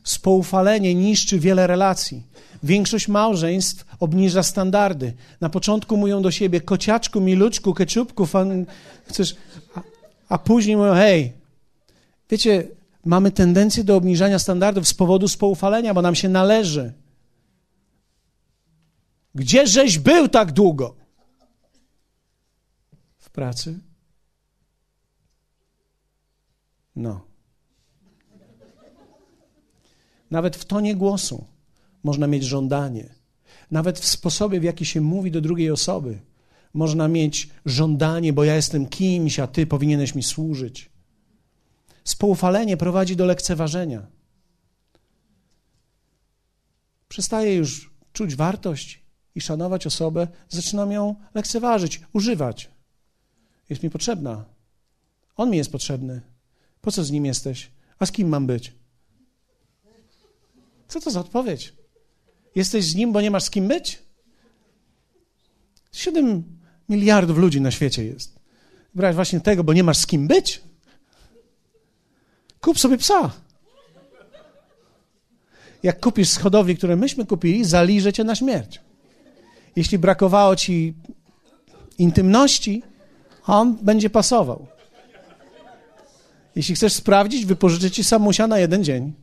Spoufalenie 0.10 0.96
niszczy 0.96 1.40
wiele 1.40 1.68
relacji. 1.68 2.24
Większość 2.64 3.08
małżeństw 3.08 3.86
obniża 4.00 4.44
standardy. 4.44 5.14
Na 5.42 5.50
początku 5.50 5.98
mówią 5.98 6.22
do 6.22 6.32
siebie 6.32 6.62
kociaczku, 6.62 7.22
miluczku, 7.22 7.74
keczupku, 7.74 8.26
fan... 8.26 8.66
chcesz... 9.06 9.36
A, 9.76 9.82
a 10.30 10.38
później 10.38 10.78
mówią, 10.78 10.94
hej, 10.94 11.34
wiecie, 12.30 12.68
mamy 13.06 13.32
tendencję 13.32 13.84
do 13.84 13.96
obniżania 13.96 14.40
standardów 14.40 14.88
z 14.88 14.94
powodu 14.94 15.28
spoufalenia, 15.28 15.94
bo 15.94 16.02
nam 16.02 16.16
się 16.16 16.30
należy. 16.30 16.94
Gdzie 19.36 19.68
żeś 19.68 20.00
był 20.00 20.28
tak 20.28 20.52
długo? 20.52 20.96
W 23.18 23.30
pracy? 23.30 23.80
No. 26.96 27.29
Nawet 30.32 30.56
w 30.56 30.66
tonie 30.66 30.96
głosu 30.96 31.46
można 32.04 32.28
mieć 32.28 32.44
żądanie. 32.44 33.10
Nawet 33.72 34.00
w 34.00 34.06
sposobie, 34.06 34.60
w 34.60 34.64
jaki 34.64 34.86
się 34.86 35.02
mówi 35.02 35.32
do 35.32 35.42
drugiej 35.42 35.72
osoby, 35.72 36.20
można 36.74 37.08
mieć 37.08 37.50
żądanie, 37.66 38.34
bo 38.34 38.44
ja 38.44 38.56
jestem 38.56 38.86
kimś, 38.86 39.40
a 39.40 39.48
ty 39.48 39.68
powinieneś 39.68 40.16
mi 40.16 40.24
służyć. 40.24 40.90
Spoufalenie 42.04 42.78
prowadzi 42.78 43.16
do 43.16 43.26
lekceważenia. 43.26 44.08
Przestaje 47.08 47.56
już 47.56 47.94
czuć 48.14 48.36
wartość 48.36 49.02
i 49.36 49.42
szanować 49.42 49.88
osobę, 49.88 50.28
zaczynam 50.50 50.92
ją 50.92 51.16
lekceważyć, 51.34 52.02
używać. 52.14 52.70
Jest 53.70 53.84
mi 53.84 53.90
potrzebna. 53.90 54.46
On 55.36 55.50
mi 55.50 55.58
jest 55.58 55.72
potrzebny. 55.72 56.22
Po 56.82 56.92
co 56.92 57.04
z 57.04 57.12
nim 57.12 57.26
jesteś? 57.26 57.72
A 58.00 58.06
z 58.06 58.12
kim 58.12 58.30
mam 58.30 58.48
być? 58.48 58.79
Co 60.90 61.02
to 61.02 61.12
za 61.12 61.20
odpowiedź? 61.20 61.74
Jesteś 62.56 62.86
z 62.86 62.96
nim, 62.96 63.12
bo 63.12 63.22
nie 63.22 63.32
masz 63.32 63.44
z 63.44 63.50
kim 63.50 63.68
być? 63.68 64.00
Siedem 65.92 66.44
miliardów 66.90 67.38
ludzi 67.38 67.62
na 67.62 67.72
świecie 67.72 68.06
jest. 68.06 68.40
Wybrałeś 68.94 69.16
właśnie 69.16 69.40
tego, 69.40 69.64
bo 69.64 69.74
nie 69.74 69.84
masz 69.84 69.98
z 69.98 70.08
kim 70.08 70.28
być? 70.28 70.62
Kup 72.62 72.80
sobie 72.80 72.98
psa. 72.98 73.32
Jak 75.84 76.00
kupisz 76.00 76.30
z 76.30 76.40
które 76.78 76.96
myśmy 76.96 77.26
kupili, 77.26 77.66
zaliże 77.66 78.14
cię 78.14 78.24
na 78.24 78.36
śmierć. 78.36 78.82
Jeśli 79.76 79.98
brakowało 79.98 80.56
ci 80.56 80.94
intymności, 81.98 82.84
on 83.46 83.78
będzie 83.82 84.10
pasował. 84.10 84.68
Jeśli 86.56 86.76
chcesz 86.76 86.94
sprawdzić, 86.94 87.46
wypożyczę 87.46 87.92
ci 87.92 88.04
samusia 88.04 88.48
na 88.48 88.60
jeden 88.60 88.84
dzień. 88.84 89.14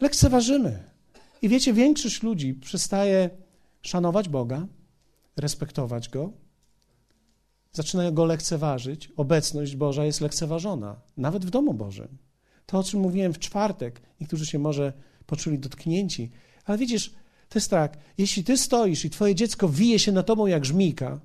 Lekceważymy. 0.00 0.82
I 1.42 1.48
wiecie, 1.48 1.72
większość 1.72 2.22
ludzi 2.22 2.54
przestaje 2.54 3.30
szanować 3.82 4.28
Boga, 4.28 4.66
respektować 5.36 6.08
Go, 6.08 6.32
zaczynają 7.72 8.12
Go 8.12 8.24
lekceważyć. 8.24 9.12
Obecność 9.16 9.76
Boża 9.76 10.04
jest 10.04 10.20
lekceważona, 10.20 10.96
nawet 11.16 11.44
w 11.44 11.50
domu 11.50 11.74
Bożym. 11.74 12.18
To, 12.66 12.78
o 12.78 12.84
czym 12.84 13.00
mówiłem 13.00 13.32
w 13.32 13.38
czwartek, 13.38 14.02
niektórzy 14.20 14.46
się 14.46 14.58
może 14.58 14.92
poczuli 15.26 15.58
dotknięci, 15.58 16.30
ale 16.64 16.78
widzisz, 16.78 17.14
to 17.48 17.58
jest 17.58 17.70
tak, 17.70 17.98
jeśli 18.18 18.44
ty 18.44 18.56
stoisz 18.56 19.04
i 19.04 19.10
twoje 19.10 19.34
dziecko 19.34 19.68
wije 19.68 19.98
się 19.98 20.12
na 20.12 20.22
tobą 20.22 20.46
jak 20.46 20.64
żmijka 20.64 21.20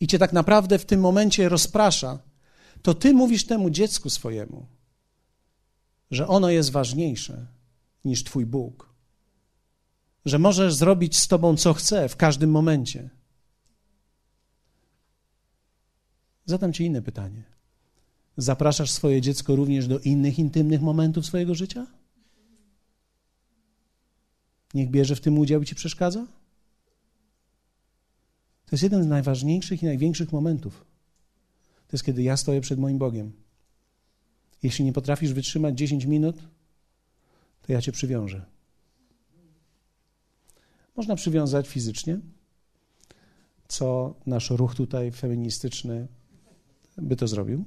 i 0.00 0.06
cię 0.06 0.18
tak 0.18 0.32
naprawdę 0.32 0.78
w 0.78 0.84
tym 0.84 1.00
momencie 1.00 1.48
rozprasza, 1.48 2.18
to 2.82 2.94
ty 2.94 3.12
mówisz 3.12 3.46
temu 3.46 3.70
dziecku 3.70 4.10
swojemu, 4.10 4.66
że 6.12 6.28
ono 6.28 6.50
jest 6.50 6.70
ważniejsze 6.70 7.46
niż 8.04 8.24
Twój 8.24 8.46
Bóg, 8.46 8.94
że 10.24 10.38
możesz 10.38 10.74
zrobić 10.74 11.18
z 11.18 11.28
Tobą 11.28 11.56
co 11.56 11.74
chce 11.74 12.08
w 12.08 12.16
każdym 12.16 12.50
momencie. 12.50 13.10
Zadam 16.44 16.72
Ci 16.72 16.84
inne 16.84 17.02
pytanie. 17.02 17.42
Zapraszasz 18.36 18.90
swoje 18.90 19.20
dziecko 19.20 19.56
również 19.56 19.88
do 19.88 19.98
innych 19.98 20.38
intymnych 20.38 20.80
momentów 20.80 21.26
swojego 21.26 21.54
życia? 21.54 21.86
Niech 24.74 24.90
bierze 24.90 25.16
w 25.16 25.20
tym 25.20 25.38
udział 25.38 25.62
i 25.62 25.66
ci 25.66 25.74
przeszkadza? 25.74 26.26
To 28.66 28.72
jest 28.72 28.82
jeden 28.82 29.02
z 29.02 29.06
najważniejszych 29.06 29.82
i 29.82 29.86
największych 29.86 30.32
momentów. 30.32 30.84
To 31.88 31.96
jest 31.96 32.04
kiedy 32.04 32.22
ja 32.22 32.36
stoję 32.36 32.60
przed 32.60 32.78
moim 32.78 32.98
Bogiem 32.98 33.42
jeśli 34.62 34.84
nie 34.84 34.92
potrafisz 34.92 35.32
wytrzymać 35.32 35.78
10 35.78 36.04
minut, 36.04 36.36
to 37.62 37.72
ja 37.72 37.82
cię 37.82 37.92
przywiążę. 37.92 38.44
Można 40.96 41.16
przywiązać 41.16 41.68
fizycznie, 41.68 42.20
co 43.68 44.14
nasz 44.26 44.50
ruch 44.50 44.74
tutaj 44.74 45.12
feministyczny 45.12 46.08
by 46.98 47.16
to 47.16 47.28
zrobił. 47.28 47.64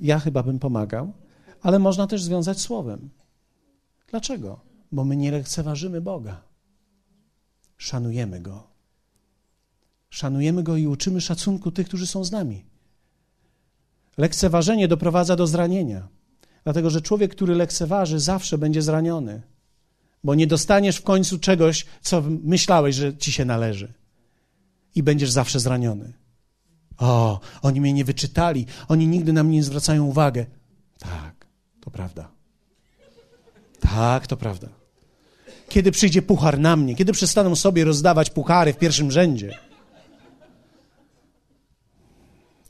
Ja 0.00 0.18
chyba 0.20 0.42
bym 0.42 0.58
pomagał, 0.58 1.12
ale 1.60 1.78
można 1.78 2.06
też 2.06 2.22
związać 2.22 2.60
słowem. 2.60 3.10
Dlaczego? 4.06 4.60
Bo 4.92 5.04
my 5.04 5.16
nie 5.16 5.30
lekceważymy 5.30 6.00
Boga. 6.00 6.42
Szanujemy 7.76 8.40
Go. 8.40 8.66
Szanujemy 10.10 10.62
Go 10.62 10.76
i 10.76 10.86
uczymy 10.86 11.20
szacunku 11.20 11.70
tych, 11.70 11.86
którzy 11.86 12.06
są 12.06 12.24
z 12.24 12.30
nami. 12.30 12.64
Lekceważenie 14.16 14.88
doprowadza 14.88 15.36
do 15.36 15.46
zranienia, 15.46 16.08
dlatego 16.64 16.90
że 16.90 17.02
człowiek, 17.02 17.30
który 17.30 17.54
lekceważy, 17.54 18.20
zawsze 18.20 18.58
będzie 18.58 18.82
zraniony, 18.82 19.42
bo 20.24 20.34
nie 20.34 20.46
dostaniesz 20.46 20.96
w 20.96 21.02
końcu 21.02 21.38
czegoś, 21.38 21.86
co 22.02 22.22
myślałeś, 22.42 22.96
że 22.96 23.16
ci 23.16 23.32
się 23.32 23.44
należy, 23.44 23.92
i 24.94 25.02
będziesz 25.02 25.30
zawsze 25.30 25.60
zraniony. 25.60 26.12
O, 26.98 27.40
oni 27.62 27.80
mnie 27.80 27.92
nie 27.92 28.04
wyczytali, 28.04 28.66
oni 28.88 29.06
nigdy 29.06 29.32
na 29.32 29.42
mnie 29.42 29.56
nie 29.56 29.64
zwracają 29.64 30.04
uwagi. 30.04 30.40
Tak, 30.98 31.46
to 31.80 31.90
prawda. 31.90 32.30
Tak, 33.80 34.26
to 34.26 34.36
prawda. 34.36 34.68
Kiedy 35.68 35.92
przyjdzie 35.92 36.22
puchar 36.22 36.58
na 36.58 36.76
mnie, 36.76 36.94
kiedy 36.94 37.12
przestaną 37.12 37.56
sobie 37.56 37.84
rozdawać 37.84 38.30
puchary 38.30 38.72
w 38.72 38.78
pierwszym 38.78 39.10
rzędzie, 39.10 39.58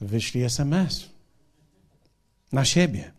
wyślij 0.01 0.45
SMS 0.45 1.14
na 2.55 2.65
siebie. 2.65 3.13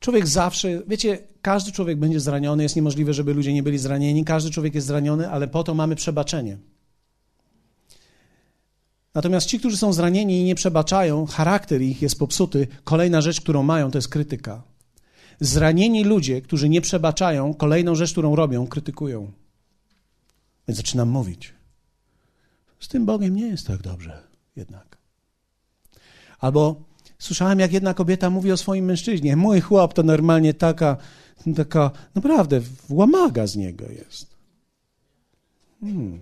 Człowiek 0.00 0.26
zawsze, 0.26 0.82
wiecie, 0.86 1.18
każdy 1.42 1.72
człowiek 1.72 1.98
będzie 1.98 2.20
zraniony, 2.20 2.62
jest 2.62 2.76
niemożliwe, 2.76 3.14
żeby 3.14 3.34
ludzie 3.34 3.52
nie 3.52 3.62
byli 3.62 3.78
zranieni, 3.78 4.24
każdy 4.24 4.50
człowiek 4.50 4.74
jest 4.74 4.86
zraniony, 4.86 5.30
ale 5.30 5.48
po 5.48 5.64
to 5.64 5.74
mamy 5.74 5.96
przebaczenie. 5.96 6.58
Natomiast 9.14 9.46
ci, 9.46 9.58
którzy 9.58 9.76
są 9.76 9.92
zranieni 9.92 10.40
i 10.40 10.44
nie 10.44 10.54
przebaczają, 10.54 11.26
charakter 11.26 11.82
ich 11.82 12.02
jest 12.02 12.18
popsuty, 12.18 12.66
kolejna 12.84 13.20
rzecz, 13.20 13.40
którą 13.40 13.62
mają, 13.62 13.90
to 13.90 13.98
jest 13.98 14.08
krytyka. 14.08 14.62
Zranieni 15.40 16.04
ludzie, 16.04 16.42
którzy 16.42 16.68
nie 16.68 16.80
przebaczają, 16.80 17.54
kolejną 17.54 17.94
rzecz, 17.94 18.12
którą 18.12 18.36
robią, 18.36 18.66
krytykują. 18.66 19.32
Więc 20.68 20.76
zaczynam 20.76 21.08
mówić. 21.08 21.54
Z 22.80 22.88
tym 22.88 23.06
Bogiem 23.06 23.36
nie 23.36 23.46
jest 23.46 23.66
tak 23.66 23.82
dobrze 23.82 24.22
jednak. 24.56 24.85
Albo 26.46 26.76
słyszałem, 27.18 27.58
jak 27.60 27.72
jedna 27.72 27.94
kobieta 27.94 28.30
mówi 28.30 28.52
o 28.52 28.56
swoim 28.56 28.84
mężczyźnie. 28.84 29.36
Mój 29.36 29.60
chłop 29.60 29.94
to 29.94 30.02
normalnie 30.02 30.54
taka, 30.54 30.96
taka 31.56 31.90
naprawdę 32.14 32.60
łamaga 32.88 33.46
z 33.46 33.56
niego 33.56 33.84
jest. 33.88 34.26
Hmm. 35.80 36.20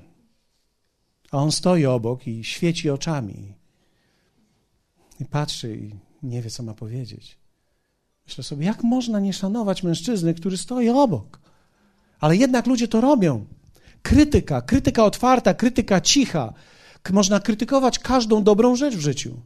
A 1.31 1.39
on 1.39 1.53
stoi 1.53 1.87
obok 1.87 2.27
i 2.27 2.45
świeci 2.45 2.91
oczami. 2.91 3.55
I 5.21 5.25
patrzy 5.25 5.77
i 5.77 5.91
nie 6.23 6.43
wie, 6.43 6.51
co 6.51 6.63
ma 6.63 6.75
powiedzieć. 6.75 7.39
Myślę 8.27 8.45
sobie, 8.45 8.67
jak 8.67 8.83
można 8.83 9.21
nie 9.21 9.33
szanować 9.33 9.83
mężczyzny, 9.83 10.35
który 10.35 10.57
stoi 10.57 10.89
obok? 10.89 11.41
Ale 12.21 12.37
jednak 12.37 12.67
ludzie 12.67 12.89
to 12.89 13.01
robią. 13.01 13.45
Krytyka, 14.03 14.63
krytyka 14.63 15.05
otwarta, 15.05 15.55
krytyka 15.55 16.01
cicha. 16.01 16.55
Można 17.11 17.41
krytykować 17.41 17.99
każdą 17.99 18.43
dobrą 18.43 18.77
rzecz 18.77 18.97
w 18.97 19.01
życiu. 19.01 19.41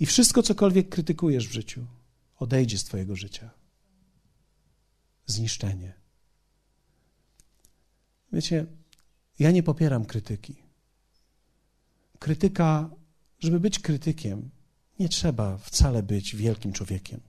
I 0.00 0.06
wszystko, 0.06 0.42
cokolwiek 0.42 0.88
krytykujesz 0.88 1.48
w 1.48 1.52
życiu, 1.52 1.86
odejdzie 2.36 2.78
z 2.78 2.84
Twojego 2.84 3.16
życia. 3.16 3.50
Zniszczenie. 5.26 5.92
Wiecie, 8.32 8.66
ja 9.38 9.50
nie 9.50 9.62
popieram 9.62 10.04
krytyki. 10.04 10.56
Krytyka, 12.18 12.90
żeby 13.38 13.60
być 13.60 13.78
krytykiem, 13.78 14.50
nie 14.98 15.08
trzeba 15.08 15.58
wcale 15.58 16.02
być 16.02 16.36
wielkim 16.36 16.72
człowiekiem. 16.72 17.20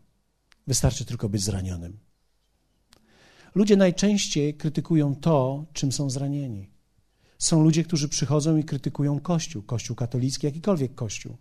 Wystarczy 0.68 1.06
tylko 1.06 1.30
być 1.30 1.44
zranionym. 1.44 2.00
Ludzie 3.56 3.78
najczęściej 3.78 4.54
krytykują 4.54 5.16
to, 5.16 5.66
czym 5.74 5.92
są 5.92 6.10
zranieni. 6.10 6.70
Są 7.38 7.64
ludzie, 7.64 7.84
którzy 7.84 8.10
przychodzą 8.10 8.58
i 8.58 8.64
krytykują 8.64 9.20
Kościół, 9.20 9.64
Kościół 9.64 9.96
katolicki, 9.96 10.46
jakikolwiek 10.46 10.96
Kościół. 10.96 11.38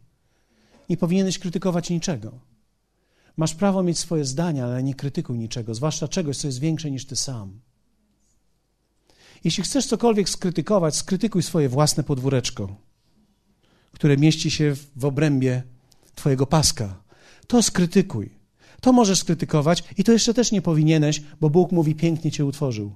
Nie 0.89 0.97
powinieneś 0.97 1.39
krytykować 1.39 1.91
niczego. 1.91 2.41
Masz 3.37 3.55
prawo 3.55 3.83
mieć 3.83 3.99
swoje 3.99 4.25
zdania, 4.25 4.65
ale 4.65 4.83
nie 4.83 4.95
krytykuj 4.95 5.39
niczego, 5.39 5.75
zwłaszcza 5.75 6.09
czegoś, 6.09 6.37
co 6.37 6.49
jest 6.49 6.61
większe 6.61 6.91
niż 6.91 7.07
ty 7.07 7.17
sam. 7.17 7.61
Jeśli 9.45 9.65
chcesz 9.65 9.87
cokolwiek 9.87 10.29
skrytykować, 10.29 10.97
skrytykuj 10.97 11.43
swoje 11.43 11.69
własne 11.69 12.05
podwóreczko, 12.05 12.77
które 13.93 14.17
mieści 14.17 14.51
się 14.51 14.75
w 14.97 15.05
obrębie 15.05 15.63
Twojego 16.15 16.47
paska. 16.47 17.03
To 17.47 17.63
skrytykuj. 17.63 18.31
To 18.81 18.93
możesz 18.93 19.19
skrytykować 19.19 19.85
i 19.99 20.05
to 20.05 20.13
jeszcze 20.13 20.35
też 20.35 20.53
nie 20.53 20.63
powinieneś, 20.63 21.23
bo 21.41 21.51
Bóg 21.51 21.73
mówi, 21.73 21.95
pięknie 21.95 22.31
Cię 22.31 22.45
utworzył. 22.45 22.95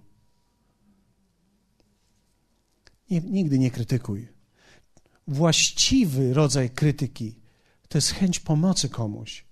Nie, 3.10 3.20
nigdy 3.20 3.58
nie 3.58 3.70
krytykuj. 3.70 4.28
Właściwy 5.28 6.34
rodzaj 6.34 6.70
krytyki 6.70 7.34
to 7.88 7.98
jest 7.98 8.10
chęć 8.10 8.40
pomocy 8.40 8.88
komuś, 8.88 9.44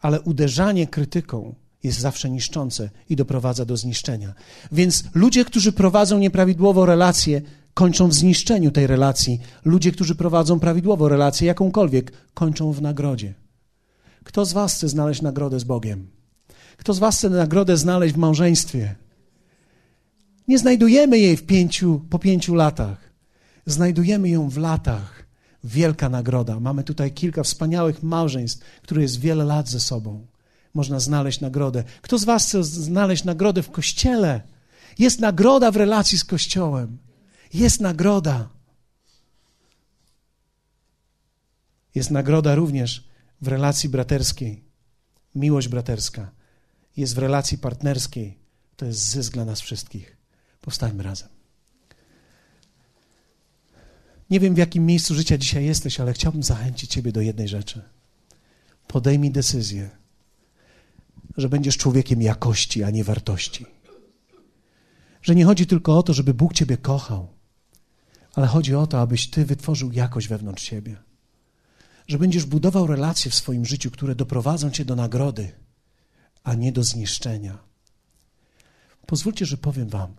ale 0.00 0.20
uderzanie 0.20 0.86
krytyką 0.86 1.54
jest 1.82 1.98
zawsze 1.98 2.30
niszczące 2.30 2.90
i 3.08 3.16
doprowadza 3.16 3.64
do 3.64 3.76
zniszczenia. 3.76 4.34
Więc 4.72 5.04
ludzie, 5.14 5.44
którzy 5.44 5.72
prowadzą 5.72 6.18
nieprawidłowo 6.18 6.86
relacje, 6.86 7.42
kończą 7.74 8.08
w 8.08 8.14
zniszczeniu 8.14 8.70
tej 8.70 8.86
relacji. 8.86 9.40
Ludzie, 9.64 9.92
którzy 9.92 10.14
prowadzą 10.14 10.60
prawidłowo 10.60 11.08
relację, 11.08 11.46
jakąkolwiek, 11.46 12.12
kończą 12.34 12.72
w 12.72 12.82
nagrodzie. 12.82 13.34
Kto 14.24 14.44
z 14.44 14.52
Was 14.52 14.74
chce 14.74 14.88
znaleźć 14.88 15.22
nagrodę 15.22 15.60
z 15.60 15.64
Bogiem? 15.64 16.10
Kto 16.76 16.94
z 16.94 16.98
Was 16.98 17.18
chce 17.18 17.30
nagrodę 17.30 17.76
znaleźć 17.76 18.14
w 18.14 18.18
małżeństwie? 18.18 18.94
Nie 20.48 20.58
znajdujemy 20.58 21.18
jej 21.18 21.36
w 21.36 21.46
pięciu, 21.46 22.00
po 22.10 22.18
pięciu 22.18 22.54
latach. 22.54 23.10
Znajdujemy 23.66 24.28
ją 24.28 24.48
w 24.48 24.56
latach. 24.56 25.29
Wielka 25.64 26.08
nagroda. 26.08 26.60
Mamy 26.60 26.84
tutaj 26.84 27.12
kilka 27.12 27.42
wspaniałych 27.42 28.02
małżeństw, 28.02 28.64
które 28.82 29.02
jest 29.02 29.20
wiele 29.20 29.44
lat 29.44 29.68
ze 29.68 29.80
sobą. 29.80 30.26
Można 30.74 31.00
znaleźć 31.00 31.40
nagrodę. 31.40 31.84
Kto 32.02 32.18
z 32.18 32.24
Was 32.24 32.46
chce 32.46 32.64
znaleźć 32.64 33.24
nagrodę 33.24 33.62
w 33.62 33.70
kościele? 33.70 34.42
Jest 34.98 35.20
nagroda 35.20 35.70
w 35.70 35.76
relacji 35.76 36.18
z 36.18 36.24
kościołem. 36.24 36.98
Jest 37.54 37.80
nagroda. 37.80 38.48
Jest 41.94 42.10
nagroda 42.10 42.54
również 42.54 43.08
w 43.40 43.48
relacji 43.48 43.88
braterskiej. 43.88 44.64
Miłość 45.34 45.68
braterska. 45.68 46.30
Jest 46.96 47.14
w 47.14 47.18
relacji 47.18 47.58
partnerskiej. 47.58 48.38
To 48.76 48.86
jest 48.86 49.08
zysk 49.08 49.32
dla 49.32 49.44
nas 49.44 49.60
wszystkich. 49.60 50.16
Powstańmy 50.60 51.02
razem. 51.02 51.39
Nie 54.30 54.40
wiem, 54.40 54.54
w 54.54 54.58
jakim 54.58 54.86
miejscu 54.86 55.14
życia 55.14 55.38
dzisiaj 55.38 55.64
jesteś, 55.64 56.00
ale 56.00 56.12
chciałbym 56.12 56.42
zachęcić 56.42 56.90
Ciebie 56.90 57.12
do 57.12 57.20
jednej 57.20 57.48
rzeczy. 57.48 57.82
Podejmij 58.86 59.30
decyzję, 59.30 59.90
że 61.36 61.48
będziesz 61.48 61.76
człowiekiem 61.76 62.22
jakości, 62.22 62.82
a 62.82 62.90
nie 62.90 63.04
wartości. 63.04 63.66
Że 65.22 65.34
nie 65.34 65.44
chodzi 65.44 65.66
tylko 65.66 65.98
o 65.98 66.02
to, 66.02 66.14
żeby 66.14 66.34
Bóg 66.34 66.52
Ciebie 66.52 66.76
kochał, 66.76 67.28
ale 68.34 68.46
chodzi 68.46 68.74
o 68.74 68.86
to, 68.86 69.00
abyś 69.00 69.30
Ty 69.30 69.44
wytworzył 69.44 69.92
jakość 69.92 70.28
wewnątrz 70.28 70.62
siebie. 70.62 70.96
Że 72.06 72.18
będziesz 72.18 72.44
budował 72.44 72.86
relacje 72.86 73.30
w 73.30 73.34
swoim 73.34 73.66
życiu, 73.66 73.90
które 73.90 74.14
doprowadzą 74.14 74.70
Cię 74.70 74.84
do 74.84 74.96
nagrody, 74.96 75.52
a 76.42 76.54
nie 76.54 76.72
do 76.72 76.84
zniszczenia. 76.84 77.58
Pozwólcie, 79.06 79.46
że 79.46 79.56
powiem 79.56 79.88
Wam 79.88 80.14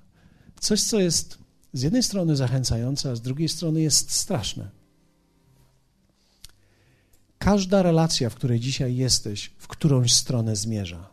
coś, 0.60 0.84
co 0.84 1.00
jest 1.00 1.41
z 1.74 1.82
jednej 1.82 2.04
strony 2.04 2.36
zachęcające, 2.36 3.12
a 3.12 3.16
z 3.16 3.22
drugiej 3.22 3.50
strony 3.50 3.82
jest 3.82 4.12
straszne. 4.12 4.70
Każda 7.38 7.82
relacja, 7.84 8.30
w 8.30 8.36
której 8.36 8.60
dzisiaj 8.60 8.96
jesteś, 8.96 9.52
w 9.58 9.68
którąś 9.68 10.14
stronę 10.14 10.56
zmierza. 10.56 11.10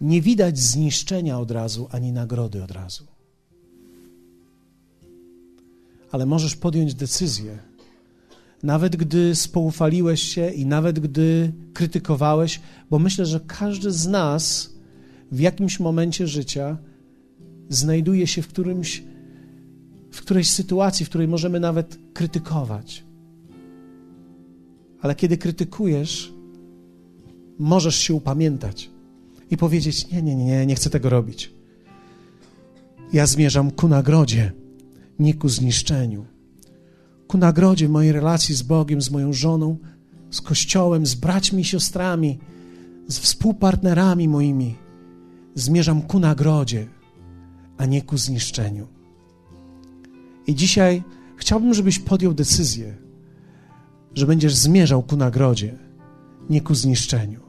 Nie 0.00 0.22
widać 0.22 0.58
zniszczenia 0.58 1.38
od 1.38 1.50
razu, 1.50 1.88
ani 1.90 2.12
nagrody 2.12 2.64
od 2.64 2.70
razu. 2.70 3.06
Ale 6.10 6.26
możesz 6.26 6.56
podjąć 6.56 6.94
decyzję, 6.94 7.58
nawet 8.62 8.96
gdy 8.96 9.34
spoufaliłeś 9.34 10.22
się 10.22 10.50
i 10.50 10.66
nawet 10.66 11.00
gdy 11.00 11.52
krytykowałeś, 11.74 12.60
bo 12.90 12.98
myślę, 12.98 13.26
że 13.26 13.40
każdy 13.40 13.92
z 13.92 14.06
nas 14.06 14.73
w 15.34 15.40
jakimś 15.40 15.80
momencie 15.80 16.26
życia 16.26 16.78
znajduje 17.68 18.26
się 18.26 18.42
w 18.42 18.48
którymś 18.48 19.02
w 20.10 20.20
którejś 20.20 20.50
sytuacji, 20.50 21.06
w 21.06 21.08
której 21.08 21.28
możemy 21.28 21.60
nawet 21.60 21.98
krytykować. 22.12 23.04
Ale 25.00 25.14
kiedy 25.14 25.38
krytykujesz, 25.38 26.32
możesz 27.58 27.96
się 27.96 28.14
upamiętać 28.14 28.90
i 29.50 29.56
powiedzieć: 29.56 30.10
Nie, 30.10 30.22
nie, 30.22 30.36
nie, 30.36 30.66
nie 30.66 30.74
chcę 30.74 30.90
tego 30.90 31.10
robić. 31.10 31.52
Ja 33.12 33.26
zmierzam 33.26 33.70
ku 33.70 33.88
nagrodzie, 33.88 34.52
nie 35.18 35.34
ku 35.34 35.48
zniszczeniu. 35.48 36.24
Ku 37.26 37.38
nagrodzie 37.38 37.88
mojej 37.88 38.12
relacji 38.12 38.54
z 38.54 38.62
Bogiem, 38.62 39.02
z 39.02 39.10
moją 39.10 39.32
żoną, 39.32 39.76
z 40.30 40.40
Kościołem, 40.40 41.06
z 41.06 41.14
braćmi 41.14 41.62
i 41.62 41.64
siostrami, 41.64 42.38
z 43.08 43.18
współpartnerami 43.18 44.28
moimi. 44.28 44.83
Zmierzam 45.54 46.02
ku 46.02 46.18
nagrodzie, 46.18 46.86
a 47.76 47.86
nie 47.86 48.02
ku 48.02 48.18
zniszczeniu. 48.18 48.86
I 50.46 50.54
dzisiaj 50.54 51.02
chciałbym, 51.36 51.74
żebyś 51.74 51.98
podjął 51.98 52.34
decyzję, 52.34 52.96
że 54.14 54.26
będziesz 54.26 54.54
zmierzał 54.54 55.02
ku 55.02 55.16
nagrodzie, 55.16 55.78
nie 56.50 56.60
ku 56.60 56.74
zniszczeniu. 56.74 57.40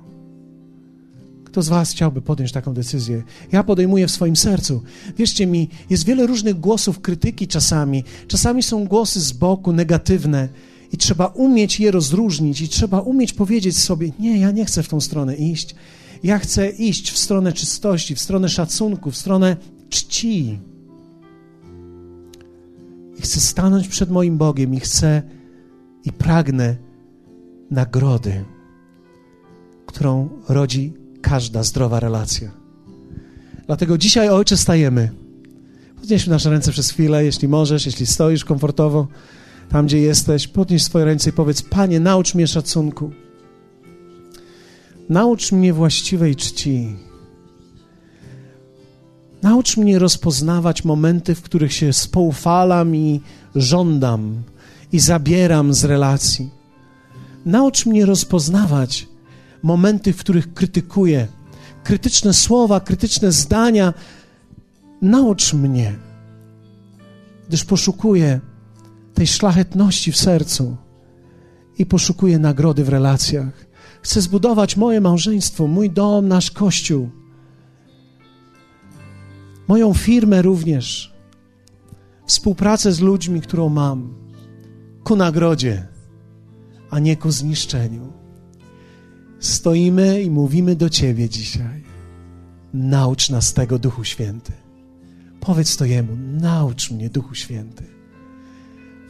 Kto 1.43 1.61
z 1.61 1.67
Was 1.67 1.91
chciałby 1.91 2.21
podjąć 2.21 2.51
taką 2.51 2.73
decyzję? 2.73 3.23
Ja 3.51 3.63
podejmuję 3.63 4.07
w 4.07 4.11
swoim 4.11 4.35
sercu. 4.35 4.83
Wierzcie 5.17 5.47
mi, 5.47 5.69
jest 5.89 6.05
wiele 6.05 6.27
różnych 6.27 6.59
głosów 6.59 7.01
krytyki 7.01 7.47
czasami. 7.47 8.03
Czasami 8.27 8.63
są 8.63 8.85
głosy 8.85 9.21
z 9.21 9.31
boku, 9.31 9.73
negatywne, 9.73 10.49
i 10.91 10.97
trzeba 10.97 11.27
umieć 11.27 11.79
je 11.79 11.91
rozróżnić, 11.91 12.61
i 12.61 12.69
trzeba 12.69 12.99
umieć 12.99 13.33
powiedzieć 13.33 13.77
sobie: 13.77 14.11
Nie, 14.19 14.39
ja 14.39 14.51
nie 14.51 14.65
chcę 14.65 14.83
w 14.83 14.87
tą 14.87 15.01
stronę 15.01 15.35
iść. 15.35 15.75
Ja 16.25 16.39
chcę 16.39 16.69
iść 16.69 17.11
w 17.11 17.17
stronę 17.17 17.53
czystości, 17.53 18.15
w 18.15 18.19
stronę 18.19 18.49
szacunku, 18.49 19.11
w 19.11 19.17
stronę 19.17 19.57
czci. 19.89 20.59
I 23.17 23.21
chcę 23.21 23.39
stanąć 23.39 23.87
przed 23.87 24.09
moim 24.09 24.37
Bogiem 24.37 24.73
i 24.73 24.79
chcę 24.79 25.21
i 26.03 26.11
pragnę 26.11 26.75
nagrody, 27.71 28.45
którą 29.85 30.29
rodzi 30.49 30.93
każda 31.21 31.63
zdrowa 31.63 31.99
relacja. 31.99 32.51
Dlatego 33.65 33.97
dzisiaj, 33.97 34.29
Ojcze, 34.29 34.57
stajemy. 34.57 35.11
Podnieśmy 35.95 36.31
nasze 36.31 36.49
ręce 36.49 36.71
przez 36.71 36.91
chwilę, 36.91 37.25
jeśli 37.25 37.47
możesz, 37.47 37.85
jeśli 37.85 38.05
stoisz 38.05 38.45
komfortowo, 38.45 39.07
tam 39.69 39.85
gdzie 39.85 39.99
jesteś, 39.99 40.47
podnieś 40.47 40.83
swoje 40.83 41.05
ręce 41.05 41.29
i 41.29 41.33
powiedz: 41.33 41.61
Panie, 41.61 41.99
naucz 41.99 42.35
mnie 42.35 42.47
szacunku. 42.47 43.11
Naucz 45.09 45.51
mnie 45.51 45.73
właściwej 45.73 46.35
czci. 46.35 46.95
Naucz 49.41 49.77
mnie 49.77 49.99
rozpoznawać 49.99 50.83
momenty, 50.85 51.35
w 51.35 51.41
których 51.41 51.73
się 51.73 51.93
spoufalam 51.93 52.95
i 52.95 53.21
żądam 53.55 54.43
i 54.91 54.99
zabieram 54.99 55.73
z 55.73 55.83
relacji. 55.83 56.49
Naucz 57.45 57.85
mnie 57.85 58.05
rozpoznawać 58.05 59.07
momenty, 59.63 60.13
w 60.13 60.17
których 60.17 60.53
krytykuję, 60.53 61.27
krytyczne 61.83 62.33
słowa, 62.33 62.79
krytyczne 62.79 63.31
zdania. 63.31 63.93
Naucz 65.01 65.53
mnie, 65.53 65.95
gdyż 67.47 67.63
poszukuję 67.63 68.39
tej 69.13 69.27
szlachetności 69.27 70.11
w 70.11 70.17
sercu 70.17 70.77
i 71.77 71.85
poszukuję 71.85 72.39
nagrody 72.39 72.83
w 72.83 72.89
relacjach. 72.89 73.65
Chcę 74.05 74.21
zbudować 74.21 74.77
moje 74.77 75.01
małżeństwo, 75.01 75.67
mój 75.67 75.89
dom, 75.89 76.27
nasz 76.27 76.51
kościół, 76.51 77.09
moją 79.67 79.93
firmę 79.93 80.41
również, 80.41 81.13
współpracę 82.25 82.91
z 82.91 82.99
ludźmi, 82.99 83.41
którą 83.41 83.69
mam, 83.69 84.13
ku 85.03 85.15
nagrodzie, 85.15 85.87
a 86.89 86.99
nie 86.99 87.17
ku 87.17 87.31
zniszczeniu. 87.31 88.13
Stoimy 89.39 90.21
i 90.21 90.31
mówimy 90.31 90.75
do 90.75 90.89
Ciebie 90.89 91.29
dzisiaj. 91.29 91.83
Naucz 92.73 93.29
nas 93.29 93.53
tego, 93.53 93.79
Duchu 93.79 94.03
Święty. 94.03 94.51
Powiedz 95.39 95.77
to 95.77 95.85
Jemu, 95.85 96.15
naucz 96.41 96.91
mnie, 96.91 97.09
Duchu 97.09 97.35
Święty. 97.35 97.83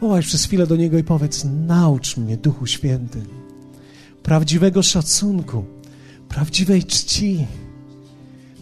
Wołaj 0.02 0.22
przez 0.22 0.46
chwilę 0.46 0.68
do 0.68 0.76
Niego 0.76 0.98
i 0.98 1.04
powiedz, 1.04 1.46
naucz 1.68 2.18
mnie, 2.18 2.38
Duchu 2.38 2.66
Święty, 2.66 3.22
prawdziwego 4.26 4.84
szacunku, 4.84 5.66
prawdziwej 6.30 6.84
czci. 6.84 7.48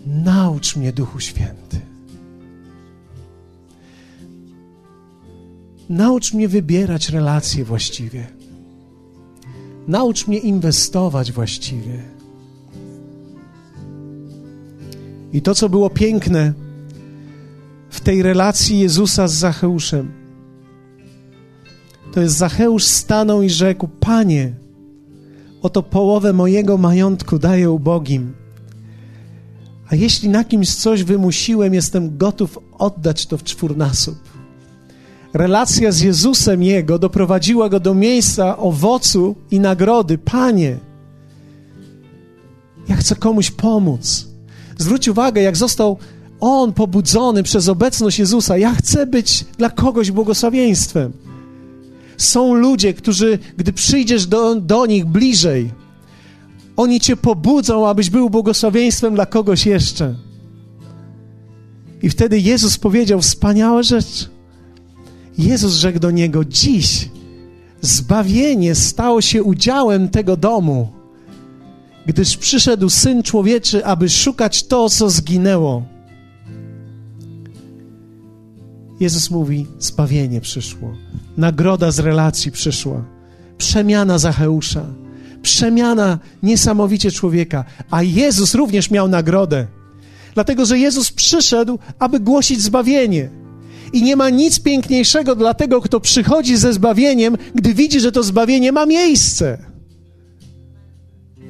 Naucz 0.06 0.76
mnie, 0.76 0.94
Duchu 0.94 1.20
Święty. 1.20 1.80
Naucz 5.90 6.34
mnie 6.34 6.48
wybierać 6.48 7.10
relacje 7.10 7.64
właściwie. 7.64 8.28
Naucz 9.88 10.28
mnie 10.28 10.38
inwestować 10.38 11.32
właściwie. 11.32 12.04
I 15.34 15.42
to, 15.42 15.56
co 15.56 15.70
było 15.70 15.90
piękne 15.90 16.54
w 17.90 18.00
tej 18.00 18.24
relacji 18.24 18.80
Jezusa 18.80 19.28
z 19.28 19.34
Zacheuszem, 19.34 20.12
to 22.14 22.22
jest 22.22 22.38
Zacheusz 22.38 22.84
stanął 22.84 23.42
i 23.42 23.50
rzekł: 23.50 23.88
Panie, 23.88 24.63
oto 25.64 25.84
połowę 25.84 26.34
mojego 26.34 26.78
majątku 26.78 27.40
daję 27.40 27.72
ubogim. 27.72 28.34
A 29.90 29.96
jeśli 29.96 30.30
na 30.30 30.44
kimś 30.44 30.76
coś 30.76 31.04
wymusiłem, 31.04 31.74
jestem 31.74 32.18
gotów 32.18 32.60
oddać 32.78 33.26
to 33.26 33.38
w 33.38 33.44
czwórnasób. 33.44 34.16
Relacja 35.34 35.92
z 35.92 36.02
Jezusem 36.02 36.64
Jego 36.64 37.00
doprowadziła 37.00 37.70
go 37.70 37.80
do 37.80 37.94
miejsca 37.94 38.58
owocu 38.58 39.36
i 39.52 39.60
nagrody. 39.60 40.18
Panie, 40.18 40.78
ja 42.88 42.96
chcę 42.96 43.16
komuś 43.16 43.52
pomóc. 43.52 44.28
Zwróć 44.78 45.08
uwagę, 45.08 45.42
jak 45.42 45.58
został 45.58 45.98
on 46.40 46.74
pobudzony 46.74 47.44
przez 47.44 47.70
obecność 47.70 48.20
Jezusa. 48.20 48.58
Ja 48.58 48.76
chcę 48.76 49.06
być 49.06 49.46
dla 49.58 49.70
kogoś 49.70 50.12
błogosławieństwem. 50.12 51.23
Są 52.18 52.54
ludzie, 52.54 52.94
którzy, 52.94 53.40
gdy 53.58 53.74
przyjdziesz 53.74 54.28
do, 54.28 54.56
do 54.56 54.86
nich 54.86 55.06
bliżej, 55.06 55.72
oni 56.78 57.00
cię 57.00 57.18
pobudzą, 57.18 57.88
abyś 57.88 58.10
był 58.10 58.30
błogosławieństwem 58.30 59.16
dla 59.16 59.26
kogoś 59.26 59.66
jeszcze. 59.66 60.16
I 62.02 62.10
wtedy 62.10 62.40
Jezus 62.40 62.78
powiedział 62.78 63.22
wspaniałe 63.22 63.84
rzeczy. 63.84 64.26
Jezus 65.38 65.74
rzekł 65.74 66.00
do 66.00 66.12
niego: 66.12 66.46
Dziś 66.46 67.10
zbawienie 67.82 68.76
stało 68.76 69.22
się 69.22 69.44
udziałem 69.44 70.10
tego 70.10 70.38
domu, 70.38 70.92
gdyż 72.06 72.38
przyszedł 72.38 72.90
syn 72.90 73.24
człowieczy, 73.24 73.86
aby 73.86 74.10
szukać 74.10 74.64
to, 74.64 74.90
co 74.90 75.10
zginęło. 75.10 75.93
Jezus 79.04 79.32
mówi: 79.32 79.68
Zbawienie 79.80 80.42
przyszło, 80.42 80.98
nagroda 81.38 81.92
z 81.92 82.00
relacji 82.00 82.52
przyszła, 82.52 83.06
przemiana 83.58 84.18
Zacheusza, 84.18 84.86
przemiana 85.42 86.20
niesamowicie 86.44 87.12
człowieka, 87.12 87.66
a 87.92 88.04
Jezus 88.04 88.56
również 88.56 88.92
miał 88.92 89.08
nagrodę, 89.08 89.68
dlatego 90.34 90.66
że 90.66 90.80
Jezus 90.80 91.12
przyszedł, 91.12 91.80
aby 92.00 92.20
głosić 92.20 92.62
zbawienie. 92.62 93.30
I 93.94 94.04
nie 94.04 94.16
ma 94.16 94.30
nic 94.30 94.60
piękniejszego 94.60 95.36
dla 95.36 95.54
tego, 95.54 95.82
kto 95.82 96.00
przychodzi 96.00 96.58
ze 96.58 96.74
zbawieniem, 96.74 97.38
gdy 97.56 97.74
widzi, 97.74 98.00
że 98.00 98.12
to 98.12 98.24
zbawienie 98.24 98.72
ma 98.72 98.86
miejsce. 98.86 99.58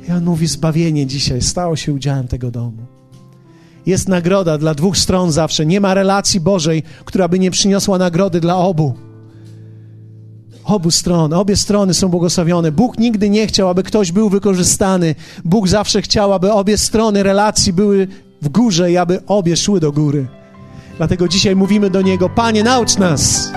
I 0.09 0.11
on 0.11 0.23
mówi: 0.23 0.47
Zbawienie 0.47 1.05
dzisiaj 1.07 1.41
stało 1.41 1.75
się 1.75 1.93
udziałem 1.93 2.27
tego 2.27 2.51
domu. 2.51 2.92
Jest 3.85 4.09
nagroda 4.09 4.57
dla 4.57 4.73
dwóch 4.73 4.97
stron 4.97 5.31
zawsze. 5.31 5.65
Nie 5.65 5.81
ma 5.81 5.93
relacji 5.93 6.39
Bożej, 6.39 6.83
która 7.05 7.27
by 7.27 7.39
nie 7.39 7.51
przyniosła 7.51 7.97
nagrody 7.97 8.39
dla 8.39 8.57
obu. 8.57 8.93
Obu 10.65 10.91
stron, 10.91 11.33
obie 11.33 11.55
strony 11.55 11.93
są 11.93 12.07
błogosławione. 12.07 12.71
Bóg 12.71 12.97
nigdy 12.97 13.29
nie 13.29 13.47
chciał, 13.47 13.69
aby 13.69 13.83
ktoś 13.83 14.11
był 14.11 14.29
wykorzystany. 14.29 15.15
Bóg 15.45 15.67
zawsze 15.67 16.01
chciał, 16.01 16.33
aby 16.33 16.51
obie 16.51 16.77
strony 16.77 17.23
relacji 17.23 17.73
były 17.73 18.07
w 18.41 18.49
górze 18.49 18.91
i 18.91 18.97
aby 18.97 19.19
obie 19.27 19.57
szły 19.57 19.79
do 19.79 19.91
góry. 19.91 20.27
Dlatego 20.97 21.27
dzisiaj 21.27 21.55
mówimy 21.55 21.89
do 21.89 22.01
Niego: 22.01 22.29
Panie, 22.29 22.63
naucz 22.63 22.97
nas. 22.97 23.51